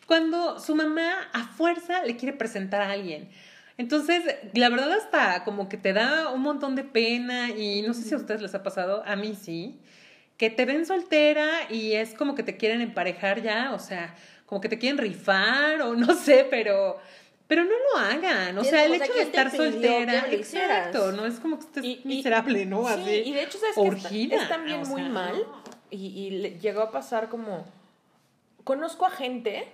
cuando 0.06 0.58
su 0.60 0.74
mamá 0.74 1.28
a 1.32 1.44
fuerza 1.48 2.04
le 2.04 2.16
quiere 2.16 2.36
presentar 2.36 2.82
a 2.82 2.92
alguien. 2.92 3.28
Entonces, 3.76 4.24
la 4.54 4.68
verdad 4.70 4.92
hasta 4.92 5.44
como 5.44 5.68
que 5.68 5.76
te 5.76 5.92
da 5.92 6.30
un 6.30 6.42
montón 6.42 6.74
de 6.74 6.82
pena 6.82 7.50
y 7.50 7.82
no 7.82 7.94
sé 7.94 8.02
si 8.02 8.14
a 8.14 8.16
ustedes 8.16 8.42
les 8.42 8.54
ha 8.54 8.62
pasado, 8.62 9.04
a 9.06 9.14
mí 9.14 9.36
sí, 9.40 9.78
que 10.36 10.50
te 10.50 10.64
ven 10.64 10.86
soltera 10.86 11.48
y 11.70 11.92
es 11.92 12.14
como 12.14 12.34
que 12.34 12.42
te 12.42 12.56
quieren 12.56 12.80
emparejar 12.80 13.42
ya, 13.42 13.72
o 13.74 13.78
sea, 13.78 14.14
como 14.46 14.60
que 14.60 14.68
te 14.68 14.78
quieren 14.78 14.98
rifar 14.98 15.82
o 15.82 15.94
no 15.94 16.14
sé, 16.14 16.46
pero 16.50 16.98
pero 17.48 17.64
no 17.64 17.70
lo 17.70 17.98
hagan, 17.98 18.56
o 18.58 18.62
sea, 18.62 18.84
el 18.84 18.92
O 18.92 18.94
sea, 18.96 19.06
hecho 19.06 19.12
de 19.14 19.20
¿quién 19.20 19.32
te 19.32 19.38
estar 19.40 19.50
soltera, 19.56 20.26
exacto, 20.30 21.10
no 21.12 21.26
es 21.26 21.40
como 21.40 21.58
que 21.58 21.64
estés 21.64 21.84
Y- 21.84 22.00
miserable, 22.04 22.64
¿no? 22.66 22.86
Sí, 22.86 22.92
Así. 22.92 23.10
y 23.24 23.32
de 23.32 23.42
hecho, 23.42 23.58
¿sabes 23.58 23.74
que 24.10 24.22
está- 24.22 24.36
es 24.42 24.48
también 24.48 24.82
o 24.82 24.86
muy 24.86 25.02
mal. 25.08 25.44
Y, 25.90 26.06
y 26.06 26.30
le- 26.30 26.58
llegó 26.60 26.82
a 26.82 26.90
pasar 26.92 27.28
como. 27.30 27.64
Conozco 28.64 29.06
a 29.06 29.10
gente, 29.10 29.66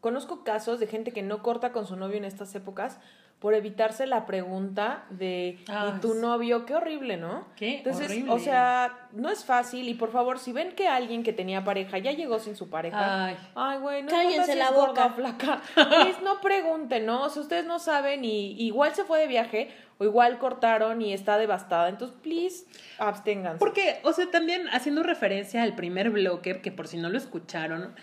conozco 0.00 0.44
casos 0.44 0.78
de 0.78 0.86
gente 0.86 1.10
que 1.12 1.22
no 1.22 1.42
corta 1.42 1.72
con 1.72 1.86
su 1.86 1.96
novio 1.96 2.16
en 2.16 2.24
estas 2.24 2.54
épocas 2.54 2.98
por 3.38 3.52
evitarse 3.54 4.06
la 4.06 4.24
pregunta 4.24 5.04
de 5.10 5.58
¿y 5.68 6.00
tu 6.00 6.14
sí. 6.14 6.18
novio? 6.20 6.64
Qué 6.64 6.74
horrible, 6.74 7.18
¿no? 7.18 7.44
Qué 7.56 7.78
Entonces, 7.78 8.06
horrible. 8.10 8.32
o 8.32 8.38
sea, 8.38 9.08
no 9.12 9.28
es 9.28 9.44
fácil 9.44 9.88
y 9.88 9.94
por 9.94 10.10
favor, 10.10 10.38
si 10.38 10.52
ven 10.52 10.72
que 10.72 10.88
alguien 10.88 11.22
que 11.22 11.34
tenía 11.34 11.62
pareja 11.62 11.98
ya 11.98 12.12
llegó 12.12 12.38
sin 12.38 12.56
su 12.56 12.70
pareja, 12.70 13.26
Ay. 13.26 13.36
ay, 13.54 13.78
güey, 13.78 14.02
no 14.02 14.08
Cállense 14.08 14.36
importa 14.36 14.52
si 14.52 14.58
la 14.58 14.70
boca. 14.70 15.08
flaca, 15.10 15.62
please, 15.74 16.20
no 16.22 16.40
pregunten, 16.40 17.04
¿no? 17.04 17.24
O 17.24 17.28
sea, 17.28 17.42
ustedes 17.42 17.66
no 17.66 17.78
saben 17.78 18.24
y 18.24 18.52
igual 18.62 18.94
se 18.94 19.04
fue 19.04 19.20
de 19.20 19.26
viaje 19.26 19.70
o 19.98 20.04
igual 20.04 20.38
cortaron 20.38 21.00
y 21.02 21.12
está 21.12 21.36
devastada, 21.38 21.88
entonces, 21.90 22.16
please, 22.22 22.64
absténganse. 22.98 23.58
Porque, 23.58 24.00
o 24.02 24.12
sea, 24.12 24.30
también 24.30 24.66
haciendo 24.68 25.02
referencia 25.02 25.62
al 25.62 25.74
primer 25.74 26.10
bloque, 26.10 26.60
que 26.62 26.72
por 26.72 26.88
si 26.88 26.96
no 26.96 27.08
lo 27.10 27.16
escucharon, 27.18 27.94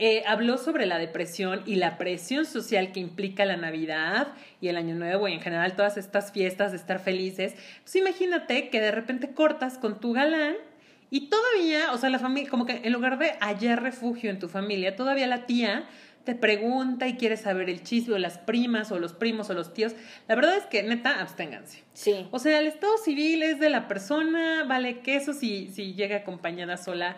eh, 0.00 0.22
habló 0.26 0.58
sobre 0.58 0.86
la 0.86 0.96
depresión 0.96 1.62
y 1.66 1.74
la 1.74 1.98
presión 1.98 2.46
social 2.46 2.92
que 2.92 3.00
implica 3.00 3.44
la 3.44 3.56
Navidad 3.56 4.28
y 4.60 4.68
el 4.68 4.76
Año 4.76 4.94
Nuevo 4.94 5.26
y 5.26 5.32
en 5.32 5.40
general 5.40 5.74
todas 5.74 5.96
estas 5.96 6.30
fiestas 6.30 6.70
de 6.70 6.78
estar 6.78 7.00
felices. 7.00 7.54
Pues 7.82 7.96
imagínate 7.96 8.70
que 8.70 8.80
de 8.80 8.92
repente 8.92 9.32
cortas 9.32 9.76
con 9.76 9.98
tu 9.98 10.12
galán 10.12 10.54
y 11.10 11.28
todavía, 11.28 11.92
o 11.92 11.98
sea, 11.98 12.10
la 12.10 12.20
familia, 12.20 12.48
como 12.48 12.64
que 12.64 12.80
en 12.84 12.92
lugar 12.92 13.18
de 13.18 13.32
hallar 13.40 13.82
refugio 13.82 14.30
en 14.30 14.38
tu 14.38 14.48
familia, 14.48 14.94
todavía 14.94 15.26
la 15.26 15.46
tía 15.46 15.88
te 16.22 16.36
pregunta 16.36 17.08
y 17.08 17.16
quiere 17.16 17.36
saber 17.36 17.68
el 17.68 17.82
chisme 17.82 18.14
o 18.14 18.18
las 18.18 18.38
primas 18.38 18.92
o 18.92 19.00
los 19.00 19.14
primos 19.14 19.50
o 19.50 19.54
los 19.54 19.72
tíos. 19.72 19.94
La 20.28 20.36
verdad 20.36 20.58
es 20.58 20.66
que 20.66 20.82
neta, 20.84 21.20
absténganse. 21.20 21.82
Sí. 21.94 22.28
O 22.30 22.38
sea, 22.38 22.60
el 22.60 22.68
estado 22.68 22.98
civil 22.98 23.42
es 23.42 23.58
de 23.58 23.70
la 23.70 23.88
persona, 23.88 24.62
vale, 24.64 25.00
que 25.00 25.16
eso 25.16 25.32
si, 25.32 25.72
si 25.72 25.94
llega 25.94 26.18
acompañada 26.18 26.76
sola, 26.76 27.16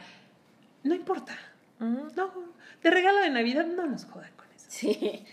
no 0.82 0.94
importa. 0.94 1.36
No, 1.80 2.08
de 2.82 2.90
regalo 2.90 3.18
de 3.18 3.30
Navidad 3.30 3.66
no 3.66 3.86
nos 3.86 4.04
jodan 4.06 4.32
con 4.36 4.46
eso. 4.54 4.66
Sí. 4.68 5.24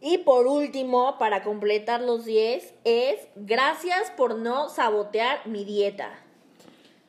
Y 0.00 0.18
por 0.18 0.46
último, 0.46 1.18
para 1.18 1.42
completar 1.42 2.00
los 2.00 2.24
10, 2.24 2.72
es 2.84 3.18
gracias 3.34 4.10
por 4.16 4.36
no 4.36 4.68
sabotear 4.68 5.44
mi 5.46 5.64
dieta. 5.64 6.10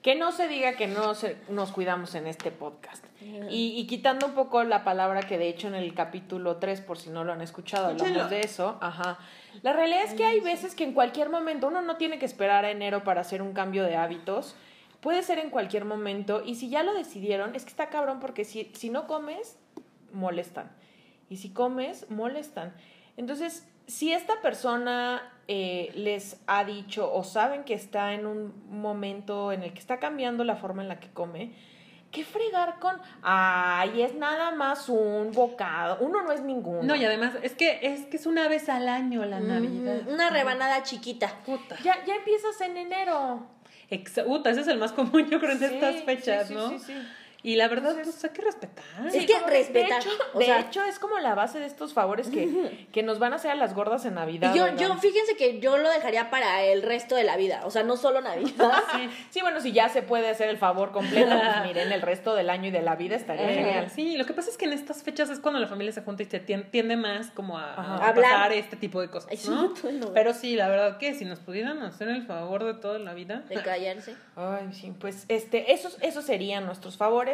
Que 0.02 0.16
no 0.16 0.32
se 0.32 0.48
diga 0.48 0.74
que 0.74 0.88
no 0.88 1.14
se- 1.14 1.36
nos 1.50 1.72
cuidamos 1.72 2.16
en 2.16 2.26
este 2.26 2.52
podcast. 2.52 3.06
Y, 3.50 3.74
y 3.78 3.86
quitando 3.86 4.26
un 4.28 4.34
poco 4.34 4.64
la 4.64 4.84
palabra 4.86 5.22
que 5.24 5.38
de 5.38 5.50
hecho 5.50 5.68
en 5.68 5.76
el 5.76 5.94
capítulo 5.94 6.56
3, 6.56 6.80
por 6.82 6.98
si 6.98 7.10
no 7.10 7.26
lo 7.26 7.34
han 7.34 7.42
escuchado, 7.42 7.88
hablamos 7.88 8.30
de 8.30 8.40
eso. 8.40 8.78
Ajá. 8.82 9.20
La 9.62 9.74
realidad 9.74 10.04
es 10.06 10.14
que 10.14 10.24
hay 10.26 10.40
veces 10.40 10.74
que 10.74 10.86
en 10.86 10.94
cualquier 10.94 11.30
momento 11.30 11.68
uno 11.68 11.82
no 11.82 11.98
tiene 11.98 12.18
que 12.18 12.26
esperar 12.26 12.64
a 12.66 12.72
enero 12.72 13.04
para 13.04 13.22
hacer 13.22 13.42
un 13.42 13.52
cambio 13.54 13.84
de 13.84 13.98
hábitos. 13.98 14.56
Puede 15.02 15.24
ser 15.24 15.40
en 15.40 15.50
cualquier 15.50 15.86
momento. 15.86 16.44
Y 16.46 16.56
si 16.56 16.70
ya 16.70 16.84
lo 16.84 16.94
decidieron, 16.94 17.56
es 17.56 17.64
que 17.64 17.70
está 17.70 17.90
cabrón 17.90 18.20
porque 18.20 18.44
si, 18.44 18.72
si 18.74 18.90
no 18.90 19.08
comes, 19.08 19.58
molestan. 20.12 20.72
Y 21.30 21.38
si 21.38 21.52
comes, 21.52 22.10
molestan. 22.10 22.74
Entonces, 23.16 23.68
si 23.88 24.12
esta 24.14 24.42
persona 24.42 25.22
eh, 25.48 25.92
les 25.96 26.40
ha 26.48 26.64
dicho 26.64 27.12
o 27.12 27.24
saben 27.24 27.64
que 27.64 27.74
está 27.74 28.14
en 28.14 28.26
un 28.26 28.54
momento 28.70 29.52
en 29.52 29.64
el 29.64 29.74
que 29.74 29.80
está 29.80 30.00
cambiando 30.00 30.44
la 30.44 30.56
forma 30.56 30.82
en 30.82 30.90
la 30.90 31.00
que 31.00 31.10
come, 31.10 31.54
¿qué 32.12 32.24
fregar 32.24 32.80
con, 32.80 32.96
ay, 33.22 34.02
es 34.02 34.16
nada 34.16 34.52
más 34.52 34.90
un 34.90 35.32
bocado? 35.32 35.98
Uno 36.02 36.22
no 36.24 36.32
es 36.32 36.42
ninguno. 36.42 36.84
No, 36.84 36.96
y 36.96 37.06
además, 37.06 37.34
es 37.42 37.54
que 37.54 37.80
es 37.82 38.06
que 38.06 38.18
es 38.18 38.26
una 38.26 38.48
vez 38.48 38.70
al 38.70 38.88
año 38.88 39.26
la 39.26 39.40
Navidad. 39.40 40.04
Mm, 40.04 40.14
Una 40.14 40.30
rebanada 40.30 40.84
chiquita. 40.84 41.28
Puta. 41.46 41.78
Ya, 41.84 42.04
ya 42.06 42.16
empiezas 42.16 42.60
en 42.62 42.78
enero. 42.78 43.48
Exa- 43.90 44.24
ese 44.52 44.62
es 44.62 44.68
el 44.68 44.78
más 44.78 44.92
común, 44.92 45.28
yo 45.30 45.40
creo, 45.40 45.52
en 45.52 45.60
Sí, 45.60 45.66
estas 45.66 46.04
fechas, 46.04 46.48
sí, 46.48 46.54
sí, 46.54 46.60
¿no? 46.60 46.70
sí, 46.70 46.80
sí. 46.80 46.94
Y 47.42 47.56
la 47.56 47.70
verdad, 47.70 47.92
Entonces- 47.92 48.16
pues 48.16 48.24
hay 48.26 48.30
que 48.38 48.42
respetar. 48.42 48.84
Es 49.08 49.26
que 49.26 49.34
como 49.34 49.48
respetar, 49.48 50.04
De 50.04 50.10
hecho, 50.10 50.10
o 50.34 50.40
de 50.40 50.46
sea- 50.46 50.60
hecho, 50.60 50.84
es 50.84 51.00
como 51.00 51.20
la 51.20 51.36
base 51.36 51.60
de 51.60 51.68
estos 51.68 51.94
favores 51.94 52.28
que, 52.28 52.88
que 52.92 53.02
nos 53.02 53.18
van 53.20 53.32
a 53.32 53.38
hacer 53.38 53.52
a 53.52 53.56
las 53.56 53.74
gordas 53.74 54.04
en 54.06 54.16
Navidad. 54.16 54.54
Yo, 54.54 54.68
yo, 54.76 54.94
fíjense 54.98 55.38
que 55.38 55.60
yo 55.62 55.78
lo 55.78 55.90
dejaría 55.90 56.30
para 56.30 56.64
el 56.64 56.82
resto 56.82 57.16
de 57.16 57.24
la 57.24 57.38
vida. 57.38 57.62
O 57.66 57.72
sea, 57.72 57.84
no 57.84 57.96
solo 57.96 58.20
Navidad. 58.22 58.72
Sí, 58.92 59.10
sí, 59.30 59.42
bueno, 59.42 59.62
si 59.62 59.72
ya 59.72 59.88
se 59.88 60.02
puede 60.02 60.30
hacer 60.30 60.50
el 60.50 60.58
favor 60.58 60.92
completo, 60.92 61.30
pues 61.30 61.64
miren, 61.68 61.92
el 61.92 62.02
resto 62.02 62.36
del 62.36 62.50
año 62.50 62.68
y 62.68 62.72
de 62.72 62.82
la 62.82 62.96
vida 62.96 63.16
estaría 63.16 63.48
genial. 63.50 63.90
Sí, 63.90 64.18
lo 64.18 64.26
que 64.26 64.34
pasa 64.34 64.50
es 64.50 64.58
que 64.58 64.66
en 64.66 64.74
estas 64.74 65.04
fechas 65.04 65.30
es 65.30 65.40
cuando 65.40 65.60
la 65.62 65.68
familia 65.68 65.94
se 65.94 66.02
junta 66.02 66.24
y 66.24 66.26
se 66.26 66.46
tien- 66.46 66.70
tiende 66.70 66.98
más 66.98 67.32
como 67.32 67.58
a, 67.58 67.74
a 67.74 68.08
Hablar. 68.10 68.16
pasar 68.16 68.52
este 68.54 68.76
tipo 68.76 69.00
de 69.00 69.10
cosas, 69.10 69.32
sí, 69.40 69.50
no. 69.50 69.74
Pero 70.14 70.34
sí, 70.34 70.56
la 70.56 70.68
verdad 70.68 70.98
que 70.98 71.14
si 71.14 71.24
nos 71.26 71.40
pudieran 71.40 71.82
hacer 71.84 72.10
el 72.10 72.24
favor 72.26 72.64
de 72.66 72.74
toda 72.74 73.00
la 73.00 73.14
vida. 73.14 73.44
De 73.48 73.62
callarse. 73.62 74.16
Ay, 74.36 74.70
sí, 74.74 74.94
pues 75.00 75.26
este, 75.30 75.72
esos, 75.74 75.98
esos 76.02 76.26
serían 76.26 76.66
nuestros 76.66 76.98
favores. 76.98 77.29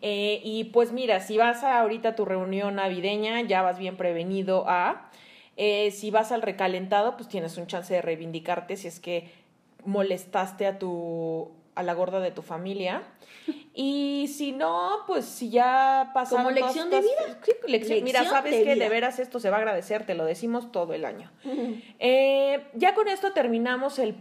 Eh, 0.00 0.40
y 0.44 0.64
pues 0.64 0.92
mira, 0.92 1.20
si 1.20 1.36
vas 1.36 1.64
a 1.64 1.80
ahorita 1.80 2.10
a 2.10 2.14
tu 2.16 2.24
reunión 2.24 2.76
navideña, 2.76 3.40
ya 3.42 3.62
vas 3.62 3.78
bien 3.78 3.96
prevenido 3.96 4.64
a. 4.68 5.10
Eh, 5.56 5.90
si 5.90 6.10
vas 6.12 6.30
al 6.30 6.42
recalentado, 6.42 7.16
pues 7.16 7.28
tienes 7.28 7.56
un 7.56 7.66
chance 7.66 7.92
de 7.92 8.00
reivindicarte 8.02 8.76
si 8.76 8.86
es 8.88 9.00
que 9.00 9.30
molestaste 9.84 10.66
a 10.66 10.78
tu 10.78 11.50
a 11.74 11.82
la 11.84 11.94
gorda 11.94 12.20
de 12.20 12.30
tu 12.30 12.42
familia. 12.42 13.02
Y 13.80 14.26
si 14.36 14.50
no, 14.50 15.04
pues 15.06 15.24
si 15.24 15.50
ya 15.50 16.10
pasaron 16.12 16.46
Como 16.46 16.56
todas 16.56 16.74
lección 16.74 16.90
de 16.90 17.00
vida. 17.00 17.38
Sí, 17.44 17.52
lección- 17.68 18.02
Mira, 18.02 18.24
sabes 18.24 18.52
de 18.58 18.64
que 18.64 18.74
de 18.74 18.88
veras 18.88 19.20
esto 19.20 19.38
se 19.38 19.50
va 19.50 19.56
a 19.58 19.60
agradecer, 19.60 20.04
te 20.04 20.14
lo 20.16 20.24
decimos 20.24 20.72
todo 20.72 20.94
el 20.94 21.04
año. 21.04 21.30
Eh, 22.00 22.64
ya 22.74 22.94
con 22.94 23.06
esto 23.06 23.32
terminamos 23.32 24.00
el 24.00 24.16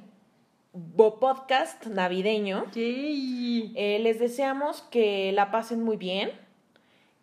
Bo 0.80 1.20
Podcast 1.20 1.88
navideño. 1.88 2.66
Yay. 2.76 3.72
Eh, 3.76 3.98
les 4.00 4.20
deseamos 4.20 4.84
que 4.84 5.32
la 5.32 5.50
pasen 5.50 5.82
muy 5.84 5.98
bien, 5.98 6.32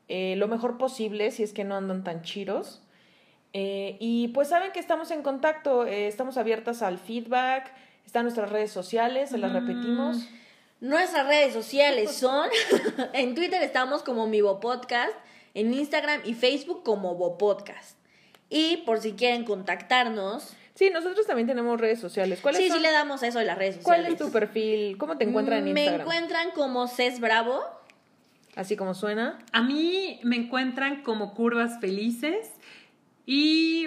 eh, 0.09 0.35
lo 0.37 0.49
mejor 0.49 0.77
posible 0.77 1.31
si 1.31 1.45
es 1.45 1.53
que 1.53 1.63
no 1.63 1.77
andan 1.77 2.03
tan 2.03 2.23
chiros. 2.23 2.83
Eh, 3.53 3.97
y 4.01 4.29
pues 4.29 4.49
saben 4.49 4.73
que 4.73 4.81
estamos 4.81 5.13
en 5.13 5.23
contacto, 5.23 5.87
eh, 5.87 6.09
estamos 6.09 6.37
abiertas 6.37 6.83
al 6.83 6.99
feedback, 6.99 7.73
están 8.05 8.25
nuestras 8.25 8.51
redes 8.51 8.73
sociales, 8.73 9.31
se 9.31 9.39
las 9.39 9.53
Mm. 9.53 9.55
repetimos. 9.55 10.29
Nuestras 10.81 11.27
redes 11.29 11.53
sociales 11.55 12.11
son, 12.11 12.49
en 13.13 13.37
Twitter 13.37 13.63
estamos 13.63 14.03
como 14.03 14.27
Mi 14.27 14.41
Bo 14.41 14.59
Podcast, 14.59 15.13
en 15.55 15.73
Instagram 15.73 16.23
y 16.25 16.35
Facebook 16.35 16.83
como 16.83 17.15
Bo 17.15 17.39
Podcast. 17.39 17.97
Y 18.51 18.79
por 18.79 18.99
si 19.01 19.13
quieren 19.13 19.45
contactarnos, 19.45 20.55
Sí, 20.75 20.91
nosotros 20.91 21.27
también 21.27 21.47
tenemos 21.47 21.81
redes 21.81 22.01
sociales. 22.01 22.41
¿Cuáles 22.43 22.61
sí, 22.63 22.69
son? 22.69 22.79
sí 22.79 22.83
le 22.83 22.91
damos 22.91 23.23
eso 23.23 23.39
de 23.39 23.45
las 23.45 23.57
redes 23.57 23.77
¿Cuál 23.83 23.99
sociales. 23.99 24.21
es 24.21 24.27
tu 24.27 24.33
perfil? 24.33 24.99
¿Cómo 24.99 25.17
te 25.17 25.25
encuentran 25.25 25.67
en 25.67 25.73
Me 25.73 25.81
Instagram? 25.85 26.01
encuentran 26.01 26.51
como 26.51 26.89
Cés 26.89 27.21
Bravo. 27.21 27.61
Así 28.57 28.77
como 28.77 28.95
suena. 28.95 29.39
A 29.53 29.63
mí 29.63 30.19
me 30.25 30.37
encuentran 30.37 31.03
como 31.03 31.35
curvas 31.35 31.79
felices 31.81 32.51
y 33.27 33.87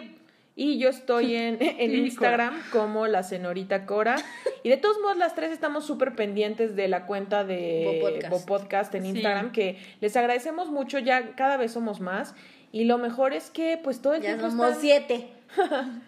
Y 0.55 0.79
yo 0.79 0.89
estoy 0.89 1.35
en, 1.35 1.57
en 1.61 1.93
Instagram 1.93 2.59
como 2.71 3.05
la 3.05 3.21
señorita 3.23 3.85
Cora. 3.85 4.15
Y 4.63 4.69
de 4.69 4.77
todos 4.77 4.97
modos, 4.99 5.17
las 5.17 5.35
tres 5.35 5.51
estamos 5.51 5.85
súper 5.85 6.15
pendientes 6.15 6.75
de 6.75 6.87
la 6.87 7.05
cuenta 7.05 7.43
de 7.43 7.83
Bo 8.01 8.09
Podcast. 8.09 8.29
Bo 8.31 8.45
Podcast 8.45 8.95
en 8.95 9.03
Sí. 9.03 9.09
Instagram, 9.09 9.51
que 9.51 9.77
les 10.01 10.15
agradecemos 10.17 10.69
mucho, 10.71 10.97
ya 10.99 11.35
cada 11.35 11.57
vez 11.57 11.71
somos 11.73 11.99
más. 11.99 12.33
Y 12.71 12.85
lo 12.85 12.97
mejor 12.97 13.33
es 13.33 13.49
que 13.51 13.77
pues 13.83 14.01
todo 14.01 14.15
el 14.15 14.21
Ya 14.21 14.29
tiempo 14.29 14.49
somos 14.49 14.67
están- 14.67 14.81
siete. 14.81 15.27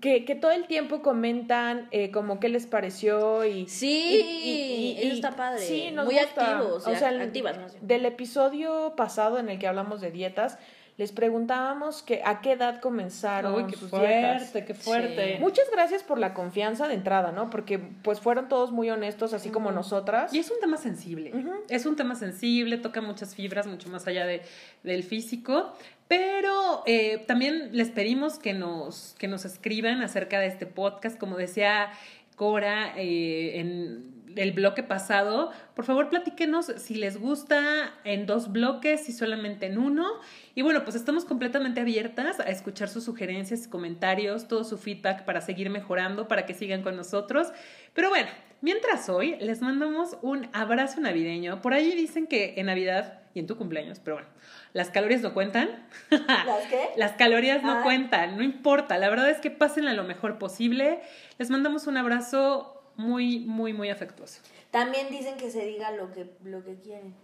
que, 0.00 0.24
que 0.24 0.34
todo 0.34 0.50
el 0.52 0.66
tiempo 0.66 1.02
comentan 1.02 1.88
eh, 1.90 2.10
como 2.10 2.40
qué 2.40 2.48
les 2.48 2.66
pareció 2.66 3.44
y... 3.44 3.66
Sí, 3.68 4.96
eso 4.98 5.14
está 5.14 5.32
padre. 5.36 5.60
Sí, 5.60 5.90
nos 5.92 6.06
Muy 6.06 6.14
gusta. 6.16 6.58
activos, 6.58 6.86
O 6.86 6.94
sea, 6.96 7.10
el- 7.10 7.20
activas 7.20 7.58
más 7.58 7.72
bien. 7.74 7.86
Del 7.86 8.04
episodio 8.06 8.94
pasado 8.96 9.38
en 9.38 9.48
el 9.48 9.58
que 9.58 9.66
hablamos 9.66 10.00
de 10.00 10.10
dietas, 10.10 10.58
les 10.98 11.10
preguntábamos 11.10 12.02
que 12.02 12.20
a 12.24 12.42
qué 12.42 12.52
edad 12.52 12.80
comenzaron 12.80 13.54
Uy, 13.54 13.64
qué 13.70 13.76
sus 13.76 13.88
fuerte, 13.90 14.08
dietas. 14.08 14.50
qué 14.66 14.74
fuerte. 14.74 15.34
Sí. 15.36 15.40
Muchas 15.40 15.64
gracias 15.72 16.02
por 16.02 16.18
la 16.18 16.34
confianza 16.34 16.86
de 16.86 16.94
entrada, 16.94 17.32
¿no? 17.32 17.48
Porque 17.48 17.78
pues 17.78 18.20
fueron 18.20 18.48
todos 18.48 18.72
muy 18.72 18.90
honestos, 18.90 19.32
así 19.32 19.48
como 19.48 19.72
nosotras. 19.72 20.34
Y 20.34 20.38
es 20.38 20.50
un 20.50 20.60
tema 20.60 20.76
sensible. 20.76 21.32
Es 21.70 21.86
un 21.86 21.96
tema 21.96 22.14
sensible, 22.14 22.76
toca 22.76 23.00
muchas 23.00 23.34
fibras, 23.34 23.66
mucho 23.66 23.88
más 23.88 24.06
allá 24.06 24.26
de, 24.26 24.42
del 24.82 25.02
físico. 25.02 25.72
Pero 26.12 26.82
eh, 26.84 27.24
también 27.26 27.70
les 27.72 27.90
pedimos 27.90 28.38
que 28.38 28.52
nos, 28.52 29.14
que 29.18 29.28
nos 29.28 29.46
escriban 29.46 30.02
acerca 30.02 30.38
de 30.40 30.46
este 30.46 30.66
podcast. 30.66 31.16
Como 31.16 31.38
decía 31.38 31.90
Cora, 32.36 32.92
eh, 32.98 33.58
en 33.60 34.12
el 34.36 34.52
bloque 34.52 34.82
pasado. 34.82 35.52
Por 35.74 35.86
favor, 35.86 36.10
platíquenos 36.10 36.66
si 36.76 36.96
les 36.96 37.16
gusta 37.18 37.94
en 38.04 38.26
dos 38.26 38.52
bloques, 38.52 39.06
si 39.06 39.12
solamente 39.12 39.64
en 39.64 39.78
uno. 39.78 40.06
Y 40.54 40.60
bueno, 40.60 40.84
pues 40.84 40.96
estamos 40.96 41.24
completamente 41.24 41.80
abiertas 41.80 42.40
a 42.40 42.50
escuchar 42.50 42.90
sus 42.90 43.04
sugerencias, 43.04 43.66
comentarios, 43.66 44.48
todo 44.48 44.64
su 44.64 44.76
feedback 44.76 45.24
para 45.24 45.40
seguir 45.40 45.70
mejorando, 45.70 46.28
para 46.28 46.44
que 46.44 46.52
sigan 46.52 46.82
con 46.82 46.94
nosotros. 46.94 47.48
Pero 47.94 48.10
bueno, 48.10 48.28
mientras 48.62 49.08
hoy 49.10 49.36
les 49.40 49.60
mandamos 49.60 50.16
un 50.22 50.48
abrazo 50.54 51.00
navideño. 51.00 51.60
Por 51.60 51.74
ahí 51.74 51.92
dicen 51.94 52.26
que 52.26 52.54
en 52.56 52.66
Navidad 52.66 53.20
y 53.34 53.40
en 53.40 53.46
tu 53.46 53.56
cumpleaños, 53.56 53.98
pero 54.02 54.16
bueno, 54.16 54.28
las 54.72 54.88
calorías 54.90 55.20
no 55.20 55.34
cuentan. 55.34 55.86
¿Las 56.10 56.66
qué? 56.70 56.88
Las 56.96 57.12
calorías 57.12 57.62
no 57.62 57.72
Ah. 57.78 57.82
cuentan, 57.82 58.36
no 58.36 58.42
importa. 58.42 58.96
La 58.98 59.10
verdad 59.10 59.28
es 59.30 59.38
que 59.38 59.50
pásenla 59.50 59.92
lo 59.92 60.04
mejor 60.04 60.38
posible. 60.38 61.00
Les 61.38 61.50
mandamos 61.50 61.86
un 61.86 61.96
abrazo 61.98 62.82
muy, 62.96 63.40
muy, 63.40 63.72
muy 63.72 63.90
afectuoso. 63.90 64.40
También 64.70 65.10
dicen 65.10 65.36
que 65.36 65.50
se 65.50 65.64
diga 65.66 65.90
lo 65.92 66.10
que, 66.12 66.26
lo 66.44 66.64
que 66.64 66.76
quieren. 66.76 67.14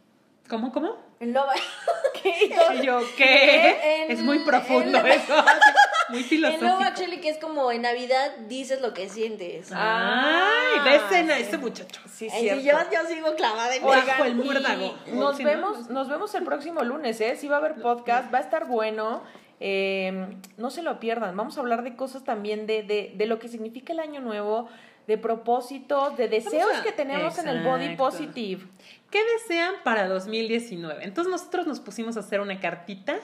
¿Cómo, 0.49 0.73
cómo? 0.73 0.97
En 1.21 1.35
Love 1.35 1.51
Y 2.25 2.87
yo, 2.87 3.01
¿qué? 3.19 4.05
En- 4.05 4.11
es 4.13 4.21
muy 4.23 4.39
profundo 4.41 4.99
en- 4.99 5.07
eso. 5.09 5.35
Muy 6.11 6.19
En 6.23 6.25
filosófico. 6.25 6.65
Love 6.67 6.83
Actually, 6.83 7.21
que 7.21 7.29
es 7.31 7.39
como 7.39 7.71
en 7.73 7.83
Navidad 7.83 8.37
dices 8.49 8.81
lo 8.81 8.93
que 8.95 9.09
sientes. 9.09 9.71
Ay, 9.73 10.81
de 10.91 10.97
escena 10.97 11.37
sí. 11.37 11.43
ese 11.43 11.59
muchacho. 11.59 12.01
Sí, 12.09 12.29
sí, 12.31 12.47
yo, 12.47 12.57
yo 12.63 13.07
sigo 13.09 13.35
clavada 13.35 13.75
en. 13.75 13.85
Bajo 13.85 14.25
el 14.25 14.33
y 14.33 14.35
muérdago. 14.35 14.95
Nos 15.13 15.39
vemos, 15.39 15.89
nos 15.91 16.09
vemos 16.09 16.35
el 16.35 16.45
próximo 16.45 16.83
lunes, 16.83 17.21
¿eh? 17.21 17.37
Sí 17.37 17.49
va 17.49 17.57
a 17.57 17.59
haber 17.59 17.77
podcast, 17.77 18.33
va 18.33 18.39
a 18.39 18.43
estar 18.43 18.67
bueno. 18.67 19.23
Eh, 19.61 20.29
no 20.57 20.71
se 20.71 20.83
lo 20.83 21.01
pierdan. 21.01 21.37
Vamos 21.37 21.57
a 21.57 21.61
hablar 21.61 21.83
de 21.83 21.97
cosas 21.97 22.25
también 22.25 22.67
de, 22.67 22.83
de, 22.85 23.13
de 23.17 23.27
lo 23.27 23.39
que 23.39 23.49
significa 23.49 23.93
el 23.93 23.99
año 24.01 24.21
nuevo, 24.21 24.69
de 25.09 25.19
propósitos, 25.19 26.17
de 26.17 26.29
deseos 26.29 26.77
a- 26.79 26.83
que 26.83 26.93
tenemos 26.93 27.37
en 27.39 27.49
el 27.49 27.63
Body. 27.65 27.97
Positive. 27.97 28.65
¿Qué 29.11 29.21
desean 29.25 29.75
para 29.85 30.07
2019? 30.07 31.03
Entonces 31.03 31.31
nosotros 31.31 31.67
nos 31.67 31.81
pusimos 31.81 32.17
a 32.17 32.21
hacer 32.21 32.41
una 32.41 32.61
cartita. 32.61 33.17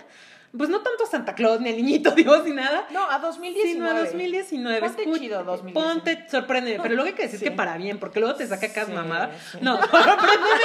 Pues 0.56 0.70
no 0.70 0.80
tanto 0.82 1.02
a 1.04 1.06
Santa 1.08 1.34
Claus, 1.34 1.60
ni 1.60 1.68
al 1.70 1.76
niñito 1.76 2.10
Dios, 2.16 2.44
ni 2.44 2.52
nada. 2.52 2.86
No, 2.90 3.10
a 3.10 3.18
2019. 3.18 3.72
Sino 3.72 3.88
a 3.90 4.00
2019. 4.00 4.80
Ponte 4.80 5.04
Escu- 5.04 5.18
chido 5.18 5.42
2019. 5.44 5.72
Ponte, 5.94 6.26
sorprende. 6.30 6.78
Pero 6.82 6.94
luego 6.94 7.08
hay 7.08 7.14
que 7.14 7.22
decir 7.24 7.38
Sí. 7.40 7.44
que 7.46 7.50
para 7.50 7.76
bien, 7.76 7.98
porque 7.98 8.20
luego 8.20 8.36
te 8.36 8.46
saca 8.46 8.68
Sí, 8.84 8.92
mamada. 8.92 9.30
sí. 9.50 9.58
No, 9.60 9.76
sorpréndeme 9.80 10.60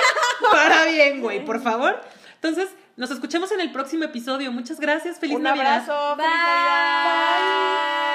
para 0.52 0.86
bien, 0.86 1.22
güey, 1.22 1.44
por 1.44 1.62
favor. 1.62 2.00
Entonces, 2.36 2.70
nos 2.98 3.10
escuchamos 3.12 3.52
en 3.52 3.62
el 3.62 3.72
próximo 3.72 4.04
episodio. 4.04 4.52
Muchas 4.52 4.80
gracias. 4.80 5.18
Feliz 5.20 5.36
Un 5.38 5.44
Navidad. 5.44 5.84
abrazo. 5.90 6.16
Feliz 6.18 6.32
Bye. 6.32 6.38
Navidad. 6.38 8.09